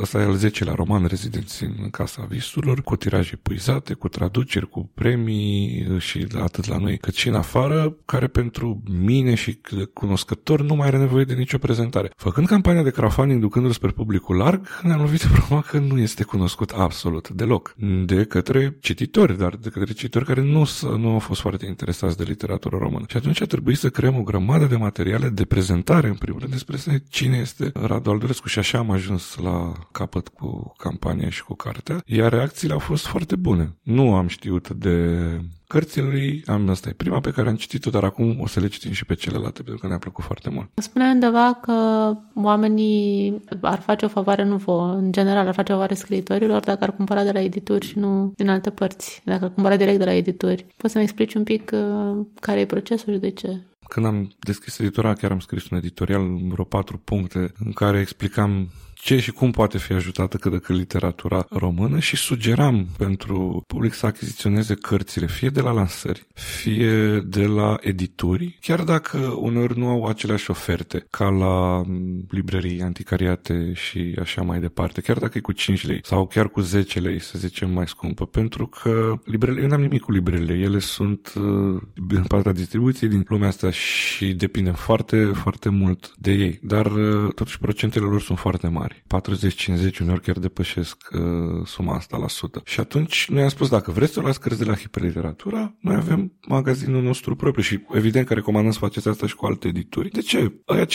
ăsta 0.01 0.21
e 0.21 0.25
al 0.25 0.39
10-lea 0.39 0.75
roman 0.75 1.05
rezidenți 1.05 1.65
în 1.65 1.91
Casa 1.91 2.27
Visurilor, 2.29 2.83
cu 2.83 2.97
tiraje 2.97 3.37
puizate, 3.37 3.95
cu 3.95 4.06
traduceri, 4.09 4.69
cu 4.69 4.91
premii 4.95 5.87
și 5.99 6.27
atât 6.43 6.67
la 6.67 6.79
noi 6.79 6.99
cât 6.99 7.15
și 7.15 7.29
în 7.29 7.35
afară, 7.35 7.97
care 8.05 8.27
pentru 8.27 8.83
mine 9.01 9.35
și 9.35 9.61
cunoscători 9.93 10.65
nu 10.65 10.75
mai 10.75 10.87
are 10.87 10.99
nevoie 10.99 11.25
de 11.25 11.35
nicio 11.35 11.59
prezentare. 11.59 12.11
Făcând 12.17 12.47
campania 12.47 12.83
de 12.83 12.91
crowdfunding, 12.91 13.41
ducându-l 13.41 13.73
spre 13.73 13.91
publicul 13.91 14.37
larg, 14.37 14.69
ne-am 14.83 15.01
lovit 15.01 15.21
de 15.21 15.29
problema 15.33 15.61
că 15.61 15.79
nu 15.79 15.99
este 15.99 16.25
cunoscut 16.25 16.71
absolut 16.71 17.29
deloc 17.29 17.75
de 18.05 18.25
către 18.25 18.77
cititori, 18.81 19.39
dar 19.39 19.55
de 19.57 19.69
către 19.69 19.93
cititori 19.93 20.25
care 20.25 20.43
nu, 20.43 20.69
nu 20.97 21.13
au 21.13 21.19
fost 21.19 21.41
foarte 21.41 21.67
interesați 21.67 22.17
de 22.17 22.25
literatură 22.25 22.77
română. 22.77 23.05
Și 23.09 23.17
atunci 23.17 23.41
a 23.41 23.47
trebuit 23.47 23.79
să 23.79 23.91
creăm 23.91 24.17
o 24.17 24.23
grămadă 24.23 24.65
de 24.65 24.77
materiale 24.77 25.29
de 25.29 25.45
prezentare, 25.45 26.09
în 26.09 26.15
primul 26.15 26.41
rând, 26.41 26.53
despre 26.53 27.03
cine 27.09 27.37
este 27.37 27.71
Radu 27.75 28.11
Aldurescu 28.11 28.49
și 28.49 28.59
așa 28.59 28.79
am 28.79 28.91
ajuns 28.91 29.37
la 29.43 29.73
capăt 29.93 30.29
cu 30.29 30.73
campania 30.77 31.31
și 31.31 31.45
cu 31.45 31.55
cartea, 31.55 32.03
iar 32.07 32.33
reacțiile 32.33 32.73
au 32.73 32.79
fost 32.79 33.07
foarte 33.07 33.37
bune 33.37 33.77
nu 33.97 34.15
am 34.15 34.27
știut 34.27 34.69
de 34.71 34.97
cărțile 35.67 36.05
lui, 36.05 36.43
am 36.47 36.69
asta 36.69 36.89
e 36.89 36.93
prima 36.93 37.21
pe 37.21 37.31
care 37.31 37.49
am 37.49 37.57
citit-o, 37.57 37.91
dar 37.91 38.05
acum 38.05 38.41
o 38.41 38.47
să 38.47 38.61
le 38.61 38.69
citim 38.69 38.93
și 38.93 39.05
pe 39.05 39.15
celelalte, 39.15 39.63
pentru 39.63 39.81
că 39.81 39.87
ne-a 39.87 39.99
plăcut 39.99 40.25
foarte 40.25 40.51
mult. 40.51 40.69
Spunea 40.75 41.11
undeva 41.11 41.59
că 41.63 41.73
oamenii 42.35 43.41
ar 43.61 43.81
face 43.81 44.05
o 44.05 44.09
favoare, 44.09 44.45
nu 44.45 44.57
vă, 44.57 44.95
în 44.97 45.13
general 45.13 45.47
ar 45.47 45.55
face 45.55 45.73
o 45.73 45.75
favoare 45.75 45.95
scriitorilor 45.95 46.61
dacă 46.61 46.85
ar 46.85 46.95
cumpăra 46.95 47.23
de 47.23 47.33
la 47.33 47.41
edituri 47.41 47.87
și 47.87 47.99
nu 47.99 48.33
din 48.37 48.49
alte 48.49 48.71
părți, 48.71 49.23
dacă 49.25 49.45
ar 49.45 49.51
cumpăra 49.53 49.77
direct 49.77 49.99
de 49.99 50.05
la 50.05 50.15
edituri. 50.15 50.67
Poți 50.77 50.93
să-mi 50.93 51.05
explici 51.05 51.35
un 51.35 51.43
pic 51.43 51.71
uh, 51.75 52.27
care 52.41 52.61
e 52.61 52.67
procesul 52.67 53.13
și 53.13 53.19
de 53.19 53.31
ce? 53.31 53.61
Când 53.89 54.07
am 54.07 54.31
deschis 54.39 54.79
editora, 54.79 55.13
chiar 55.13 55.31
am 55.31 55.39
scris 55.39 55.71
un 55.71 55.79
editorial, 55.79 56.37
vreo 56.49 56.65
patru 56.65 56.99
puncte, 56.99 57.53
în 57.65 57.73
care 57.73 58.01
explicam 58.01 58.69
ce 59.07 59.21
și 59.21 59.31
cum 59.31 59.51
poate 59.51 59.79
fi 59.79 59.93
ajutată 59.93 60.37
cât 60.37 60.53
de 60.53 60.59
cât 60.59 60.77
literatura 60.77 61.47
română 61.51 61.99
și 61.99 62.17
sugeram 62.17 62.87
pentru 62.99 63.65
public 63.67 63.93
să 63.93 64.07
achiziționeze 64.07 64.75
cărțile 64.75 65.27
fie 65.27 65.49
de 65.49 65.61
la 65.61 65.71
lansări, 65.71 66.27
fie 66.35 67.19
de 67.21 67.45
la 67.47 67.77
edituri, 67.81 68.59
chiar 68.61 68.83
dacă 68.83 69.19
uneori 69.19 69.79
nu 69.79 69.89
au 69.89 70.05
aceleași 70.05 70.51
oferte 70.51 71.07
ca 71.11 71.29
la 71.29 71.83
librării 72.31 72.83
anticariate 72.83 73.73
și 73.75 74.17
așa 74.21 74.43
mai 74.43 74.61
departe, 74.61 75.01
chiar 75.01 75.19
dacă 75.19 75.39
e 75.39 75.41
cu 75.41 75.53
5 75.53 75.87
lei 75.87 76.01
sau 76.03 76.27
chiar 76.27 76.49
cu 76.49 76.61
10 76.61 77.01
lei, 77.01 77.21
să 77.21 77.39
zicem, 77.39 77.71
mai 77.71 77.89
scumpă, 77.89 78.27
pentru 78.27 78.67
că 78.67 79.15
librările, 79.25 79.63
eu 79.63 79.69
n-am 79.69 79.81
nimic 79.81 80.01
cu 80.01 80.13
librările, 80.13 80.55
ele 80.55 80.79
sunt 80.79 81.33
uh, 81.37 81.83
în 82.09 82.25
partea 82.29 82.53
distribuției 82.53 83.11
din 83.11 83.25
lumea 83.29 83.49
asta 83.49 83.71
și 83.71 84.35
depinde 84.35 84.71
foarte, 84.71 85.25
foarte 85.25 85.69
mult 85.69 86.13
de 86.17 86.33
ei, 86.33 86.59
dar 86.63 86.87
uh, 86.87 87.33
totuși 87.35 87.59
procentele 87.59 88.05
lor 88.05 88.21
sunt 88.21 88.39
foarte 88.39 88.69
mari 88.69 88.96
mari. 89.11 89.25
40-50 89.25 89.99
uneori 90.01 90.21
chiar 90.21 90.39
depășesc 90.39 91.09
uh, 91.13 91.21
suma 91.65 91.95
asta 91.95 92.17
la 92.17 92.29
sută. 92.29 92.63
Și 92.65 92.81
atunci 92.81 93.27
noi 93.31 93.43
am 93.43 93.49
spus, 93.49 93.69
dacă 93.69 93.91
vreți 93.91 94.13
să 94.13 94.21
luați 94.21 94.41
cărți 94.41 94.59
de 94.59 94.65
la 94.65 94.75
hiperliteratura, 94.75 95.75
noi 95.81 95.95
avem 95.95 96.33
magazinul 96.49 97.03
nostru 97.03 97.37
propriu 97.37 97.63
și 97.63 97.81
evident 97.93 98.27
că 98.27 98.35
recomandăm 98.35 98.73
să 98.73 98.79
faceți 98.79 99.09
asta 99.09 99.27
și 99.27 99.35
cu 99.35 99.47
alte 99.47 99.69
edituri. 99.69 100.09
De 100.09 100.21
ce? 100.21 100.53
Aia 100.65 100.85
50% 100.85 100.89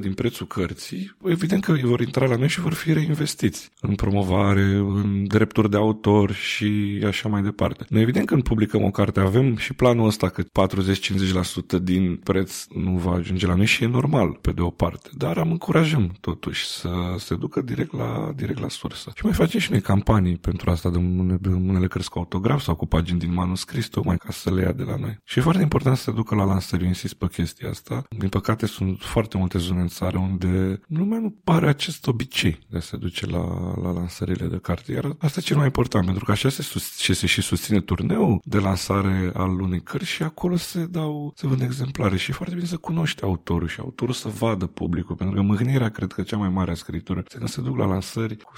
din 0.00 0.14
prețul 0.14 0.46
cărții, 0.46 1.16
evident 1.24 1.64
că 1.64 1.74
vor 1.82 2.00
intra 2.00 2.26
la 2.26 2.36
noi 2.36 2.48
și 2.48 2.60
vor 2.60 2.72
fi 2.72 2.92
reinvestiți 2.92 3.70
în 3.80 3.94
promovare, 3.94 4.62
în 4.74 5.24
drepturi 5.26 5.70
de 5.70 5.76
autor 5.76 6.32
și 6.32 7.00
așa 7.06 7.28
mai 7.28 7.42
departe. 7.42 7.84
Noi 7.88 8.02
evident 8.02 8.26
când 8.26 8.42
publicăm 8.42 8.84
o 8.84 8.90
carte 8.90 9.20
avem 9.20 9.56
și 9.56 9.72
planul 9.72 10.06
ăsta 10.06 10.28
că 10.28 10.42
40-50% 10.42 11.82
din 11.82 12.16
preț 12.24 12.64
nu 12.74 12.96
va 12.96 13.12
ajunge 13.12 13.46
la 13.46 13.54
noi 13.54 13.66
și 13.66 13.84
e 13.84 13.86
normal 13.86 14.38
pe 14.40 14.52
de 14.52 14.60
o 14.60 14.70
parte, 14.70 15.10
dar 15.12 15.38
am 15.38 15.50
încurajăm 15.50 16.16
totuși 16.20 16.66
să 16.66 16.88
să 17.26 17.32
se 17.32 17.38
ducă 17.38 17.60
direct 17.60 17.92
la, 17.92 18.32
direct 18.36 18.58
la 18.58 18.68
sursă. 18.68 19.10
Și 19.14 19.24
mai 19.24 19.32
facem 19.34 19.60
și 19.60 19.70
noi 19.70 19.80
campanii 19.80 20.36
pentru 20.36 20.70
asta 20.70 20.90
de 20.90 20.98
mâne, 20.98 21.36
de 21.40 21.48
mânele 21.48 21.86
cărți 21.86 22.10
cu 22.10 22.18
autograf 22.18 22.62
sau 22.62 22.74
cu 22.74 22.86
pagini 22.86 23.18
din 23.18 23.32
manuscris, 23.32 23.88
tocmai 23.88 24.16
ca 24.16 24.30
să 24.30 24.54
le 24.54 24.62
ia 24.62 24.72
de 24.72 24.82
la 24.82 24.96
noi. 24.96 25.18
Și 25.24 25.38
e 25.38 25.42
foarte 25.42 25.62
important 25.62 25.96
să 25.96 26.02
se 26.02 26.12
ducă 26.12 26.34
la 26.34 26.44
lansări, 26.44 26.82
eu 26.82 26.88
insist 26.88 27.14
pe 27.14 27.26
chestia 27.26 27.68
asta. 27.70 28.04
Din 28.18 28.28
păcate 28.28 28.66
sunt 28.66 29.00
foarte 29.00 29.36
multe 29.36 29.58
zone 29.58 29.80
în 29.80 29.88
țară 29.88 30.18
unde 30.18 30.80
lumea 30.88 31.18
nu 31.18 31.34
pare 31.44 31.68
acest 31.68 32.06
obicei 32.06 32.58
de 32.68 32.76
a 32.76 32.80
se 32.80 32.96
duce 32.96 33.26
la, 33.26 33.74
la 33.82 33.90
lansările 33.92 34.46
de 34.46 34.58
carte. 34.58 34.92
Iar 34.92 35.16
asta 35.18 35.40
e 35.40 35.42
cel 35.42 35.56
mai 35.56 35.64
important, 35.64 36.04
pentru 36.04 36.24
că 36.24 36.30
așa 36.30 36.48
se, 36.48 36.62
sus, 36.62 36.98
și 36.98 37.14
se 37.14 37.26
și 37.26 37.42
susține 37.42 37.80
turneul 37.80 38.40
de 38.44 38.58
lansare 38.58 39.30
al 39.34 39.60
unei 39.60 39.80
cărți 39.80 40.10
și 40.10 40.22
acolo 40.22 40.56
se 40.56 40.86
dau, 40.86 41.32
se 41.36 41.46
vând 41.46 41.60
exemplare 41.60 42.16
și 42.16 42.30
e 42.30 42.34
foarte 42.34 42.54
bine 42.54 42.66
să 42.66 42.76
cunoști 42.76 43.22
autorul 43.22 43.68
și 43.68 43.80
autorul 43.80 44.14
să 44.14 44.28
vadă 44.28 44.66
publicul, 44.66 45.16
pentru 45.16 45.36
că 45.36 45.42
mâhnirea 45.42 45.88
cred 45.88 46.12
că 46.12 46.22
cea 46.22 46.36
mai 46.36 46.48
mare 46.48 46.70
a 46.70 46.74
scritură 47.06 47.24
este 47.26 47.38
când 47.38 47.48
se 47.48 47.60
duc 47.60 47.78
la 47.78 47.86
lansări 47.86 48.36
cu 48.36 48.52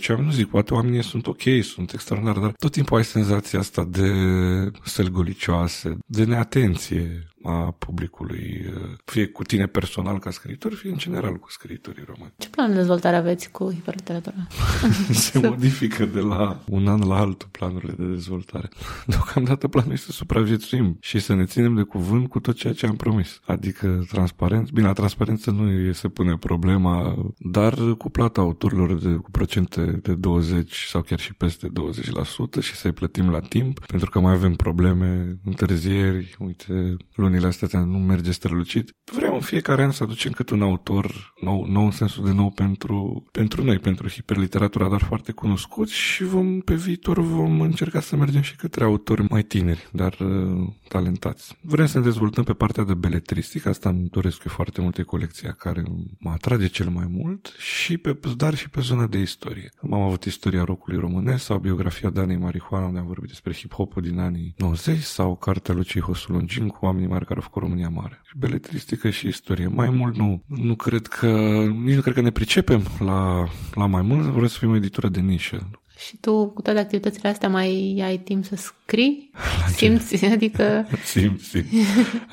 10-15 0.00 0.08
oameni, 0.08 0.26
nu 0.26 0.32
zic, 0.32 0.48
poate 0.48 0.74
oamenii 0.74 1.02
sunt 1.02 1.26
ok, 1.26 1.42
sunt 1.62 1.92
extraordinari, 1.92 2.40
dar 2.40 2.52
tot 2.52 2.72
timpul 2.72 2.96
ai 2.96 3.04
senzația 3.04 3.58
asta 3.58 3.84
de 3.84 4.10
sălgolicioase, 4.84 5.98
de 6.06 6.24
neatenție, 6.24 7.28
a 7.44 7.74
publicului, 7.78 8.72
fie 9.04 9.26
cu 9.26 9.42
tine 9.42 9.66
personal 9.66 10.18
ca 10.18 10.30
scriitor, 10.30 10.74
fie 10.74 10.90
în 10.90 10.96
general 10.96 11.36
cu 11.36 11.50
scriitorii 11.50 12.04
români. 12.06 12.32
Ce 12.36 12.48
plan 12.48 12.68
de 12.68 12.74
dezvoltare 12.74 13.16
aveți 13.16 13.50
cu 13.50 13.72
hiperliteratura? 13.72 14.46
Se 15.10 15.38
modifică 15.48 16.04
de 16.04 16.20
la 16.20 16.62
un 16.68 16.88
an 16.88 17.00
la 17.06 17.16
altul 17.16 17.48
planurile 17.50 17.94
de 17.98 18.04
dezvoltare. 18.04 18.68
Deocamdată 19.06 19.68
planul 19.68 19.92
este 19.92 20.06
să 20.06 20.12
supraviețuim 20.12 20.96
și 21.00 21.18
să 21.18 21.34
ne 21.34 21.44
ținem 21.44 21.74
de 21.74 21.82
cuvânt 21.82 22.28
cu 22.28 22.40
tot 22.40 22.54
ceea 22.54 22.72
ce 22.72 22.86
am 22.86 22.96
promis. 22.96 23.40
Adică 23.46 24.04
transparență. 24.08 24.70
Bine, 24.74 24.86
la 24.86 24.92
transparență 24.92 25.50
nu 25.50 25.70
e 25.70 25.92
să 25.92 26.08
pune 26.08 26.36
problema, 26.36 27.16
dar 27.38 27.94
cu 27.98 28.10
plata 28.10 28.40
autorilor 28.40 28.94
de, 28.94 29.14
cu 29.14 29.30
procente 29.30 29.80
de 30.02 30.14
20 30.14 30.84
sau 30.88 31.02
chiar 31.02 31.18
și 31.18 31.34
peste 31.34 31.68
20% 32.58 32.60
și 32.60 32.74
să-i 32.74 32.92
plătim 32.92 33.30
la 33.30 33.40
timp, 33.40 33.86
pentru 33.86 34.10
că 34.10 34.20
mai 34.20 34.32
avem 34.32 34.54
probleme, 34.54 35.38
întârzieri, 35.44 36.36
uite, 36.38 36.96
luni 37.14 37.33
lunile 37.34 37.64
astea 37.64 37.80
nu 37.80 37.98
merge 37.98 38.30
strălucit. 38.30 38.94
Vreau 39.12 39.34
în 39.34 39.40
fiecare 39.40 39.82
an 39.82 39.90
să 39.90 40.02
aducem 40.02 40.32
cât 40.32 40.50
un 40.50 40.62
autor 40.62 41.34
nou, 41.40 41.66
nou 41.66 41.84
în 41.84 41.90
sensul 41.90 42.24
de 42.24 42.32
nou 42.32 42.50
pentru, 42.50 43.26
pentru 43.32 43.64
noi, 43.64 43.78
pentru 43.78 44.08
hiperliteratura, 44.08 44.88
dar 44.88 45.02
foarte 45.02 45.32
cunoscut 45.32 45.88
și 45.88 46.24
vom, 46.24 46.60
pe 46.60 46.74
viitor 46.74 47.20
vom 47.20 47.60
încerca 47.60 48.00
să 48.00 48.16
mergem 48.16 48.40
și 48.40 48.56
către 48.56 48.84
autori 48.84 49.26
mai 49.28 49.42
tineri, 49.42 49.88
dar 49.92 50.16
uh, 50.20 50.68
talentați. 50.88 51.58
Vrem 51.60 51.86
să 51.86 51.98
ne 51.98 52.04
dezvoltăm 52.04 52.44
pe 52.44 52.52
partea 52.52 52.84
de 52.84 52.94
beletristică, 52.94 53.68
asta 53.68 53.88
îmi 53.88 54.08
doresc 54.10 54.44
eu 54.44 54.52
foarte 54.54 54.80
multe 54.80 55.02
colecția 55.02 55.52
care 55.52 55.82
mă 56.18 56.30
atrage 56.30 56.66
cel 56.66 56.88
mai 56.88 57.06
mult, 57.10 57.54
și 57.58 57.96
pe, 57.98 58.18
dar 58.36 58.54
și 58.54 58.70
pe 58.70 58.80
zona 58.80 59.06
de 59.06 59.18
istorie. 59.18 59.70
Am 59.90 59.92
avut 59.92 60.24
istoria 60.24 60.64
rocului 60.64 60.98
românesc 60.98 61.44
sau 61.44 61.58
biografia 61.58 62.10
Danei 62.10 62.36
Marihuana, 62.36 62.86
unde 62.86 62.98
am 62.98 63.06
vorbit 63.06 63.28
despre 63.28 63.54
hip-hop 63.54 64.00
din 64.00 64.18
anii 64.18 64.54
90 64.56 64.98
sau 65.02 65.36
cartea 65.36 65.74
lui 65.74 65.84
Hosulongin 66.00 66.68
cu 66.68 66.84
oamenii 66.84 67.08
mari 67.08 67.23
care 67.24 67.38
au 67.38 67.44
făcut 67.44 67.62
România 67.62 67.88
mare. 67.88 68.20
Și 68.24 68.38
beletristică 68.38 69.10
și 69.10 69.26
istorie. 69.26 69.66
Mai 69.66 69.90
mult 69.90 70.16
nu. 70.16 70.42
Nu 70.46 70.74
cred 70.74 71.06
că, 71.06 71.28
nici 71.84 71.94
nu 71.94 72.00
cred 72.00 72.14
că 72.14 72.20
ne 72.20 72.30
pricepem 72.30 72.82
la, 72.98 73.48
la 73.74 73.86
mai 73.86 74.02
mult, 74.02 74.22
vreau 74.22 74.46
să 74.46 74.58
fim 74.58 74.70
o 74.70 74.76
editură 74.76 75.08
de 75.08 75.20
nișă. 75.20 75.70
Și 75.96 76.16
tu, 76.16 76.48
cu 76.48 76.62
toate 76.62 76.78
activitățile 76.78 77.28
astea, 77.28 77.48
mai 77.48 78.00
ai 78.04 78.18
timp 78.18 78.44
să 78.44 78.56
scrii? 78.86 79.30
Simți? 79.74 80.24
Adică... 80.36 80.86
Simt, 81.04 81.40
simt. 81.40 81.66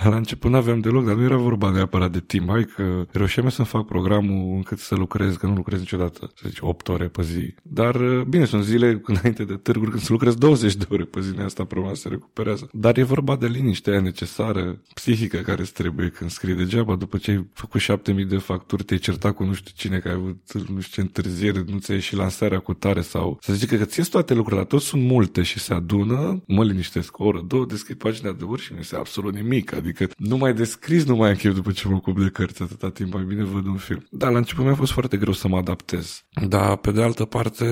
La 0.04 0.16
început 0.16 0.52
nu 0.52 0.58
aveam 0.58 0.80
deloc, 0.80 1.06
dar 1.06 1.16
nu 1.16 1.24
era 1.24 1.36
vorba 1.36 1.70
neapărat 1.70 2.12
de 2.12 2.20
timp. 2.20 2.50
Hai 2.50 2.66
că 2.76 3.06
reușeam 3.12 3.50
să 3.50 3.64
fac 3.64 3.86
programul 3.86 4.56
încât 4.56 4.80
să 4.80 4.96
lucrez, 4.96 5.36
că 5.36 5.48
nu 5.48 5.54
lucrez 5.54 5.80
niciodată, 5.80 6.32
să 6.36 6.46
zici, 6.48 6.60
8 6.60 6.88
ore 6.88 7.08
pe 7.08 7.22
zi. 7.22 7.54
Dar, 7.62 7.98
bine, 8.28 8.46
sunt 8.46 8.64
zile 8.64 9.02
înainte 9.06 9.44
de 9.44 9.54
târguri 9.54 9.90
când 9.90 10.02
să 10.02 10.12
lucrez 10.12 10.36
20 10.36 10.76
de 10.76 10.86
ore 10.90 11.04
pe 11.04 11.22
zi, 11.22 11.40
asta 11.40 11.64
problema 11.64 11.94
se 11.94 12.10
recuperează. 12.10 12.70
Dar 12.72 12.98
e 12.98 13.04
vorba 13.04 13.36
de 13.36 13.48
liniștea 13.48 14.00
necesară, 14.00 14.82
psihică 14.94 15.38
care 15.38 15.62
îți 15.62 15.74
trebuie 15.74 16.10
când 16.10 16.30
scrii 16.30 16.56
degeaba. 16.56 16.96
După 16.96 17.18
ce 17.18 17.32
ai 17.32 17.48
făcut 17.54 17.80
7000 17.80 18.26
de 18.26 18.38
facturi, 18.38 18.84
te-ai 18.84 19.00
certat 19.00 19.36
cu 19.36 19.44
nu 19.44 19.54
știu 19.54 19.72
cine, 19.76 20.00
că 20.00 20.08
ai 20.08 20.14
avut 20.14 20.54
nu 20.54 20.80
știu 20.80 20.92
ce 20.92 21.02
întârziere, 21.02 21.64
nu 21.68 21.78
ți-ai 21.78 21.98
ieșit 21.98 22.18
lansarea 22.18 22.60
cu 22.60 22.74
tare 22.74 23.02
sau 23.02 23.38
să 23.42 23.54
zic 23.54 23.78
că 23.78 23.86
ți 23.86 24.10
toate 24.10 24.34
lucrurile, 24.34 24.62
dar 24.62 24.70
tot 24.70 24.82
sunt 24.82 25.04
multe 25.04 25.42
și 25.42 25.60
se 25.60 25.74
adună, 25.74 26.42
mă 26.52 26.64
liniștesc 26.64 27.20
o 27.20 27.24
oră, 27.24 27.44
două, 27.48 27.66
deschid 27.66 27.98
pagina 27.98 28.32
de 28.32 28.44
uri 28.44 28.62
și 28.62 28.74
nu 28.74 28.80
este 28.80 28.96
absolut 28.96 29.34
nimic. 29.34 29.74
Adică 29.74 30.08
nu 30.18 30.38
mai 30.38 30.54
descris, 30.54 31.06
nu 31.06 31.16
mai 31.16 31.30
închep 31.30 31.54
după 31.54 31.72
ce 31.72 31.88
mă 31.88 31.96
ocup 31.96 32.20
de 32.20 32.30
cărți 32.30 32.62
atâta 32.62 32.90
timp, 32.90 33.14
mai 33.14 33.24
bine 33.24 33.44
văd 33.44 33.66
un 33.66 33.78
film. 33.78 34.06
Da, 34.10 34.30
la 34.30 34.38
început 34.38 34.66
mi-a 34.66 34.76
fost 34.76 34.92
foarte 34.92 35.18
greu 35.18 35.34
să 35.34 35.48
mă 35.48 35.58
adaptez. 35.58 36.24
Dar, 36.48 36.78
pe 36.78 36.92
de 36.92 37.02
altă 37.02 37.26
parte, 37.26 37.66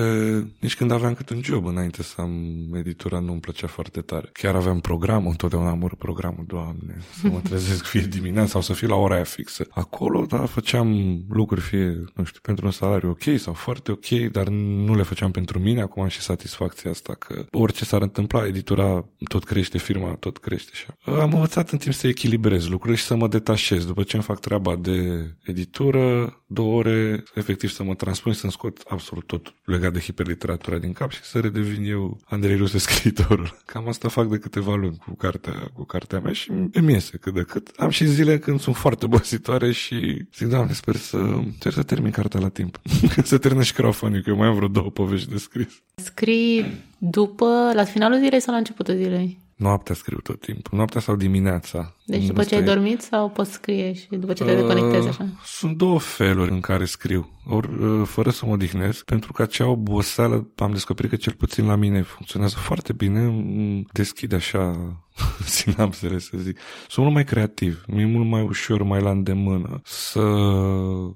nici 0.60 0.76
când 0.76 0.90
aveam 0.90 1.14
cât 1.14 1.30
un 1.30 1.42
job 1.42 1.66
înainte 1.66 2.02
să 2.02 2.14
am 2.20 2.34
editura, 2.74 3.18
nu 3.18 3.32
îmi 3.32 3.40
plăcea 3.40 3.66
foarte 3.66 4.00
tare. 4.00 4.28
Chiar 4.32 4.54
aveam 4.54 4.80
programul, 4.80 5.30
întotdeauna 5.30 5.70
am 5.70 5.82
urât 5.82 5.98
programul, 5.98 6.44
doamne, 6.46 6.98
să 7.20 7.28
mă 7.28 7.40
trezesc 7.42 7.84
fie 7.84 8.00
dimineața 8.00 8.48
sau 8.50 8.60
să 8.60 8.72
fiu 8.72 8.88
la 8.88 8.94
ora 8.94 9.14
aia 9.14 9.24
fixă. 9.24 9.66
Acolo, 9.70 10.26
da, 10.28 10.46
făceam 10.46 11.18
lucruri 11.28 11.60
fie, 11.60 12.04
nu 12.14 12.24
știu, 12.24 12.40
pentru 12.42 12.66
un 12.66 12.72
salariu 12.72 13.08
ok 13.10 13.38
sau 13.38 13.52
foarte 13.52 13.92
ok, 13.92 14.08
dar 14.32 14.48
nu 14.48 14.94
le 14.94 15.02
făceam 15.02 15.30
pentru 15.30 15.58
mine. 15.58 15.80
Acum 15.80 16.02
am 16.02 16.08
și 16.08 16.20
satisfacția 16.20 16.90
asta 16.90 17.14
că 17.14 17.44
orice 17.50 17.84
s-ar 17.84 18.02
întâmpla, 18.02 18.46
editura 18.60 19.08
tot 19.28 19.44
crește, 19.44 19.78
firma 19.78 20.14
tot 20.14 20.38
crește. 20.38 20.70
Așa. 20.72 21.20
Am 21.20 21.32
învățat 21.32 21.70
în 21.70 21.78
timp 21.78 21.94
să 21.94 22.06
echilibrez 22.06 22.68
lucrurile 22.68 22.98
și 22.98 23.04
să 23.04 23.16
mă 23.16 23.28
detașez. 23.28 23.84
După 23.84 24.02
ce 24.02 24.16
îmi 24.16 24.24
fac 24.24 24.40
treaba 24.40 24.76
de 24.76 25.26
editură, 25.42 26.36
două 26.46 26.74
ore, 26.74 27.22
efectiv 27.34 27.70
să 27.70 27.82
mă 27.82 27.94
transpun 27.94 28.32
și 28.32 28.38
să-mi 28.38 28.52
scot 28.52 28.82
absolut 28.88 29.26
tot 29.26 29.54
legat 29.64 29.92
de 29.92 29.98
hiperliteratura 29.98 30.78
din 30.78 30.92
cap 30.92 31.10
și 31.10 31.22
să 31.22 31.40
redevin 31.40 31.84
eu 31.84 32.20
Andrei 32.24 32.56
Ruse 32.56 32.78
scriitorul. 32.88 33.56
Cam 33.66 33.88
asta 33.88 34.08
fac 34.08 34.28
de 34.28 34.38
câteva 34.38 34.74
luni 34.74 34.96
cu 34.96 35.14
cartea, 35.14 35.70
cu 35.72 35.84
cartea 35.84 36.20
mea 36.20 36.32
și 36.32 36.50
îmi 36.72 36.92
iese 36.92 37.16
cât 37.16 37.34
de 37.34 37.42
cât. 37.42 37.72
Am 37.76 37.90
și 37.90 38.06
zile 38.06 38.38
când 38.38 38.60
sunt 38.60 38.76
foarte 38.76 39.06
bositoare 39.06 39.72
și 39.72 40.26
zic, 40.34 40.46
doamne, 40.46 40.72
sper 40.72 40.96
să, 40.96 41.40
sper 41.58 41.72
să 41.72 41.82
termin 41.82 42.10
cartea 42.10 42.40
la 42.40 42.48
timp. 42.48 42.80
să 43.24 43.38
termin 43.38 43.62
și 43.62 43.72
crowdfunding, 43.72 44.24
că 44.24 44.30
eu 44.30 44.36
mai 44.36 44.48
am 44.48 44.54
vreo 44.54 44.68
două 44.68 44.90
povești 44.90 45.30
de 45.30 45.36
scris. 45.36 45.82
Scrii 45.94 46.88
după, 47.02 47.70
la 47.74 47.84
finalul 47.84 48.18
zilei 48.18 48.40
sau 48.40 48.52
la 48.52 48.58
începutul 48.58 48.94
zilei? 48.94 49.38
Noaptea 49.56 49.94
scriu 49.94 50.18
tot 50.18 50.40
timpul, 50.40 50.76
noaptea 50.76 51.00
sau 51.00 51.16
dimineața. 51.16 51.96
Deci 52.10 52.26
după 52.26 52.44
ce 52.44 52.54
ai 52.54 52.62
dormit 52.62 53.00
sau 53.00 53.28
poți 53.28 53.52
scrie 53.52 53.92
și 53.92 54.06
după 54.10 54.32
ce 54.32 54.44
te 54.44 54.52
uh, 54.52 54.56
deconectezi 54.56 55.08
așa? 55.08 55.26
Sunt 55.44 55.76
două 55.76 55.98
feluri 55.98 56.50
în 56.50 56.60
care 56.60 56.84
scriu. 56.84 57.30
Ori 57.46 57.68
uh, 57.68 58.02
fără 58.06 58.30
să 58.30 58.46
mă 58.46 58.52
odihnesc, 58.52 59.04
pentru 59.04 59.32
că 59.32 59.42
acea 59.42 59.66
oboseală 59.66 60.50
am 60.56 60.72
descoperit 60.72 61.10
că 61.10 61.16
cel 61.16 61.32
puțin 61.32 61.66
la 61.66 61.76
mine 61.76 62.02
funcționează 62.02 62.56
foarte 62.58 62.92
bine, 62.92 63.44
deschide 63.92 64.34
așa 64.34 64.76
sinapsele, 65.44 66.18
să 66.18 66.36
zic. 66.36 66.58
Sunt 66.88 67.04
mult 67.04 67.14
mai 67.14 67.24
creativ, 67.24 67.84
mi-e 67.86 68.04
mult 68.04 68.28
mai 68.28 68.42
ușor, 68.42 68.82
mai 68.82 69.00
la 69.00 69.10
îndemână 69.10 69.80
să 69.84 70.20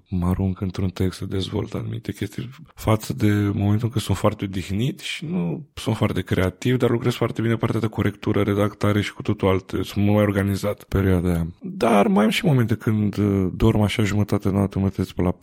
mă 0.09 0.27
arunc 0.27 0.61
într-un 0.61 0.89
text, 0.89 1.19
să 1.19 1.27
dezvolt 1.27 1.75
anumite 1.75 2.13
chestii 2.13 2.51
față 2.75 3.13
de 3.13 3.33
momentul 3.33 3.85
în 3.85 3.91
când 3.91 4.05
sunt 4.05 4.17
foarte 4.17 4.45
odihnit 4.45 5.01
și 5.01 5.25
nu 5.25 5.67
sunt 5.75 5.97
foarte 5.97 6.21
creativ, 6.21 6.77
dar 6.77 6.91
lucrez 6.91 7.15
foarte 7.15 7.43
bine 7.43 7.57
partea 7.57 7.81
de 7.81 7.87
corectură, 7.87 8.43
redactare 8.43 9.01
și 9.01 9.13
cu 9.13 9.23
totul 9.23 9.49
alte. 9.49 9.83
Sunt 9.83 10.05
mult 10.05 10.15
mai 10.15 10.25
organizat 10.25 10.84
perioada 10.89 11.29
aia. 11.29 11.47
Dar 11.61 12.07
mai 12.07 12.25
am 12.25 12.31
și 12.31 12.45
momente 12.45 12.75
când 12.75 13.17
uh, 13.17 13.51
dorm 13.55 13.81
așa 13.81 14.03
jumătate 14.03 14.49
de 14.49 14.55
noapte, 14.55 14.79
mă 14.79 14.89
pe 14.89 15.23
la 15.23 15.37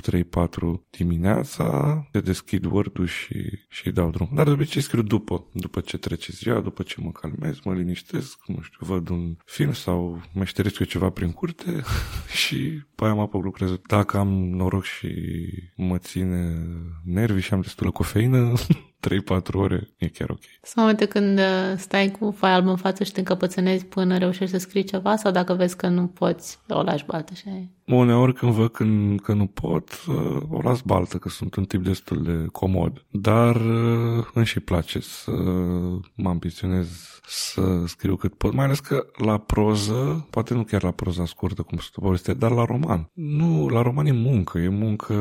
3-4 0.48 0.50
dimineața, 0.90 2.08
te 2.12 2.20
deschid 2.20 2.66
Word-ul 2.66 3.06
și, 3.06 3.60
și 3.70 3.92
dau 3.92 4.10
drum. 4.10 4.30
Dar 4.34 4.46
de 4.46 4.52
obicei 4.52 4.82
scriu 4.82 5.02
după, 5.02 5.46
după 5.52 5.80
ce 5.80 5.98
trece 5.98 6.32
ziua, 6.32 6.60
după 6.60 6.84
ce 6.84 6.96
mă 7.02 7.12
calmez, 7.12 7.60
mă 7.64 7.74
liniștesc, 7.74 8.38
nu 8.48 8.62
știu, 8.62 8.86
văd 8.86 9.10
un 9.10 9.36
film 9.46 9.74
sau 9.74 10.22
meșteresc 10.34 10.80
eu 10.80 10.86
ceva 10.86 11.10
prin 11.10 11.32
curte 11.32 11.82
și 12.44 12.82
pe 12.96 13.04
aia 13.04 13.14
mă 13.14 13.22
apuc 13.22 13.44
lucrez. 13.44 13.70
Dacă 13.88 14.18
am 14.18 14.28
noroc 14.28 14.84
și 14.84 15.10
mă 15.76 15.98
ține 15.98 16.68
nervii 17.04 17.42
și 17.42 17.54
am 17.54 17.62
destulă 17.62 17.92
cofeină, 17.92 18.54
3-4 19.10 19.54
ore 19.54 19.90
e 19.98 20.08
chiar 20.08 20.30
ok. 20.30 20.44
Sunt 20.62 20.76
momente 20.76 21.06
când 21.06 21.40
uh, 21.40 21.46
stai 21.78 22.12
cu 22.20 22.32
foaia 22.38 22.56
albă 22.56 22.70
în 22.70 22.76
față 22.76 23.04
și 23.04 23.12
te 23.12 23.20
încăpățânezi 23.20 23.86
până 23.86 24.18
reușești 24.18 24.52
să 24.52 24.58
scrii 24.58 24.84
ceva 24.84 25.16
sau 25.16 25.32
dacă 25.32 25.54
vezi 25.54 25.76
că 25.76 25.88
nu 25.88 26.08
poți, 26.08 26.60
o 26.70 26.82
lași 26.82 27.06
baltă 27.06 27.34
și 27.34 27.44
aia 27.48 27.70
Uneori 27.96 28.34
când 28.34 28.52
văd 28.52 28.72
când, 28.72 29.22
că 29.22 29.34
nu 29.34 29.46
pot, 29.46 30.04
uh, 30.08 30.42
o 30.50 30.62
las 30.62 30.82
baltă, 30.82 31.18
că 31.18 31.30
sunt 31.30 31.56
un 31.56 31.66
tip 31.66 31.84
destul 31.84 32.24
de 32.24 32.46
comod. 32.52 33.06
Dar 33.12 33.56
uh, 33.56 34.26
îmi 34.34 34.46
și 34.46 34.60
place 34.60 35.00
să 35.00 35.32
mă 36.16 36.30
ambiționez 36.30 37.20
să 37.28 37.84
scriu 37.86 38.16
cât 38.16 38.34
pot, 38.34 38.54
mai 38.54 38.66
ales 38.66 38.80
că 38.80 39.06
la 39.18 39.38
proză, 39.38 40.28
poate 40.30 40.54
nu 40.54 40.64
chiar 40.64 40.84
la 40.84 40.92
proza 40.92 41.26
scurtă, 41.26 41.62
cum 41.62 41.78
se 41.78 41.90
poveste, 41.92 42.34
dar 42.34 42.52
la 42.52 42.66
roman. 42.66 43.10
Nu, 43.14 43.68
la 43.68 43.82
roman 43.82 44.06
e 44.06 44.12
muncă, 44.12 44.58
e 44.58 44.68
muncă 44.68 45.14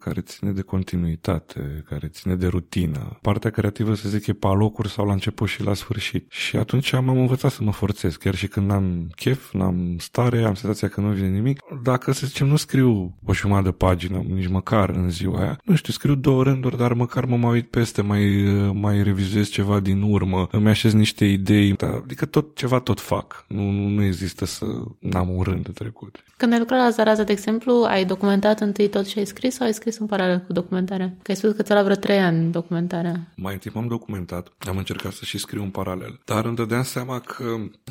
care 0.00 0.20
ține 0.20 0.50
de 0.50 0.60
continuitate, 0.60 1.84
care 1.88 2.08
ține 2.08 2.34
de 2.34 2.46
rutină. 2.46 3.18
Partea 3.22 3.50
creativă, 3.50 3.94
să 3.94 4.08
zic, 4.08 4.26
e 4.26 4.32
pe 4.32 4.46
alocuri 4.46 4.88
sau 4.88 5.06
la 5.06 5.12
început 5.12 5.48
și 5.48 5.62
la 5.62 5.74
sfârșit. 5.74 6.30
Și 6.30 6.56
atunci 6.56 6.92
am 6.92 7.08
învățat 7.08 7.50
să 7.50 7.62
mă 7.62 7.72
forțez, 7.72 8.16
chiar 8.16 8.34
și 8.34 8.48
când 8.48 8.66
n-am 8.66 9.08
chef, 9.16 9.52
n-am 9.52 9.96
stare, 9.98 10.44
am 10.44 10.54
senzația 10.54 10.88
că 10.88 11.00
nu 11.00 11.08
vine 11.08 11.28
nimic, 11.28 11.60
dacă, 11.90 12.12
să 12.12 12.26
zicem, 12.26 12.46
nu 12.46 12.56
scriu 12.56 13.14
o 13.26 13.32
jumătate 13.32 13.64
de 13.64 13.70
pagină, 13.70 14.22
nici 14.28 14.48
măcar 14.48 14.88
în 14.90 15.10
ziua 15.10 15.40
aia, 15.40 15.60
nu 15.64 15.74
știu, 15.74 15.92
scriu 15.92 16.14
două 16.14 16.42
rânduri, 16.42 16.76
dar 16.76 16.92
măcar 16.92 17.24
mă 17.24 17.36
mai 17.36 17.50
uit 17.50 17.70
peste, 17.70 18.02
mai, 18.02 18.24
mai 18.72 19.02
revizuiesc 19.02 19.50
ceva 19.50 19.80
din 19.80 20.02
urmă, 20.02 20.48
îmi 20.50 20.68
așez 20.68 20.92
niște 20.92 21.24
idei, 21.24 21.76
adică 22.02 22.26
tot 22.26 22.56
ceva 22.56 22.78
tot 22.80 23.00
fac. 23.00 23.44
Nu, 23.48 23.70
nu, 23.70 23.88
nu 23.88 24.02
există 24.02 24.44
să 24.44 24.64
n-am 24.98 25.28
un 25.28 25.42
rând 25.42 25.64
de 25.64 25.72
trecut. 25.72 26.24
Când 26.36 26.52
ai 26.52 26.58
lucrat 26.58 26.80
la 26.80 26.90
Zaraza, 26.90 27.22
de 27.22 27.32
exemplu, 27.32 27.84
ai 27.88 28.04
documentat 28.04 28.60
întâi 28.60 28.88
tot 28.88 29.06
ce 29.06 29.18
ai 29.18 29.24
scris 29.24 29.54
sau 29.54 29.66
ai 29.66 29.72
scris 29.72 29.98
în 29.98 30.06
paralel 30.06 30.38
cu 30.46 30.52
documentarea? 30.52 31.14
Că 31.22 31.30
ai 31.30 31.36
spus 31.36 31.52
că 31.52 31.62
ți-a 31.62 31.74
luat 31.74 31.86
vreo 31.86 31.96
trei 31.96 32.18
ani 32.18 32.52
documentarea. 32.52 33.26
Mai 33.36 33.52
întâi 33.52 33.70
m-am 33.74 33.86
documentat, 33.86 34.52
am 34.68 34.76
încercat 34.76 35.12
să 35.12 35.24
și 35.24 35.38
scriu 35.38 35.62
în 35.62 35.70
paralel, 35.70 36.20
dar 36.24 36.44
îmi 36.44 36.56
dădeam 36.56 36.82
seama 36.82 37.18
că 37.18 37.44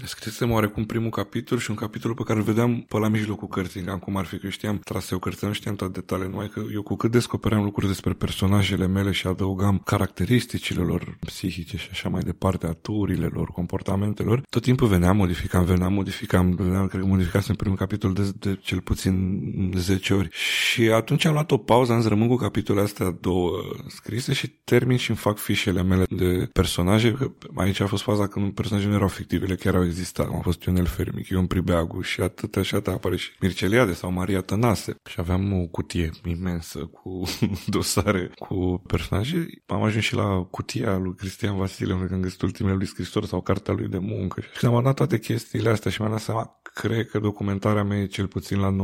scrisesem 0.06 0.52
oarecum 0.52 0.86
primul 0.86 1.10
capitol 1.10 1.58
și 1.58 1.70
un 1.70 1.76
capitol 1.76 2.14
pe 2.14 2.24
care 2.24 2.40
îl 2.40 2.46
vedeam 2.46 2.86
pe 2.88 2.98
la 2.98 3.08
mijlocul 3.08 3.48
cărții, 3.48 3.82
cam 3.90 4.00
cum 4.00 4.18
ar 4.18 4.26
fi 4.26 4.38
că 4.38 4.50
știam 4.50 4.78
traseu 4.78 5.20
cărții, 5.20 5.48
nu 5.48 5.54
știam 5.54 5.76
toate 5.76 6.00
detaliile, 6.00 6.30
numai 6.30 6.50
că 6.54 6.62
eu 6.74 6.82
cu 6.82 6.96
cât 6.96 7.12
descopeream 7.12 7.64
lucruri 7.64 7.88
despre 7.88 8.14
personajele 8.14 8.88
mele 8.88 9.12
și 9.12 9.28
adăugam 9.28 9.82
caracteristicile 9.86 10.82
lor 10.82 11.18
psihice 11.20 11.78
și 11.78 11.88
așa 11.92 12.10
mai 12.10 12.22
departe, 12.22 12.68
aturile 12.68 13.26
lor, 13.26 13.48
comportamentelor, 13.48 14.42
tot 14.50 14.62
timpul 14.62 14.88
veneam, 14.88 15.16
modificam, 15.16 15.66
veneam, 15.66 15.94
modificam, 15.94 16.56
veneam, 16.56 16.88
cred 16.88 17.02
că 17.02 17.08
modificasem 17.08 17.56
primul 17.56 17.78
capitol 17.78 18.14
de, 18.14 18.32
de 18.40 18.60
cel 18.62 18.82
puțin 18.82 19.42
10 19.76 20.14
ori. 20.14 20.30
Și 20.32 20.82
atunci 20.82 21.26
am 21.26 21.34
luat 21.34 21.52
o 21.52 21.58
pauză, 21.58 21.92
am 21.92 22.00
zis 22.00 22.10
rămân 22.10 22.28
cu 22.28 22.36
capitolele 22.36 22.86
astea 22.86 23.18
două 23.22 23.52
scrise 23.88 24.34
și 24.34 24.48
termin 24.48 24.98
și 24.98 25.10
îmi 25.10 25.20
fac 25.20 25.38
fișele 25.38 25.84
mele 25.84 26.06
de 26.10 26.50
personaje. 26.54 27.16
Aici 27.56 27.80
a 27.80 27.88
fost 27.88 28.04
faza 28.04 28.28
când 28.28 28.54
personajele 28.54 28.92
nu 28.92 28.98
erau 28.98 29.08
fictive, 29.08 29.46
ele 29.46 29.56
chiar 29.56 29.76
au 29.76 29.86
existat. 29.86 30.28
Am 30.28 30.42
fost 30.42 30.64
Ionel 30.64 30.86
Fermic, 30.86 31.28
Ion 31.28 31.46
Pribeagu 31.46 32.02
și 32.02 32.22
atât 32.22 32.58
și 32.62 32.76
atât 32.76 32.94
apare 32.94 33.16
și 33.16 33.32
Mirceliade 33.70 33.94
sau 33.94 34.12
Maria 34.12 34.42
Tănase. 34.42 34.96
Și 35.10 35.16
aveam 35.20 35.54
o 35.54 35.66
cutie 35.66 36.10
imensă 36.26 36.80
cu 36.80 37.24
dosare 37.76 38.32
cu 38.40 38.82
personaje. 38.88 39.48
Am 39.66 39.84
ajuns 39.84 40.04
și 40.04 40.16
la 40.16 40.48
cutia 40.52 40.98
lui 40.98 41.16
Cristian 41.16 41.58
Vasile, 41.58 41.94
unde 41.94 42.14
am 42.14 42.22
găsit 42.22 42.42
ultimele 42.42 42.76
lui 42.76 42.86
scrisori 42.86 43.28
sau 43.28 43.42
cartea 43.42 43.74
lui 43.74 43.88
de 43.88 43.98
muncă. 43.98 44.42
Și 44.58 44.66
am 44.66 44.84
dat 44.84 44.96
toate 44.96 45.20
chestiile 45.20 45.70
astea 45.70 45.92
și 45.92 46.02
mi-am 46.02 46.14
dat 46.14 46.22
seama, 46.22 46.60
cred 46.80 47.08
că 47.08 47.20
documentarea 47.20 47.84
mea 47.84 47.98
e 47.98 48.06
cel 48.06 48.28
puțin 48.28 48.60
la 48.60 48.76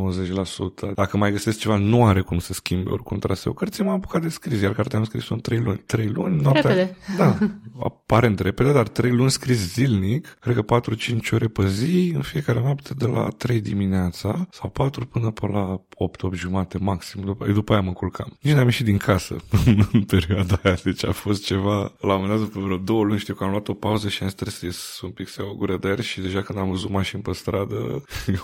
90%. 0.91 0.93
Dacă 0.95 1.17
mai 1.17 1.31
găsesc 1.31 1.59
ceva, 1.59 1.77
nu 1.77 2.05
are 2.05 2.21
cum 2.21 2.39
să 2.39 2.53
schimbe 2.53 2.89
oricum 2.89 3.19
traseu. 3.19 3.53
Cărții 3.53 3.83
m-am 3.83 3.93
apucat 3.93 4.21
de 4.21 4.29
scris, 4.29 4.61
iar 4.61 4.73
cartea 4.73 4.99
am 4.99 5.05
scris-o 5.05 5.33
în 5.33 5.39
3 5.39 5.59
luni. 5.59 5.77
3 5.85 6.07
luni, 6.07 6.41
noaptea. 6.41 6.61
Repede. 6.61 6.97
Da, 7.17 7.37
aparent 7.83 8.39
repede, 8.39 8.71
dar 8.71 8.87
3 8.87 9.11
luni 9.11 9.31
scris 9.31 9.73
zilnic, 9.73 10.37
cred 10.39 10.55
că 10.55 10.81
4-5 10.81 11.31
ore 11.31 11.47
pe 11.47 11.67
zi, 11.67 12.11
în 12.15 12.21
fiecare 12.21 12.59
noapte 12.59 12.93
de 12.93 13.05
la 13.05 13.27
3 13.37 13.61
dimineața 13.61 14.47
sau 14.51 14.69
4 14.69 15.05
până 15.05 15.31
pe 15.31 15.47
la 15.47 15.81
8-8 16.31 16.33
jumate 16.33 16.77
maxim. 16.77 17.21
După, 17.25 17.51
după 17.51 17.73
aia 17.73 17.81
mă 17.81 17.93
culcam. 17.93 18.37
Nici 18.41 18.53
n-am 18.53 18.65
ieșit 18.65 18.85
din 18.85 18.97
casă 18.97 19.35
în 19.91 20.03
perioada 20.03 20.59
aia, 20.63 20.77
deci 20.83 21.05
a 21.05 21.11
fost 21.11 21.45
ceva. 21.45 21.93
La 21.99 22.13
un 22.13 22.21
moment 22.21 22.39
dat, 22.39 22.39
după 22.39 22.59
vreo 22.65 22.77
două 22.77 23.03
luni, 23.03 23.19
știu 23.19 23.33
că 23.33 23.43
am 23.43 23.49
luat 23.49 23.67
o 23.67 23.73
pauză 23.73 24.09
și 24.09 24.23
am 24.23 24.29
stres 24.29 24.99
un 25.01 25.09
pic 25.09 25.27
să 25.27 25.41
iau 25.41 25.51
o 25.51 25.55
gură 25.55 25.77
de 25.77 25.87
aer 25.87 26.01
și 26.01 26.21
deja 26.21 26.41
când 26.41 26.59
am 26.59 26.69
văzut 26.69 26.89
mașini 26.89 27.21
pe 27.21 27.31
stradă, 27.31 27.75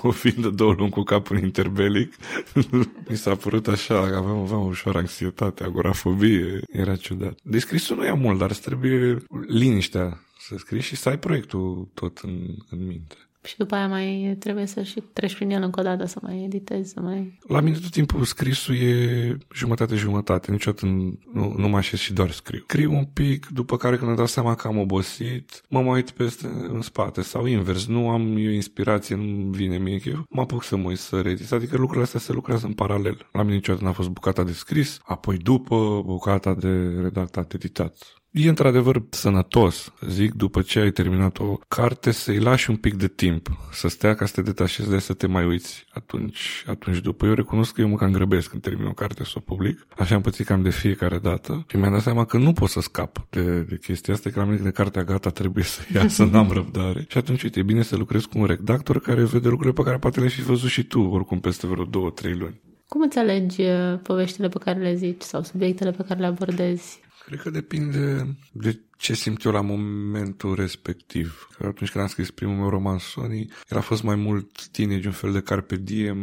eu 0.04 0.12
fiind 0.12 0.42
de 0.42 0.50
două 0.50 0.74
luni 0.78 0.90
cu 0.90 1.02
capul 1.04 1.40
interbelic, 1.40 2.14
mi 3.10 3.18
s-a 3.18 3.36
părut 3.36 3.68
așa, 3.68 3.98
aveam, 3.98 4.38
aveam 4.38 4.66
ușor 4.66 4.96
anxietate, 4.96 5.64
agorafobie, 5.64 6.60
era 6.72 6.96
ciudat. 6.96 7.40
Descrisul 7.44 7.96
nu 7.96 8.06
e 8.06 8.12
mult, 8.12 8.38
dar 8.38 8.50
îți 8.50 8.62
trebuie 8.62 9.18
liniștea 9.48 10.22
să 10.40 10.56
scrii 10.58 10.82
și 10.82 10.96
să 10.96 11.10
ai 11.10 11.20
proiectul 11.20 11.90
tot 11.94 12.18
în, 12.18 12.56
în 12.70 12.86
minte. 12.86 13.16
Și 13.44 13.58
după 13.58 13.76
aia 13.76 13.88
mai 13.88 14.36
trebuie 14.40 14.66
să 14.66 14.84
și 14.84 15.04
treci 15.14 15.36
prin 15.36 15.50
el 15.50 15.62
încă 15.62 15.80
o 15.80 15.84
dată, 15.84 16.06
să 16.06 16.20
mai 16.22 16.44
editezi, 16.44 16.92
să 16.92 17.00
mai... 17.00 17.38
La 17.48 17.60
mine 17.60 17.78
tot 17.78 17.90
timpul 17.90 18.24
scrisul 18.24 18.76
e 18.76 19.38
jumătate-jumătate, 19.54 20.52
niciodată 20.52 20.86
nu, 21.34 21.54
nu 21.58 21.68
mă 21.68 21.78
așez 21.78 22.00
și 22.00 22.14
doar 22.14 22.32
scriu. 22.32 22.64
Scriu 22.68 22.92
un 22.92 23.06
pic, 23.06 23.48
după 23.48 23.78
care 23.78 23.96
când 23.96 24.08
îmi 24.08 24.18
dau 24.18 24.26
seama 24.26 24.56
că 24.56 24.68
am 24.68 24.78
obosit, 24.78 25.62
mă 25.70 25.82
mai 25.82 25.94
uit 25.94 26.12
peste 26.12 26.48
în 26.48 26.82
spate 26.82 27.22
sau 27.22 27.46
invers, 27.46 27.88
nu 27.88 28.10
am 28.10 28.38
eu 28.38 28.52
inspirație, 28.52 29.16
nu 29.16 29.50
vine 29.50 29.78
mie, 29.78 30.00
eu 30.06 30.26
mă 30.30 30.42
apuc 30.42 30.64
să 30.64 30.76
mă 30.76 30.88
uit 30.88 30.98
să 30.98 31.22
redit. 31.22 31.52
Adică 31.52 31.76
lucrurile 31.78 32.04
astea 32.04 32.20
se 32.20 32.34
lucrează 32.34 32.66
în 32.66 32.74
paralel. 32.74 33.30
La 33.32 33.44
mine 33.44 33.56
niciodată 33.56 33.86
n-a 33.86 33.92
fost 33.92 34.10
bucata 34.10 34.44
de 34.44 34.52
scris, 34.52 35.00
apoi 35.04 35.38
după 35.38 36.02
bucata 36.06 36.54
de 36.54 36.70
redactat, 37.02 37.54
editat. 37.54 38.21
E 38.32 38.50
într-adevăr 38.50 39.04
sănătos, 39.10 39.94
zic, 40.08 40.34
după 40.34 40.62
ce 40.62 40.80
ai 40.80 40.92
terminat 40.92 41.40
o 41.40 41.58
carte, 41.68 42.12
să-i 42.12 42.40
lași 42.40 42.70
un 42.70 42.76
pic 42.76 42.94
de 42.94 43.08
timp, 43.08 43.50
să 43.72 43.88
stea 43.88 44.16
ca 44.16 44.26
să 44.26 44.34
te 44.34 44.42
detașezi 44.42 44.90
de 44.90 45.00
să 45.00 45.14
te 45.14 45.28
mai 45.28 45.46
uiți 45.46 45.86
atunci, 45.94 46.64
atunci 46.68 47.00
după. 47.00 47.26
Eu 47.26 47.34
recunosc 47.34 47.74
că 47.74 47.82
eu 47.82 47.88
mă 47.88 47.96
cam 47.96 48.12
grăbesc 48.12 48.50
când 48.50 48.62
termin 48.62 48.86
o 48.86 48.94
carte 48.94 49.24
să 49.24 49.34
o 49.36 49.40
public. 49.40 49.88
Așa 49.98 50.16
am 50.16 50.22
pățit 50.22 50.46
cam 50.46 50.62
de 50.62 50.70
fiecare 50.70 51.18
dată 51.18 51.66
și 51.70 51.78
mi-am 51.78 51.92
dat 51.92 52.02
seama 52.02 52.26
că 52.26 52.38
nu 52.38 52.54
pot 52.54 52.70
să 52.70 52.80
scap 52.80 53.28
de, 53.30 53.62
de 53.62 53.78
chestia 53.78 54.14
asta, 54.14 54.30
că 54.30 54.40
la 54.40 54.46
mine 54.46 54.62
de 54.64 54.72
cartea 54.72 55.04
gata 55.04 55.30
trebuie 55.30 55.64
să 55.64 55.82
iasă, 55.94 56.24
n-am 56.24 56.52
răbdare. 56.58 57.06
Și 57.08 57.18
atunci, 57.18 57.44
uite, 57.44 57.60
e 57.60 57.64
bine 57.64 57.82
să 57.82 57.96
lucrezi 57.96 58.28
cu 58.28 58.40
un 58.40 58.46
redactor 58.46 59.00
care 59.02 59.24
vede 59.24 59.48
lucrurile 59.48 59.74
pe 59.74 59.84
care 59.84 59.98
poate 59.98 60.18
le-ai 60.20 60.32
fi 60.32 60.42
văzut 60.42 60.70
și 60.70 60.84
tu, 60.84 61.02
oricum 61.02 61.40
peste 61.40 61.68
vreo 61.68 61.84
două, 61.84 62.10
trei 62.10 62.34
luni. 62.34 62.62
Cum 62.88 63.02
îți 63.02 63.18
alegi 63.18 63.62
uh, 63.62 64.00
poveștile 64.04 64.48
pe 64.48 64.58
care 64.58 64.80
le 64.80 64.96
zici 64.96 65.22
sau 65.22 65.44
subiectele 65.44 65.92
pe 65.92 66.04
care 66.08 66.20
le 66.20 66.26
abordezi? 66.26 67.00
Cred 67.32 67.44
că 67.44 67.50
depinde 67.50 68.36
de 68.52 68.80
ce 69.02 69.14
simt 69.14 69.44
eu 69.44 69.52
la 69.52 69.62
momentul 69.62 70.56
respectiv. 70.56 71.48
Că 71.58 71.66
atunci 71.68 71.92
când 71.92 72.04
am 72.04 72.10
scris 72.10 72.32
primul 72.32 72.56
meu 72.56 72.70
roman 72.70 72.98
Sony, 72.98 73.48
el 73.70 73.78
a 73.78 73.82
fost 73.82 74.04
mai 74.04 74.16
mult 74.16 74.68
teenage, 74.68 75.08
un 75.08 75.14
fel 75.14 75.32
de 75.32 75.42
carpe 75.42 75.76
diem, 75.76 76.18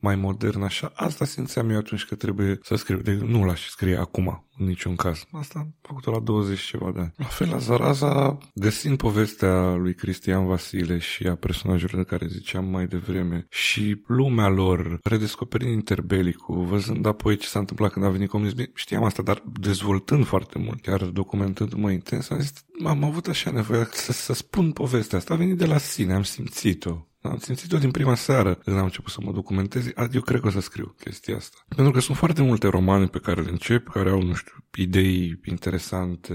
mai 0.00 0.16
modern, 0.16 0.62
așa. 0.62 0.92
Asta 0.94 1.24
simțeam 1.24 1.70
eu 1.70 1.76
atunci 1.76 2.04
că 2.04 2.14
trebuie 2.14 2.58
să 2.62 2.74
scriu. 2.74 2.96
De, 2.96 3.12
nu 3.12 3.44
l-aș 3.44 3.68
scrie 3.68 3.96
acum, 3.96 4.46
în 4.58 4.66
niciun 4.66 4.96
caz. 4.96 5.24
Asta 5.32 5.58
am 5.58 5.74
făcut 5.80 6.06
la 6.06 6.20
20 6.20 6.60
ceva 6.60 6.92
de 6.92 7.00
ani. 7.00 7.12
La 7.16 7.24
fel, 7.24 7.48
la 7.48 7.58
Zaraza, 7.58 8.38
găsind 8.54 8.96
povestea 8.96 9.74
lui 9.74 9.94
Cristian 9.94 10.46
Vasile 10.46 10.98
și 10.98 11.26
a 11.26 11.34
personajelor 11.34 11.96
de 11.96 12.08
care 12.08 12.26
ziceam 12.26 12.64
mai 12.64 12.86
devreme 12.86 13.46
și 13.48 14.02
lumea 14.06 14.48
lor, 14.48 14.98
redescoperind 15.02 15.72
interbelicul, 15.72 16.64
văzând 16.64 17.06
apoi 17.06 17.36
ce 17.36 17.46
s-a 17.46 17.58
întâmplat 17.58 17.92
când 17.92 18.04
a 18.04 18.08
venit 18.08 18.28
comunism, 18.28 18.70
știam 18.74 19.04
asta, 19.04 19.22
dar 19.22 19.42
dezvoltând 19.60 20.24
foarte 20.24 20.58
mult, 20.58 20.80
chiar 20.80 21.02
documentându-mă 21.02 21.90
intens, 22.12 22.30
am 22.30 22.40
zis, 22.40 22.52
am 22.84 23.04
avut 23.04 23.26
așa 23.26 23.50
nevoie 23.50 23.88
să, 23.92 24.12
să 24.12 24.32
spun 24.32 24.72
povestea 24.72 25.18
asta. 25.18 25.34
A 25.34 25.36
venit 25.36 25.56
de 25.56 25.66
la 25.66 25.78
sine, 25.78 26.14
am 26.14 26.22
simțit-o. 26.22 27.06
Am 27.22 27.38
simțit-o 27.38 27.78
din 27.78 27.90
prima 27.90 28.14
seară 28.14 28.54
când 28.54 28.76
am 28.76 28.84
început 28.84 29.12
să 29.12 29.20
mă 29.22 29.32
documentez. 29.32 29.86
Eu 30.12 30.20
cred 30.20 30.40
că 30.40 30.46
o 30.46 30.50
să 30.50 30.60
scriu 30.60 30.94
chestia 31.00 31.36
asta. 31.36 31.56
Pentru 31.68 31.92
că 31.92 32.00
sunt 32.00 32.16
foarte 32.16 32.42
multe 32.42 32.68
romane 32.68 33.06
pe 33.06 33.18
care 33.18 33.40
le 33.40 33.50
încep, 33.50 33.88
care 33.88 34.10
au, 34.10 34.22
nu 34.22 34.34
știu, 34.34 34.52
idei 34.76 35.40
interesante, 35.44 36.34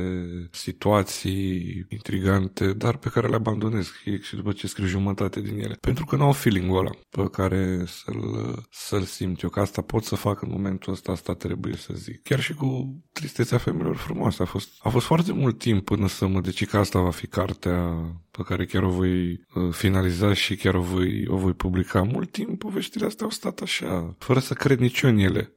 situații 0.51 1.85
intrigante, 1.89 2.73
dar 2.73 2.97
pe 2.97 3.09
care 3.09 3.27
le 3.27 3.35
abandonez 3.35 3.91
și 4.21 4.35
după 4.35 4.51
ce 4.51 4.67
scriu 4.67 4.85
jumătate 4.85 5.41
din 5.41 5.59
ele. 5.59 5.77
Pentru 5.81 6.05
că 6.05 6.15
nu 6.15 6.23
au 6.23 6.31
feeling-ul 6.31 6.77
ăla 6.77 6.91
pe 7.09 7.29
care 7.31 7.83
să-l, 7.85 8.63
să-l 8.71 9.03
simt 9.03 9.41
eu, 9.41 9.49
că 9.49 9.59
asta 9.59 9.81
pot 9.81 10.03
să 10.03 10.15
fac 10.15 10.41
în 10.41 10.49
momentul 10.51 10.93
ăsta, 10.93 11.11
asta 11.11 11.33
trebuie 11.33 11.75
să 11.75 11.93
zic. 11.95 12.23
Chiar 12.23 12.39
și 12.39 12.53
cu 12.53 12.99
tristețea 13.11 13.57
femeilor 13.57 13.95
frumoase. 13.95 14.41
A 14.43 14.45
fost, 14.45 14.69
a 14.79 14.89
fost 14.89 15.05
foarte 15.05 15.31
mult 15.33 15.57
timp 15.57 15.85
până 15.85 16.07
să 16.07 16.27
mă 16.27 16.41
deci 16.41 16.65
că 16.65 16.77
asta 16.77 16.99
va 16.99 17.11
fi 17.11 17.27
cartea 17.27 17.93
pe 18.37 18.43
care 18.43 18.65
chiar 18.65 18.83
o 18.83 18.89
voi 18.89 19.29
uh, 19.29 19.71
finaliza 19.71 20.33
și 20.33 20.55
chiar 20.55 20.75
o 20.75 20.81
voi, 20.81 21.27
o 21.27 21.35
voi 21.35 21.53
publica. 21.53 22.03
Mult 22.03 22.31
timp 22.31 22.59
poveștile 22.59 23.05
astea 23.05 23.25
au 23.25 23.31
stat 23.31 23.59
așa, 23.59 24.15
fără 24.17 24.39
să 24.39 24.53
cred 24.53 24.79
nici 24.79 25.01
eu 25.01 25.09
în 25.09 25.17
ele. 25.17 25.51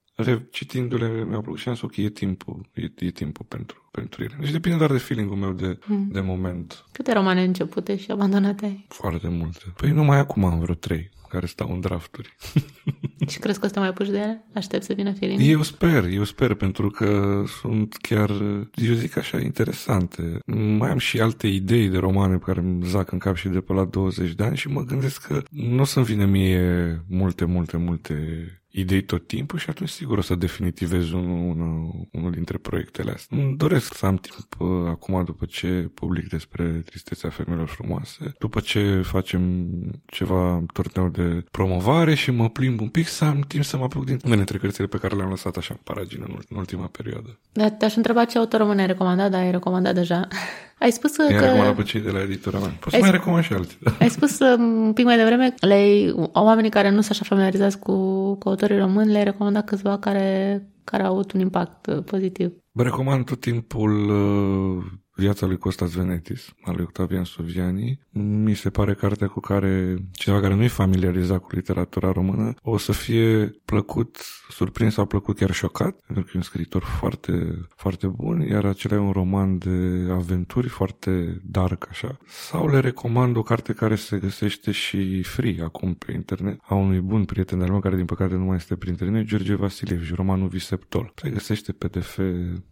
Citindu-le 0.50 1.24
mi-au 1.28 1.40
plăcut 1.40 1.60
și 1.60 1.68
am 1.68 1.74
zis, 1.74 1.82
ok, 1.82 1.96
e 1.96 2.08
timpul, 2.08 2.68
e, 2.74 3.06
e 3.06 3.10
timpul 3.10 3.44
pentru, 3.48 3.88
pentru 3.90 4.22
ele. 4.22 4.36
Deci 4.40 4.50
depinde 4.50 4.76
doar 4.78 4.90
de 4.90 4.98
feeling-ul 4.98 5.36
meu 5.36 5.52
de, 5.52 5.78
hmm. 5.80 6.08
de 6.12 6.20
moment. 6.20 6.84
Câte 6.92 7.12
romane 7.12 7.42
începute 7.42 7.96
și 7.96 8.10
abandonate 8.10 8.84
Foarte 8.88 9.28
multe. 9.28 9.64
Păi 9.76 9.90
numai 9.90 10.18
acum 10.18 10.44
am 10.44 10.58
vreo 10.58 10.74
trei 10.74 11.10
care 11.30 11.46
stau 11.46 11.72
în 11.72 11.80
drafturi. 11.80 12.36
și 13.30 13.38
crezi 13.38 13.58
că 13.58 13.64
o 13.64 13.68
să 13.68 13.74
te 13.74 13.80
mai 13.80 13.92
puși 13.92 14.10
de 14.10 14.18
ele? 14.18 14.44
Aștept 14.54 14.82
să 14.84 14.92
vină 14.92 15.12
feeling 15.12 15.40
Eu 15.42 15.62
sper, 15.62 16.04
eu 16.04 16.24
sper, 16.24 16.54
pentru 16.54 16.90
că 16.90 17.42
sunt 17.60 17.96
chiar, 17.96 18.30
eu 18.74 18.94
zic 18.94 19.16
așa, 19.16 19.40
interesante. 19.40 20.38
Mai 20.78 20.90
am 20.90 20.98
și 20.98 21.20
alte 21.20 21.46
idei 21.46 21.88
de 21.88 21.98
romane 21.98 22.36
pe 22.36 22.44
care 22.44 22.60
îmi 22.60 22.86
zac 22.86 23.12
în 23.12 23.18
cap 23.18 23.36
și 23.36 23.48
de 23.48 23.60
pe 23.60 23.72
la 23.72 23.84
20 23.84 24.32
de 24.32 24.44
ani 24.44 24.56
și 24.56 24.68
mă 24.68 24.84
gândesc 24.84 25.26
că 25.26 25.42
nu 25.50 25.80
o 25.80 25.84
să-mi 25.84 26.04
vină 26.04 26.24
mie 26.24 27.04
multe, 27.08 27.44
multe, 27.44 27.76
multe 27.76 28.44
idei 28.70 29.02
tot 29.02 29.26
timpul 29.26 29.59
și 29.59 29.70
atunci 29.70 29.88
sigur 29.88 30.18
o 30.18 30.20
să 30.20 30.35
definitivez 30.35 31.11
unul, 31.11 31.50
unul, 31.50 32.09
unul 32.12 32.30
dintre 32.30 32.59
proiectele 32.59 33.11
astea. 33.11 33.38
Îmi 33.38 33.56
doresc 33.56 33.94
să 33.94 34.06
am 34.06 34.16
timp 34.16 34.56
uh, 34.59 34.68
acum 34.88 35.25
după 35.25 35.44
ce 35.44 35.90
public 35.94 36.29
despre 36.29 36.83
tristețea 36.85 37.31
femeilor 37.31 37.68
frumoase, 37.68 38.35
după 38.38 38.60
ce 38.60 39.00
facem 39.04 39.68
ceva 40.06 40.64
turneu 40.73 41.08
de 41.08 41.44
promovare 41.50 42.14
și 42.14 42.31
mă 42.31 42.48
plimb 42.48 42.81
un 42.81 42.88
pic 42.88 43.06
să 43.06 43.25
am 43.25 43.40
timp 43.40 43.64
să 43.64 43.77
mă 43.77 43.85
apuc 43.85 44.04
din 44.04 44.18
unele 44.25 44.37
dintre 44.37 44.58
cărțile 44.58 44.87
pe 44.87 44.98
care 44.98 45.16
le-am 45.16 45.29
lăsat 45.29 45.56
așa 45.56 45.75
în 45.75 45.81
paragină 45.85 46.25
în, 46.29 46.38
în 46.48 46.56
ultima 46.56 46.87
perioadă. 46.87 47.38
Da, 47.52 47.71
te-aș 47.71 47.96
întreba 47.96 48.25
ce 48.25 48.38
autor 48.38 48.60
român 48.60 48.79
ai 48.79 48.87
recomandat, 48.87 49.31
dar 49.31 49.40
ai 49.40 49.50
recomandat 49.50 49.94
deja. 49.94 50.29
Ai 50.81 50.90
spus 50.90 51.16
I-am 51.16 51.28
că... 51.28 51.44
recomandat 51.44 51.74
pe 51.74 51.83
cei 51.83 52.00
de 52.00 52.10
la 52.10 52.22
editura 52.22 52.58
mea. 52.58 52.68
Poți 52.68 52.90
să 52.90 52.94
Ai 52.94 53.00
mai 53.00 53.10
sp- 53.10 53.12
recomand 53.12 53.44
și 53.44 53.52
alții. 53.52 53.78
Da. 53.81 53.90
Ai 54.04 54.08
spus 54.08 54.38
um, 54.38 54.87
un 54.87 54.92
pic 54.92 55.04
mai 55.04 55.16
devreme, 55.16 55.54
le 55.60 56.12
oamenii 56.33 56.70
care 56.70 56.90
nu 56.90 57.00
sunt 57.00 57.10
așa 57.10 57.24
familiarizați 57.24 57.78
cu, 57.78 57.94
cu 58.35 58.48
autorii 58.48 58.78
români, 58.78 59.10
le-ai 59.10 59.24
recomandat 59.24 59.64
câțiva 59.64 59.98
care, 59.98 60.62
care 60.85 61.02
au 61.02 61.12
avut 61.12 61.33
un 61.33 61.40
impact 61.40 61.87
uh, 61.87 62.02
pozitiv. 62.04 62.52
Vă 62.72 62.83
recomand 62.83 63.24
tot 63.24 63.40
timpul 63.40 64.10
uh, 64.10 64.85
Viața 65.21 65.46
lui 65.46 65.58
Costas 65.58 65.92
Venetis, 65.92 66.54
al 66.62 66.75
lui 66.75 66.85
Octavian 66.85 67.25
Soviani. 67.25 68.00
Mi 68.10 68.54
se 68.54 68.71
pare 68.71 68.94
cartea 68.94 69.27
cu 69.27 69.40
care 69.40 69.96
cineva 70.12 70.40
care 70.40 70.54
nu 70.54 70.62
e 70.62 70.68
familiarizat 70.68 71.38
cu 71.38 71.48
literatura 71.52 72.12
română 72.12 72.54
o 72.62 72.77
să 72.79 72.92
fie 72.92 73.50
plăcut, 73.64 74.18
surprins 74.48 74.94
sau 74.94 75.06
plăcut 75.06 75.37
chiar 75.37 75.52
șocat, 75.52 76.00
pentru 76.06 76.25
că 76.25 76.31
e 76.35 76.37
un 76.37 76.42
scriitor 76.42 76.83
foarte, 76.83 77.58
foarte 77.77 78.06
bun, 78.06 78.40
iar 78.40 78.64
acela 78.64 78.94
e 78.94 78.98
un 78.98 79.10
roman 79.10 79.58
de 79.58 80.08
aventuri 80.10 80.68
foarte 80.68 81.40
dark 81.44 81.87
așa. 81.90 82.18
Sau 82.27 82.68
le 82.68 82.81
recomand 82.81 83.37
o 83.37 83.42
carte 83.42 83.73
care 83.73 83.94
se 83.94 84.18
găsește 84.18 84.71
și 84.71 85.23
free 85.23 85.62
acum 85.62 85.94
pe 85.94 86.12
internet, 86.12 86.60
a 86.62 86.75
unui 86.75 87.00
bun 87.00 87.25
prieten 87.25 87.60
al 87.60 87.71
meu 87.71 87.81
care 87.81 87.96
din 87.96 88.04
păcate 88.04 88.35
nu 88.35 88.44
mai 88.44 88.56
este 88.56 88.77
printre 88.77 89.10
noi, 89.10 89.25
George 89.25 89.54
Vasiliev 89.54 90.04
și 90.04 90.14
romanul 90.14 90.48
Viseptol. 90.48 91.12
Se 91.16 91.31
găsește 91.31 91.73
PDF 91.73 92.16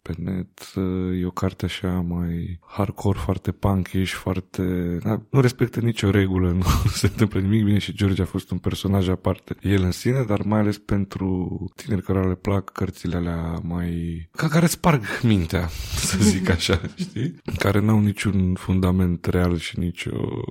pe 0.01 0.13
net, 0.17 0.73
e 1.21 1.25
o 1.25 1.31
carte 1.31 1.65
așa 1.65 2.05
mai 2.07 2.38
hardcore, 2.67 3.19
foarte 3.19 3.51
punkish, 3.51 4.11
foarte... 4.11 4.63
Da, 5.03 5.21
nu 5.29 5.41
respectă 5.41 5.79
nicio 5.79 6.09
regulă, 6.09 6.51
nu 6.61 6.63
se 6.91 7.05
întâmplă 7.05 7.39
nimic 7.39 7.63
bine 7.63 7.77
și 7.77 7.93
George 7.93 8.21
a 8.21 8.25
fost 8.25 8.51
un 8.51 8.57
personaj 8.57 9.07
aparte. 9.07 9.55
El 9.61 9.83
în 9.83 9.91
sine, 9.91 10.23
dar 10.27 10.41
mai 10.41 10.59
ales 10.59 10.77
pentru 10.77 11.57
tineri 11.75 12.01
care 12.01 12.27
le 12.27 12.35
plac 12.35 12.69
cărțile 12.69 13.15
alea 13.15 13.59
mai... 13.63 14.27
ca 14.31 14.47
care 14.47 14.65
sparg 14.65 15.03
mintea, 15.23 15.67
să 16.09 16.17
zic 16.19 16.49
așa, 16.49 16.81
știi? 16.95 17.35
Care 17.57 17.79
n-au 17.79 17.99
niciun 17.99 18.53
fundament 18.53 19.25
real 19.25 19.57
și 19.57 19.79
nicio... 19.79 20.43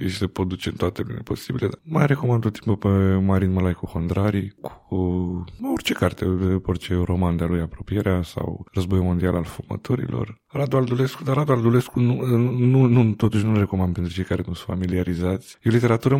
și 0.00 0.16
se 0.16 0.26
pot 0.26 0.48
duce 0.48 0.68
în 0.68 0.74
toate 0.74 1.02
lumele 1.02 1.22
posibile. 1.22 1.66
Dar 1.66 1.78
mai 1.82 2.06
recomand 2.06 2.40
tot 2.42 2.52
timpul 2.52 2.76
pe 2.76 3.14
Marin 3.14 3.52
Malaicu 3.52 3.86
Hondrari 3.86 4.54
cu 4.60 5.44
orice 5.72 5.94
carte, 5.94 6.24
orice 6.62 6.94
roman 7.04 7.36
de-a 7.36 7.46
lui 7.46 7.60
Apropierea 7.60 8.22
sau 8.22 8.66
Războiul 8.72 9.04
Mondial 9.04 9.34
al 9.34 9.44
Fumătorilor. 9.44 10.40
Radu 10.46 10.76
Aldulescu, 10.76 11.11
dar 11.24 11.36
Radu 11.36 11.52
Aldulescu 11.52 12.00
nu, 12.00 12.24
nu, 12.58 12.86
nu, 12.86 13.12
totuși 13.12 13.44
nu 13.44 13.58
recomand 13.58 13.94
pentru 13.94 14.12
cei 14.12 14.24
care 14.24 14.42
nu 14.46 14.54
sunt 14.54 14.66
familiarizați. 14.66 15.56
E 15.62 15.70
o 15.70 15.72
literatură 15.72 16.16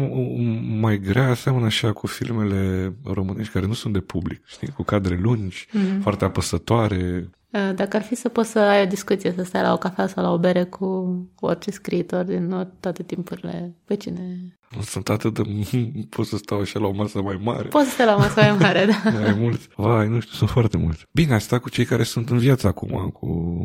mai 0.80 0.98
grea, 0.98 1.34
seamănă 1.34 1.64
așa 1.64 1.92
cu 1.92 2.06
filmele 2.06 2.94
românești 3.04 3.52
care 3.52 3.66
nu 3.66 3.72
sunt 3.72 3.92
de 3.92 4.00
public, 4.00 4.42
știi? 4.46 4.68
Cu 4.68 4.82
cadre 4.82 5.18
lungi, 5.22 5.66
mm-hmm. 5.66 6.00
foarte 6.02 6.24
apăsătoare, 6.24 7.30
Uh, 7.32 7.41
Dacă 7.74 7.96
ar 7.96 8.02
fi 8.02 8.14
să 8.14 8.28
poți 8.28 8.50
să 8.50 8.58
ai 8.58 8.82
o 8.82 8.86
discuție, 8.86 9.32
să 9.36 9.42
stai 9.42 9.62
la 9.62 9.72
o 9.72 9.76
cafea 9.76 10.06
sau 10.06 10.24
la 10.24 10.32
o 10.32 10.38
bere 10.38 10.64
cu 10.64 11.16
orice 11.40 11.70
scriitor 11.70 12.24
din 12.24 12.68
toate 12.80 13.02
timpurile, 13.02 13.74
pe 13.84 13.96
cine... 13.96 14.56
Nu 14.76 14.82
sunt 14.82 15.08
atât 15.08 15.34
de... 15.34 15.42
Pot 16.16 16.26
să 16.26 16.36
stau 16.36 16.60
așa 16.60 16.78
la 16.78 16.86
o 16.86 16.92
masă 16.92 17.22
mai 17.22 17.40
mare. 17.42 17.68
Poți 17.68 17.86
să 17.86 17.90
stai 17.90 18.06
la 18.06 18.14
o 18.14 18.18
masă 18.18 18.40
mai 18.40 18.56
mare, 18.60 18.84
da. 18.84 19.10
mai 19.20 19.36
mulți. 19.38 19.68
Vai, 19.76 20.08
nu 20.08 20.20
știu, 20.20 20.34
sunt 20.34 20.50
foarte 20.50 20.76
mulți. 20.76 21.06
Bine, 21.10 21.34
asta 21.34 21.58
cu 21.58 21.70
cei 21.70 21.84
care 21.84 22.02
sunt 22.02 22.30
în 22.30 22.38
viață 22.38 22.66
acum, 22.66 23.08
cu 23.08 23.56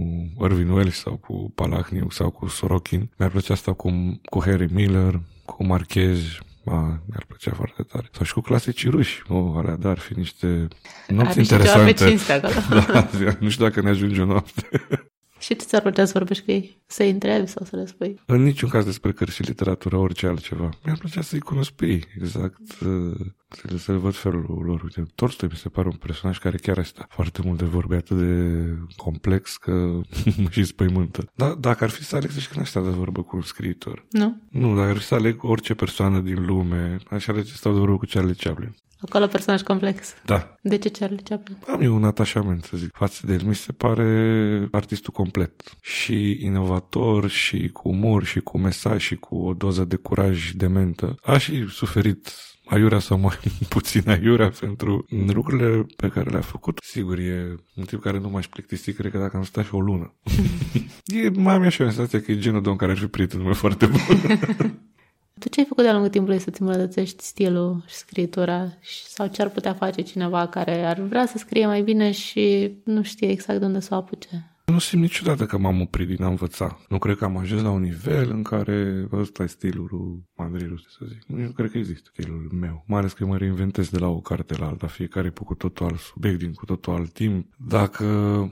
Irvin 0.44 0.70
Welsh 0.70 0.98
sau 0.98 1.16
cu 1.16 1.52
Palahniuk 1.56 2.14
sau 2.14 2.30
cu 2.30 2.48
Sorokin. 2.48 3.10
Mi-ar 3.18 3.32
plăcea 3.32 3.54
asta 3.54 3.74
cu, 3.74 4.20
cu 4.30 4.44
Harry 4.44 4.74
Miller, 4.74 5.22
cu 5.46 5.66
Marquez, 5.66 6.20
a, 6.72 7.02
mi-ar 7.06 7.24
plăcea 7.28 7.52
foarte 7.56 7.84
tare. 7.84 8.10
Sau 8.12 8.26
și 8.26 8.34
cu 8.34 8.42
clasicii 8.42 8.90
ruși. 8.90 9.24
O, 9.28 9.58
alea, 9.58 9.76
dar 9.76 9.92
ar 9.92 10.00
fi 10.00 10.14
niște 10.14 10.68
nopți 11.08 11.32
Are 11.32 11.40
interesante. 11.40 11.88
Și 11.88 11.94
ceva 11.94 12.06
pe 12.06 12.10
cinste 12.10 12.32
acolo. 12.32 12.80
da, 13.24 13.36
nu 13.40 13.50
știu 13.50 13.64
dacă 13.64 13.82
ne 13.82 13.90
ajunge 13.90 14.22
o 14.22 14.26
noapte. 14.26 14.68
Și 15.40 15.56
tu 15.56 15.64
ți-ar 15.64 15.82
plăcea 15.82 16.06
să 16.06 16.12
vorbești 16.14 16.44
cu 16.46 16.52
ei? 16.52 16.82
Să-i 16.88 17.10
întrebi 17.10 17.48
sau 17.48 17.66
să 17.66 17.76
le 17.76 17.86
spui? 17.86 18.22
În 18.26 18.44
niciun 18.44 18.70
caz 18.70 18.86
despre 18.86 19.12
cărți 19.12 19.36
și 19.36 19.42
literatură, 19.42 19.98
orice 19.98 20.28
altceva. 20.28 20.70
Mi-ar 20.86 20.98
plăcea 20.98 21.22
să-i 21.22 21.40
cunosc 21.40 21.72
pe 21.72 21.86
ei, 21.86 22.04
exact, 22.16 22.58
să, 22.66 23.78
să 23.78 23.92
văd 23.92 24.16
felul 24.16 24.62
lor. 24.66 24.82
Uite, 24.84 25.06
Tolstoi 25.16 25.50
mi 25.52 25.58
se 25.58 25.70
pare 25.70 25.88
un 25.88 25.96
personaj 25.96 26.38
care 26.38 26.58
chiar 26.58 26.78
asta 26.78 27.08
foarte 27.10 27.42
mult 27.46 27.58
de 27.58 27.66
vorbe, 27.66 27.96
atât 27.96 28.18
de 28.18 28.64
complex 28.96 29.58
că 29.58 29.72
mă 30.44 30.50
și 30.50 30.64
spăimântă. 30.64 31.32
Dar 31.36 31.52
dacă 31.52 31.84
ar 31.84 31.90
fi 31.90 32.04
să 32.04 32.16
aleg, 32.16 32.30
zici 32.30 32.48
că 32.48 32.54
n-aș 32.58 32.70
sta 32.70 32.82
de 32.82 32.90
vorbă 32.90 33.24
cu 33.24 33.36
un 33.36 33.42
scriitor. 33.42 34.06
Nu? 34.10 34.42
Nu, 34.50 34.76
dacă 34.76 34.90
ar 34.90 34.98
fi 34.98 35.04
să 35.04 35.16
aleg 35.16 35.44
orice 35.44 35.74
persoană 35.74 36.20
din 36.20 36.46
lume, 36.46 36.98
aș 37.10 37.28
alege 37.28 37.50
să 37.50 37.56
stau 37.56 37.74
de 37.74 37.80
vorbă 37.80 37.98
cu 37.98 38.06
Charlie 38.10 38.34
Chaplin. 38.34 38.76
Acolo 39.00 39.28
personaj 39.28 39.62
complex. 39.62 40.14
Da. 40.26 40.56
De 40.62 40.78
ce 40.78 40.90
Charlie 40.90 41.22
Chaplin? 41.24 41.58
Am 41.68 41.82
eu 41.82 41.96
un 41.96 42.04
atașament, 42.04 42.64
să 42.64 42.78
zic, 42.78 42.90
față 42.94 43.26
de 43.26 43.34
el. 43.34 43.42
Mi 43.44 43.56
se 43.56 43.72
pare 43.72 44.68
artistul 44.72 45.14
complet. 45.14 45.64
Și 45.82 46.38
inovator, 46.46 47.30
și 47.30 47.70
cu 47.74 47.90
umor, 47.90 48.24
și 48.24 48.40
cu 48.40 48.58
mesaj, 48.58 49.02
și 49.02 49.16
cu 49.16 49.36
o 49.36 49.54
doză 49.54 49.84
de 49.84 49.96
curaj 49.96 50.52
dementă. 50.52 51.16
Aș 51.24 51.44
și 51.44 51.68
suferit 51.70 52.34
aiurea 52.66 53.00
sau 53.00 53.18
mai 53.18 53.38
puțin 53.70 54.10
aiurea 54.10 54.52
pentru 54.60 55.06
lucrurile 55.34 55.86
pe 55.96 56.08
care 56.08 56.30
le-a 56.30 56.42
făcut. 56.42 56.80
Sigur, 56.84 57.18
e 57.18 57.56
un 57.76 57.84
tip 57.84 58.02
care 58.02 58.20
nu 58.20 58.30
m-aș 58.30 58.48
plictisi, 58.48 58.94
cred 58.94 59.12
că 59.12 59.18
dacă 59.18 59.38
am 59.38 59.44
stat 59.44 59.66
și 59.66 59.76
o 59.76 59.80
lună. 59.80 60.16
e, 61.24 61.30
mai 61.30 61.54
am 61.54 61.62
așa 61.62 61.84
o 61.84 61.88
senzație 61.88 62.22
că 62.22 62.32
e 62.32 62.38
genul 62.38 62.62
de 62.62 62.70
om 62.70 62.76
care 62.76 62.92
ar 62.92 62.98
fi 62.98 63.06
prietenul 63.06 63.46
meu 63.46 63.54
foarte 63.54 63.86
bun. 63.86 64.00
Tu 65.40 65.50
ce 65.50 65.60
ai 65.60 65.66
făcut 65.66 65.84
de-a 65.84 65.92
lungul 65.92 66.10
timpului 66.12 66.40
să-ți 66.40 66.62
îmbunătățești 66.62 67.24
stilul 67.24 67.84
și 67.88 67.96
scritura? 67.96 68.78
Sau 69.08 69.28
ce 69.28 69.42
ar 69.42 69.50
putea 69.50 69.74
face 69.74 70.02
cineva 70.02 70.48
care 70.48 70.86
ar 70.86 71.00
vrea 71.00 71.26
să 71.26 71.38
scrie 71.38 71.66
mai 71.66 71.82
bine 71.82 72.12
și 72.12 72.72
nu 72.84 73.04
știe 73.04 73.30
exact 73.30 73.60
de 73.60 73.66
unde 73.66 73.80
să 73.80 73.94
o 73.94 73.98
apuce? 73.98 74.57
Nu 74.72 74.80
simt 74.80 75.02
niciodată 75.02 75.46
că 75.46 75.58
m-am 75.58 75.82
oprit 75.82 76.08
din 76.08 76.24
a 76.24 76.28
învăța. 76.28 76.80
Nu 76.90 76.98
cred 76.98 77.18
că 77.18 77.26
am 77.26 77.38
ajuns 77.38 77.62
la 77.62 77.70
un 77.70 77.82
nivel 77.82 78.30
în 78.32 78.44
care 78.44 79.08
ăsta 79.12 79.44
e 79.44 79.48
stilul 79.48 79.88
lui 79.92 80.24
Andrei 80.36 80.84
să 80.88 81.06
zic. 81.08 81.24
Nu 81.28 81.52
cred 81.52 81.72
că 81.72 81.78
există 81.78 82.10
stilul 82.14 82.50
meu. 82.60 82.84
Mai 82.88 83.00
ales 83.00 83.14
că 83.14 83.26
mă 83.26 83.38
reinventez 83.38 83.90
de 83.90 83.98
la 83.98 84.08
o 84.08 84.20
carte 84.20 84.58
la 84.58 84.68
alta, 84.68 84.88
fiecare 84.88 85.30
pe 85.30 85.42
cu 85.44 85.54
totul 85.54 85.86
alt 85.86 86.00
subiect, 86.00 86.40
din 86.40 86.54
cu 86.54 86.66
totul 86.66 86.94
alt 86.94 87.14
timp. 87.14 87.54
Dacă 87.58 88.06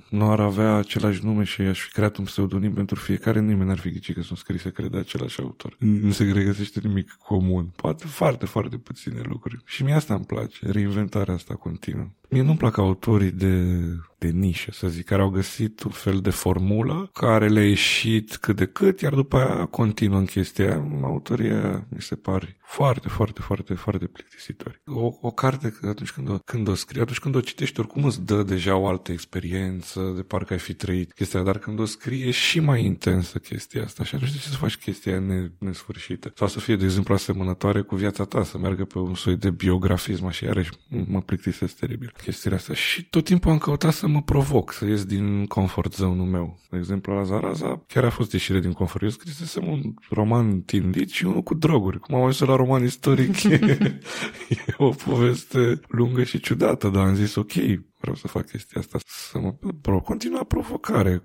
nu 0.10 0.32
ar 0.32 0.40
avea 0.40 0.74
același 0.74 1.26
nume 1.26 1.44
și 1.44 1.62
aș 1.62 1.80
fi 1.80 1.92
creat 1.92 2.18
un 2.18 2.26
pseudonim 2.26 2.74
pentru 2.74 3.00
fiecare, 3.00 3.42
nimeni 3.42 3.68
n-ar 3.68 3.80
fi 3.80 3.92
ghicit 3.92 4.16
că 4.16 4.22
sunt 4.22 4.38
scrise, 4.38 4.70
cred, 4.70 4.92
de 4.92 4.98
același 4.98 5.42
autor. 5.42 5.76
Nu 5.80 6.12
se 6.12 6.24
regăsește 6.24 6.80
nimic 6.84 7.18
comun. 7.24 7.74
Poate 7.76 8.08
foarte, 8.08 8.46
foarte 8.46 8.78
puține 8.78 9.22
lucruri. 9.24 9.62
Și 9.66 9.84
mie 9.84 9.94
asta 9.94 10.14
îmi 10.14 10.26
place, 10.26 10.72
reinventarea 10.72 11.34
asta 11.34 11.56
continuă. 11.56 12.08
Mie 12.30 12.42
nu-mi 12.42 12.58
plac 12.58 12.78
autorii 12.78 13.32
de, 13.32 13.80
de 14.26 14.38
nișă, 14.38 14.72
să 14.72 14.88
zic, 14.88 15.06
care 15.06 15.22
au 15.22 15.30
găsit 15.30 15.84
un 15.84 15.92
fel 15.92 16.20
de 16.20 16.30
formulă 16.30 17.10
care 17.14 17.48
le-a 17.48 17.68
ieșit 17.68 18.36
cât 18.36 18.56
de 18.56 18.66
cât, 18.66 19.02
iar 19.02 19.14
după 19.14 19.38
aia 19.38 19.66
continuă 19.66 20.20
în 20.20 20.26
chestia 20.26 20.66
aia. 20.66 20.84
Autoria 21.04 21.86
mi 21.90 22.02
se 22.02 22.16
pare 22.16 22.58
foarte, 22.66 23.08
foarte, 23.08 23.42
foarte, 23.42 23.74
foarte 23.74 24.06
plictisitori. 24.06 24.82
O, 24.86 25.12
o 25.22 25.32
carte, 25.32 25.74
atunci 25.82 26.12
când 26.12 26.30
o, 26.30 26.38
când 26.46 26.68
o 26.68 26.74
scrii, 26.74 27.02
atunci 27.02 27.20
când 27.20 27.36
o 27.36 27.40
citești, 27.40 27.80
oricum 27.80 28.04
îți 28.04 28.26
dă 28.26 28.44
deja 28.44 28.76
o 28.76 28.88
altă 28.88 29.12
experiență, 29.12 30.14
de 30.16 30.22
parcă 30.22 30.54
ai 30.54 30.60
fi 30.60 30.74
trăit 30.74 31.14
chestia, 31.14 31.42
dar 31.42 31.58
când 31.58 31.80
o 31.80 31.86
scrii 31.86 32.28
e 32.28 32.32
și 32.32 32.60
mai 32.60 32.86
intensă 32.86 33.38
chestia 33.38 33.84
asta 33.84 34.04
și 34.04 34.16
atunci 34.16 34.32
de 34.32 34.38
ce 34.38 34.48
să 34.48 34.56
faci 34.56 34.78
chestia 34.78 35.20
ne, 35.20 35.50
nesfârșită? 35.60 36.32
Sau 36.36 36.48
să 36.48 36.60
fie, 36.60 36.76
de 36.76 36.84
exemplu, 36.84 37.14
asemănătoare 37.14 37.82
cu 37.82 37.96
viața 37.96 38.24
ta, 38.24 38.44
să 38.44 38.58
meargă 38.58 38.86
pe 38.86 38.98
un 39.00 39.16
soi 39.16 39.36
de 39.36 39.50
biografism 39.50 40.30
și 40.30 40.44
iarăși 40.44 40.72
mă 41.08 41.22
plictisesc 41.22 41.76
teribil 41.76 42.14
chestiile 42.24 42.56
astea. 42.56 42.76
Și 42.76 43.04
tot 43.04 43.24
timpul 43.24 43.52
am 43.52 43.58
căutat 43.58 43.94
să 43.94 44.08
mă 44.08 44.22
provoc, 44.22 44.72
să 44.72 44.86
ies 44.86 45.06
din 45.06 45.46
comfort 45.46 45.94
zone-ul 45.94 46.28
meu. 46.28 46.60
De 46.70 46.78
exemplu, 46.78 47.14
la 47.14 47.24
Zaraza 47.24 47.84
chiar 47.88 48.04
a 48.04 48.10
fost 48.10 48.32
ieșire 48.32 48.60
din 48.60 48.72
confort. 48.72 49.04
Eu 49.04 49.10
scrisesem 49.10 49.68
un 49.68 49.94
roman 50.10 50.62
tindit 50.62 51.10
și 51.10 51.26
unul 51.26 51.42
cu 51.42 51.54
droguri. 51.54 52.00
Cum 52.00 52.16
am 52.16 52.22
ajuns 52.22 52.50
la 52.50 52.55
roman 52.56 52.84
istoric, 52.84 53.44
e, 53.44 53.54
e 54.50 54.74
o 54.78 54.90
poveste 54.90 55.80
lungă 55.88 56.24
și 56.24 56.40
ciudată, 56.40 56.88
dar 56.88 57.06
am 57.06 57.16
zis 57.16 57.36
ok, 57.36 57.54
vreau 58.06 58.16
să 58.16 58.28
fac 58.28 58.50
chestia 58.50 58.82
asta, 58.82 59.00
să 59.06 59.40
mă 59.40 59.54
pro, 59.82 60.00
continua 60.00 60.44
provocare. 60.44 61.22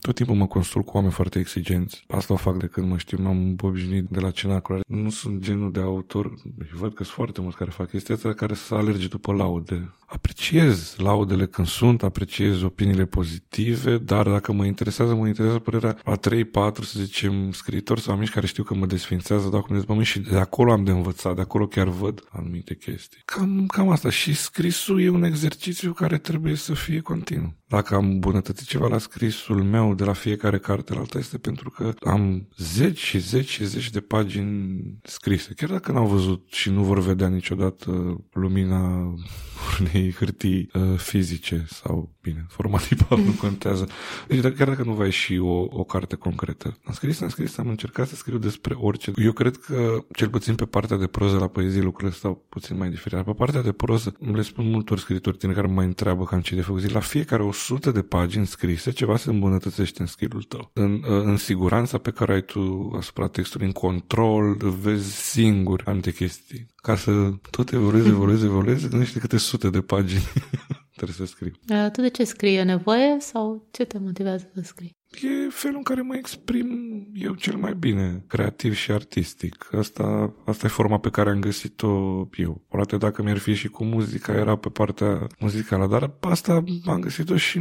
Tot 0.00 0.14
timpul 0.14 0.34
mă 0.34 0.46
consult 0.46 0.84
cu 0.84 0.92
oameni 0.94 1.12
foarte 1.12 1.38
exigenți. 1.38 2.04
Asta 2.08 2.32
o 2.32 2.36
fac 2.36 2.56
de 2.56 2.66
când 2.66 2.88
mă 2.88 2.96
știu, 2.96 3.18
m-am 3.22 3.56
obișnuit 3.62 4.04
de 4.08 4.20
la 4.20 4.30
cenacul. 4.30 4.80
Nu 4.86 5.10
sunt 5.10 5.40
genul 5.40 5.72
de 5.72 5.80
autor, 5.80 6.34
văd 6.72 6.94
că 6.94 7.02
sunt 7.02 7.16
foarte 7.16 7.40
mulți 7.40 7.56
care 7.56 7.70
fac 7.70 7.90
chestia 7.90 8.14
asta, 8.14 8.32
care 8.32 8.54
să 8.54 8.74
alerge 8.74 9.06
după 9.06 9.32
laude. 9.32 9.94
Apreciez 10.06 10.94
laudele 10.98 11.46
când 11.46 11.66
sunt, 11.66 12.02
apreciez 12.02 12.62
opiniile 12.62 13.04
pozitive, 13.04 13.98
dar 13.98 14.28
dacă 14.28 14.52
mă 14.52 14.64
interesează, 14.64 15.14
mă 15.14 15.26
interesează 15.26 15.58
părerea 15.58 15.96
a 16.04 16.14
3, 16.14 16.44
4, 16.44 16.84
să 16.84 17.00
zicem, 17.00 17.52
scriitori 17.52 18.00
sau 18.00 18.14
amici 18.14 18.30
care 18.30 18.46
știu 18.46 18.62
că 18.62 18.74
mă 18.74 18.86
desfințează, 18.86 19.48
dau 19.48 19.62
cum 19.62 19.74
dezbământ 19.74 20.06
și 20.06 20.18
de 20.18 20.36
acolo 20.36 20.72
am 20.72 20.84
de 20.84 20.90
învățat, 20.90 21.34
de 21.34 21.40
acolo 21.40 21.66
chiar 21.66 21.88
văd 21.88 22.28
anumite 22.30 22.74
chestii. 22.74 23.22
Cam, 23.24 23.66
cam 23.66 23.88
asta. 23.88 24.10
Și 24.10 24.34
scrisul 24.34 25.02
e 25.02 25.08
un 25.08 25.22
exercițiu 25.22 25.69
care 25.92 26.18
trebuie 26.18 26.54
să 26.54 26.74
fie 26.74 27.00
continuu. 27.00 27.59
Dacă 27.70 27.94
am 27.94 28.10
îmbunătățit 28.10 28.66
ceva 28.66 28.88
la 28.88 28.98
scrisul 28.98 29.62
meu 29.62 29.94
de 29.94 30.04
la 30.04 30.12
fiecare 30.12 30.58
carte 30.58 30.92
la 30.94 31.00
alta 31.00 31.18
este 31.18 31.38
pentru 31.38 31.70
că 31.70 31.94
am 32.00 32.48
zeci 32.56 32.98
și 32.98 33.18
zeci 33.18 33.48
și 33.48 33.64
zeci 33.64 33.90
de 33.90 34.00
pagini 34.00 34.98
scrise. 35.02 35.52
Chiar 35.56 35.70
dacă 35.70 35.92
n-au 35.92 36.06
văzut 36.06 36.48
și 36.48 36.70
nu 36.70 36.82
vor 36.82 36.98
vedea 36.98 37.28
niciodată 37.28 38.20
lumina 38.32 39.14
unei 39.80 40.12
hârtii 40.12 40.70
uh, 40.72 40.96
fizice 40.96 41.64
sau, 41.68 42.14
bine, 42.22 42.46
format 42.48 42.88
nu 43.08 43.32
contează. 43.40 43.88
Deci 44.28 44.40
chiar 44.40 44.68
dacă 44.68 44.82
nu 44.82 44.92
va 44.92 45.04
ieși 45.04 45.38
o, 45.38 45.66
o 45.70 45.84
carte 45.84 46.16
concretă. 46.16 46.78
Am 46.84 46.92
scris, 46.92 47.20
am 47.20 47.28
scris, 47.28 47.58
am 47.58 47.68
încercat 47.68 48.08
să 48.08 48.14
scriu 48.14 48.38
despre 48.38 48.74
orice. 48.74 49.12
Eu 49.16 49.32
cred 49.32 49.56
că, 49.56 50.04
cel 50.12 50.28
puțin 50.28 50.54
pe 50.54 50.64
partea 50.64 50.96
de 50.96 51.06
proză 51.06 51.36
la 51.36 51.46
poezie, 51.46 51.82
lucrurile 51.82 52.16
stau 52.16 52.46
puțin 52.48 52.76
mai 52.76 52.90
diferite. 52.90 53.22
Pe 53.22 53.32
partea 53.32 53.62
de 53.62 53.72
proză, 53.72 54.12
le 54.32 54.42
spun 54.42 54.70
multor 54.70 54.98
scritori 54.98 55.36
tine 55.36 55.52
care 55.52 55.66
mă 55.66 55.72
mai 55.72 55.86
întreabă 55.86 56.24
cam 56.24 56.40
ce 56.40 56.54
de 56.54 56.60
făcut. 56.60 56.80
Zic, 56.80 56.90
la 56.90 57.00
fiecare 57.00 57.42
100 57.60 57.90
de 57.90 58.02
pagini 58.02 58.46
scrise, 58.46 58.90
ceva 58.90 59.16
se 59.16 59.30
îmbunătățește 59.30 60.00
în 60.00 60.06
stilul 60.06 60.42
tău. 60.42 60.70
În, 60.72 60.92
uh, 60.92 61.00
în 61.08 61.36
siguranța 61.36 61.98
pe 61.98 62.10
care 62.10 62.32
ai 62.32 62.42
tu 62.42 62.92
asupra 62.96 63.28
textului, 63.28 63.66
în 63.66 63.72
control, 63.72 64.56
vezi 64.80 65.30
singur 65.30 65.82
anumite 65.84 66.12
chestii. 66.12 66.66
Ca 66.76 66.96
să 66.96 67.30
tot 67.50 67.72
evoluezi, 67.72 68.08
evoluezi, 68.16 68.44
evoluezi, 68.44 68.88
gândește 68.88 69.18
câte 69.18 69.36
sute 69.36 69.70
de 69.70 69.80
pagini 69.80 70.22
trebuie 70.96 71.16
să 71.16 71.24
scrii. 71.24 71.60
Tu 71.92 72.00
de 72.00 72.08
ce 72.08 72.24
scrii? 72.24 72.56
E 72.56 72.62
nevoie 72.62 73.16
sau 73.20 73.68
ce 73.70 73.84
te 73.84 73.98
motivează 73.98 74.50
să 74.54 74.60
scrii? 74.60 74.98
E 75.12 75.48
felul 75.50 75.76
în 75.76 75.82
care 75.82 76.00
mă 76.00 76.16
exprim 76.16 76.68
eu 77.14 77.34
cel 77.34 77.56
mai 77.56 77.74
bine, 77.74 78.24
creativ 78.26 78.74
și 78.74 78.90
artistic. 78.90 79.68
Asta, 79.72 80.34
asta 80.44 80.66
e 80.66 80.68
forma 80.68 80.98
pe 80.98 81.10
care 81.10 81.30
am 81.30 81.40
găsit-o 81.40 82.28
eu. 82.36 82.64
Poate 82.68 82.96
dacă 82.96 83.22
mi-ar 83.22 83.38
fi 83.38 83.54
și 83.54 83.68
cu 83.68 83.84
muzica, 83.84 84.32
era 84.32 84.56
pe 84.56 84.68
partea 84.68 85.26
muzicală, 85.38 85.86
dar 85.86 86.16
asta 86.20 86.64
am 86.86 87.00
găsit-o 87.00 87.36
și 87.36 87.58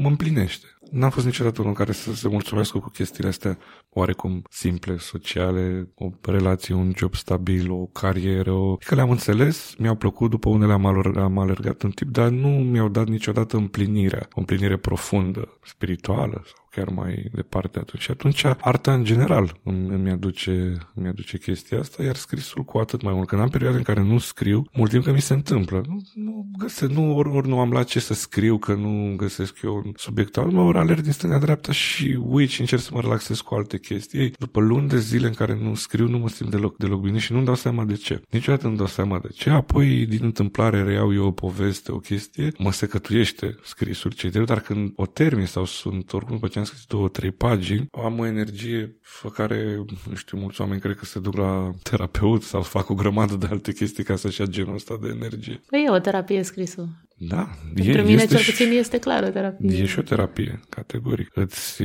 mă 0.00 0.08
împlinește. 0.08 0.66
N-am 0.90 1.10
fost 1.10 1.26
niciodată 1.26 1.60
unul 1.60 1.74
care 1.74 1.92
să 1.92 2.14
se 2.14 2.28
mulțumească 2.28 2.78
cu 2.78 2.88
chestiile 2.88 3.28
astea 3.28 3.58
oarecum 3.90 4.42
simple, 4.50 4.96
sociale, 4.96 5.88
o 5.94 6.10
relație, 6.22 6.74
un 6.74 6.92
job 6.96 7.14
stabil, 7.14 7.70
o 7.70 7.86
carieră, 7.86 8.52
o... 8.52 8.76
că 8.76 8.94
le-am 8.94 9.10
înțeles, 9.10 9.74
mi-au 9.78 9.94
plăcut, 9.94 10.30
după 10.30 10.48
unele 10.48 10.72
am, 10.72 10.86
aler- 10.86 11.16
am 11.16 11.38
alergat 11.38 11.82
în 11.82 11.90
tip, 11.90 12.08
dar 12.08 12.28
nu 12.28 12.48
mi-au 12.48 12.88
dat 12.88 13.08
niciodată 13.08 13.56
împlinirea, 13.56 14.28
o 14.32 14.40
împlinire 14.40 14.76
profundă, 14.76 15.58
spirituală 15.62 16.42
sau 16.44 16.61
chiar 16.74 16.88
mai 16.88 17.24
departe 17.32 17.78
atunci. 17.78 18.02
Și 18.02 18.10
atunci 18.10 18.44
arta 18.60 18.92
în 18.92 19.04
general 19.04 19.60
îmi, 19.62 19.88
îmi, 19.88 20.10
aduce, 20.10 20.76
îmi 20.94 21.08
aduce 21.08 21.38
chestia 21.38 21.78
asta, 21.78 22.02
iar 22.02 22.16
scrisul 22.16 22.64
cu 22.64 22.78
atât 22.78 23.02
mai 23.02 23.14
mult. 23.14 23.28
Când 23.28 23.40
am 23.40 23.48
perioade 23.48 23.76
în 23.76 23.82
care 23.82 24.02
nu 24.02 24.18
scriu, 24.18 24.64
mult 24.72 24.90
timp 24.90 25.04
că 25.04 25.12
mi 25.12 25.20
se 25.20 25.32
întâmplă. 25.32 25.82
Nu, 25.86 26.02
nu 26.14 26.46
găsesc, 26.58 26.90
nu, 26.90 27.16
ori, 27.16 27.28
ori 27.28 27.48
nu 27.48 27.60
am 27.60 27.70
la 27.70 27.82
ce 27.82 28.00
să 28.00 28.14
scriu, 28.14 28.58
că 28.58 28.74
nu 28.74 29.14
găsesc 29.16 29.62
eu 29.62 29.82
un 29.84 29.92
subiect 29.96 30.36
al 30.36 30.50
meu, 30.50 30.66
ori 30.66 30.78
alerg 30.78 31.00
din 31.00 31.12
stânga-dreapta 31.12 31.72
și 31.72 32.18
uit 32.22 32.50
și 32.50 32.60
încerc 32.60 32.82
să 32.82 32.90
mă 32.92 33.00
relaxez 33.00 33.40
cu 33.40 33.54
alte 33.54 33.78
chestii. 33.78 34.32
După 34.38 34.60
luni 34.60 34.88
de 34.88 34.98
zile 34.98 35.26
în 35.26 35.34
care 35.34 35.58
nu 35.62 35.74
scriu, 35.74 36.08
nu 36.08 36.18
mă 36.18 36.28
simt 36.28 36.50
deloc, 36.50 36.76
deloc 36.76 37.00
bine 37.00 37.18
și 37.18 37.32
nu-mi 37.32 37.44
dau 37.44 37.54
seama 37.54 37.84
de 37.84 37.94
ce. 37.94 38.22
Niciodată 38.30 38.68
nu 38.68 38.74
dau 38.74 38.86
seama 38.86 39.18
de 39.18 39.28
ce. 39.28 39.50
Apoi, 39.50 40.06
din 40.06 40.20
întâmplare, 40.22 40.82
reiau 40.82 41.14
eu 41.14 41.26
o 41.26 41.30
poveste, 41.30 41.92
o 41.92 41.98
chestie, 41.98 42.52
mă 42.58 42.72
secătuiește 42.72 43.56
scrisul 43.62 44.10
ce 44.10 44.30
dar 44.32 44.60
când 44.60 44.92
o 44.96 45.06
termin 45.06 45.46
sau 45.46 45.64
sunt 45.64 46.12
oricum 46.12 46.34
după 46.34 46.48
ce 46.48 46.58
am 46.62 46.68
scris 46.68 46.86
două, 46.86 47.08
trei 47.08 47.30
pagini, 47.30 47.88
am 47.90 48.18
o 48.18 48.26
energie 48.26 48.96
pe 49.22 49.28
care, 49.32 49.84
nu 50.08 50.14
știu, 50.14 50.38
mulți 50.38 50.60
oameni 50.60 50.80
cred 50.80 50.96
că 50.96 51.04
se 51.04 51.18
duc 51.18 51.36
la 51.36 51.70
terapeut 51.82 52.42
sau 52.42 52.62
fac 52.62 52.88
o 52.88 52.94
grămadă 52.94 53.36
de 53.36 53.46
alte 53.50 53.72
chestii 53.72 54.04
ca 54.04 54.16
să-și 54.16 54.40
ia 54.40 54.46
genul 54.46 54.74
ăsta 54.74 54.98
de 55.00 55.08
energie. 55.08 55.60
Păi 55.66 55.84
e 55.86 55.90
o 55.90 55.98
terapie 55.98 56.42
scrisul. 56.42 56.88
Da. 57.28 57.48
Pentru 57.74 58.00
e, 58.00 58.02
mine, 58.02 58.26
cel 58.26 58.42
puțin, 58.44 58.70
este 58.70 58.98
clar 58.98 59.22
o 59.22 59.28
terapie. 59.28 59.76
E 59.76 59.86
și 59.86 59.98
o 59.98 60.02
terapie, 60.02 60.60
categoric. 60.68 61.30
Îți 61.34 61.82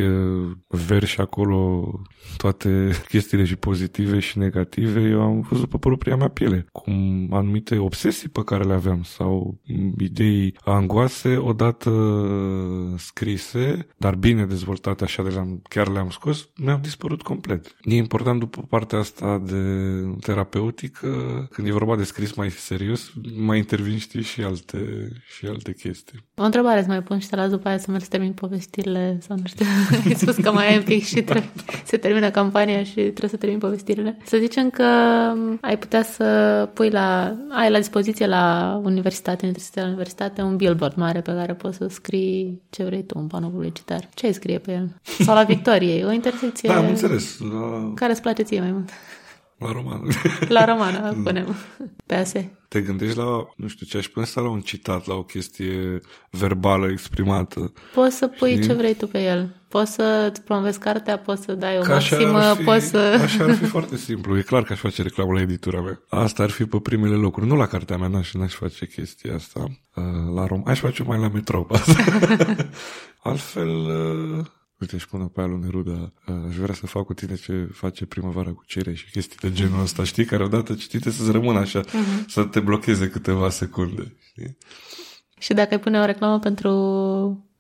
verși 0.68 1.22
acolo 1.22 1.92
toate 2.38 2.92
chestiile 3.08 3.44
și 3.44 3.56
pozitive 3.56 4.20
și 4.20 4.38
negative. 4.38 5.02
Eu 5.02 5.22
am 5.22 5.48
văzut 5.50 5.70
pe 5.70 5.78
propria 5.78 6.16
mea 6.16 6.28
piele 6.28 6.66
cum 6.72 7.28
anumite 7.32 7.78
obsesii 7.78 8.30
pe 8.30 8.44
care 8.44 8.64
le 8.64 8.74
aveam 8.74 9.04
sau 9.04 9.62
idei 9.98 10.56
angoase 10.64 11.38
odată 11.38 11.92
scrise, 12.98 13.88
dar 13.98 14.16
bine 14.16 14.46
dezvoltate 14.46 15.04
așa 15.04 15.24
de 15.24 15.30
le-am, 15.30 15.62
chiar 15.70 15.88
le-am 15.88 16.10
scos, 16.10 16.50
mi-au 16.56 16.78
dispărut 16.78 17.22
complet. 17.22 17.76
E 17.82 17.96
important 17.96 18.40
după 18.40 18.62
partea 18.70 19.00
asta 19.00 19.42
de 19.46 19.64
terapeutică, 20.20 21.08
când 21.52 21.68
e 21.68 21.72
vorba 21.72 21.96
de 21.96 22.04
scris 22.04 22.34
mai 22.34 22.50
serios, 22.50 23.12
mai 23.36 23.58
intervin, 23.58 23.98
știi, 23.98 24.22
și 24.22 24.42
alte, 24.42 25.12
și 25.36 25.46
alte 25.46 25.74
chestii. 25.74 26.26
O 26.36 26.44
întrebare 26.44 26.82
să 26.82 26.88
mai 26.88 27.04
pun 27.04 27.20
și 27.20 27.28
te 27.28 27.36
las 27.36 27.50
după 27.50 27.68
aia 27.68 27.78
să 27.78 27.86
mergi 27.92 28.04
să 28.04 28.10
termin 28.12 28.34
povestirile 28.34 29.18
sau 29.28 29.38
nu 29.38 29.44
știu. 29.46 29.66
Ai 30.06 30.14
spus 30.14 30.36
că 30.36 30.52
mai 30.52 30.68
ai 30.68 30.78
un 30.78 30.84
pic 30.84 31.06
și 31.06 31.22
trebuie, 31.22 31.50
se 31.86 31.98
termină 31.98 32.30
campania 32.30 32.84
și 32.84 32.94
trebuie 32.94 33.30
să 33.30 33.36
termin 33.36 33.60
povestirile. 33.60 34.18
Să 34.26 34.38
zicem 34.38 34.70
că 34.70 34.84
ai 35.62 35.78
putea 35.80 36.04
să 36.04 36.70
pui 36.74 36.90
la, 36.90 37.38
ai 37.50 37.72
la 37.72 37.78
dispoziție 37.78 38.28
la 38.28 38.80
universitate, 38.84 39.46
universitate, 39.46 39.82
la 39.82 39.88
universitate, 39.88 40.42
un 40.42 40.56
billboard 40.56 40.96
mare 40.96 41.22
pe 41.22 41.34
care 41.34 41.54
poți 41.54 41.78
să 41.78 41.88
scrii 41.88 42.62
ce 42.70 42.84
vrei 42.84 43.04
tu, 43.04 43.20
un 43.20 43.28
panou 43.28 43.50
publicitar. 43.50 44.10
Ce 44.14 44.26
ai 44.26 44.34
scrie 44.34 44.58
pe 44.58 44.72
el? 44.72 45.02
Sau 45.26 45.36
la 45.36 45.44
Victoriei, 45.44 46.04
o 46.04 46.12
intersecție. 46.12 46.70
Da, 46.70 46.78
am 46.78 46.88
înțeles. 46.88 47.38
La... 47.40 47.92
Care 47.96 48.12
îți 48.12 48.22
place 48.22 48.44
ție 48.44 48.60
mai 48.60 48.72
mult? 48.72 48.90
La 49.58 49.72
roman. 49.72 50.02
La 50.58 50.66
roman, 50.66 51.22
punem. 51.24 51.56
Pe 52.06 52.16
ase. 52.16 52.58
Te 52.68 52.82
gândești 52.82 53.18
la, 53.18 53.48
nu 53.56 53.68
știu 53.68 53.86
ce, 53.86 53.98
aș 53.98 54.08
pune 54.08 54.26
să 54.26 54.40
la 54.40 54.50
un 54.50 54.62
citat, 54.62 55.06
la 55.06 55.14
o 55.14 55.24
chestie 55.24 56.02
verbală 56.30 56.88
exprimată. 56.88 57.74
Poți 57.94 58.16
să 58.16 58.28
pui 58.28 58.52
știi? 58.52 58.66
ce 58.66 58.74
vrei 58.74 58.94
tu 58.94 59.08
pe 59.08 59.24
el. 59.24 59.56
Poți 59.68 59.94
să 59.94 60.30
îți 60.32 60.42
promovezi 60.42 60.80
cartea, 60.80 61.18
poți 61.18 61.44
să 61.44 61.54
dai 61.54 61.78
o 61.78 61.82
Ca 61.82 61.94
maximă, 61.94 62.54
fi, 62.54 62.64
poți 62.64 62.86
să... 62.86 62.98
Așa 62.98 63.44
ar 63.44 63.54
fi 63.54 63.66
foarte 63.66 63.98
simplu. 63.98 64.38
E 64.38 64.42
clar 64.42 64.64
că 64.64 64.74
aș 64.74 64.80
face 64.80 65.02
reclamă 65.02 65.34
la 65.34 65.42
editura 65.42 65.82
mea. 65.82 66.02
Asta 66.10 66.44
ar 66.44 66.50
fi 66.50 66.66
pe 66.66 66.80
primele 66.80 67.16
locuri. 67.16 67.48
Nu 67.48 67.56
la 67.56 67.68
cartea 67.68 67.98
mea, 67.98 68.08
n-aș, 68.08 68.34
n-aș 68.34 68.54
face 68.54 68.86
chestia 68.88 69.36
asta. 69.36 69.60
Uh, 69.96 70.04
la 70.36 70.46
rom. 70.46 70.62
Aș 70.66 70.80
face 70.80 71.04
mai 71.04 71.20
la 71.20 71.28
metrou. 71.28 71.70
Altfel, 73.24 73.70
uh, 73.70 74.46
Uite, 74.80 74.96
își 74.96 75.08
pune 75.08 75.26
pe 75.26 75.40
aia 75.40 75.50
lui 75.50 75.60
Neruda, 75.60 76.14
aș 76.48 76.56
vrea 76.56 76.74
să 76.74 76.88
fac 76.88 77.06
cu 77.06 77.14
tine 77.14 77.36
ce 77.36 77.70
face 77.74 78.06
primăvara 78.06 78.52
cu 78.52 78.64
cere 78.66 78.94
și 78.94 79.10
chestii 79.12 79.38
de 79.42 79.52
genul 79.52 79.82
ăsta, 79.82 80.04
știi? 80.04 80.26
Care 80.26 80.44
odată 80.44 80.74
citite 80.74 81.12
să-ți 81.12 81.32
rămână 81.32 81.60
așa, 81.60 81.82
uh-huh. 81.82 82.26
să 82.28 82.44
te 82.44 82.60
blocheze 82.60 83.10
câteva 83.10 83.50
secunde, 83.50 84.16
știi? 84.20 84.58
Și 85.40 85.54
dacă 85.54 85.74
ai 85.74 85.80
pune 85.80 86.00
o 86.00 86.06
reclamă 86.06 86.40
pentru 86.40 86.72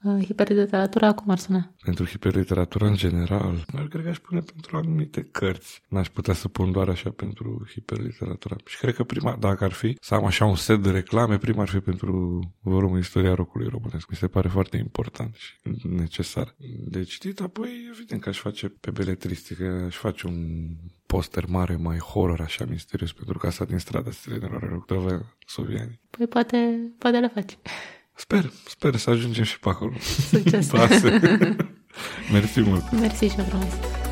Uh, 0.03 0.25
hiperliteratura, 0.25 1.13
cum 1.13 1.29
ar 1.29 1.37
suna? 1.37 1.73
Pentru 1.83 2.05
hiperliteratura 2.05 2.87
în 2.87 2.95
general, 2.95 3.65
eu 3.77 3.85
cred 3.85 4.03
că 4.03 4.09
aș 4.09 4.19
pune 4.19 4.39
pentru 4.39 4.77
anumite 4.77 5.23
cărți. 5.23 5.81
N-aș 5.89 6.09
putea 6.09 6.33
să 6.33 6.47
pun 6.47 6.71
doar 6.71 6.89
așa 6.89 7.09
pentru 7.09 7.67
hiperliteratura. 7.69 8.55
Și 8.65 8.77
cred 8.77 8.93
că 8.93 9.03
prima, 9.03 9.37
dacă 9.39 9.63
ar 9.63 9.71
fi, 9.71 9.97
să 10.01 10.13
am 10.13 10.25
așa 10.25 10.45
un 10.45 10.55
set 10.55 10.81
de 10.81 10.91
reclame, 10.91 11.37
prima 11.37 11.61
ar 11.61 11.67
fi 11.67 11.79
pentru 11.79 12.39
volumul 12.59 12.99
Istoria 12.99 13.33
rocului 13.33 13.67
românesc. 13.67 14.09
Mi 14.09 14.17
se 14.17 14.27
pare 14.27 14.47
foarte 14.47 14.77
important 14.77 15.35
și 15.35 15.53
necesar 15.87 16.55
de 16.85 17.03
citit. 17.03 17.41
Apoi, 17.41 17.69
evident 17.91 18.21
că 18.21 18.29
aș 18.29 18.39
face 18.39 18.67
pe 18.67 18.91
beletristică, 18.91 19.83
aș 19.85 19.95
face 19.95 20.27
un 20.27 20.67
poster 21.05 21.45
mare, 21.47 21.75
mai 21.75 21.97
horror, 21.97 22.41
așa 22.41 22.65
misterios, 22.65 23.13
pentru 23.13 23.37
casa 23.37 23.65
din 23.65 23.77
strada 23.77 24.11
Stilenilor 24.11 24.85
Soviani. 25.45 25.99
Păi 26.09 26.27
poate, 26.27 26.91
poate 26.97 27.19
le 27.19 27.27
faci. 27.27 27.57
Sper, 28.17 28.51
sper 28.69 28.95
să 28.95 29.09
ajungem 29.09 29.43
și 29.43 29.59
pe 29.59 29.69
acolo. 29.69 29.93
Succes! 30.29 30.71
Mersi 32.31 32.61
mult! 32.61 32.91
Mersi 32.91 33.25
și 33.25 33.35
frumos! 33.35 34.06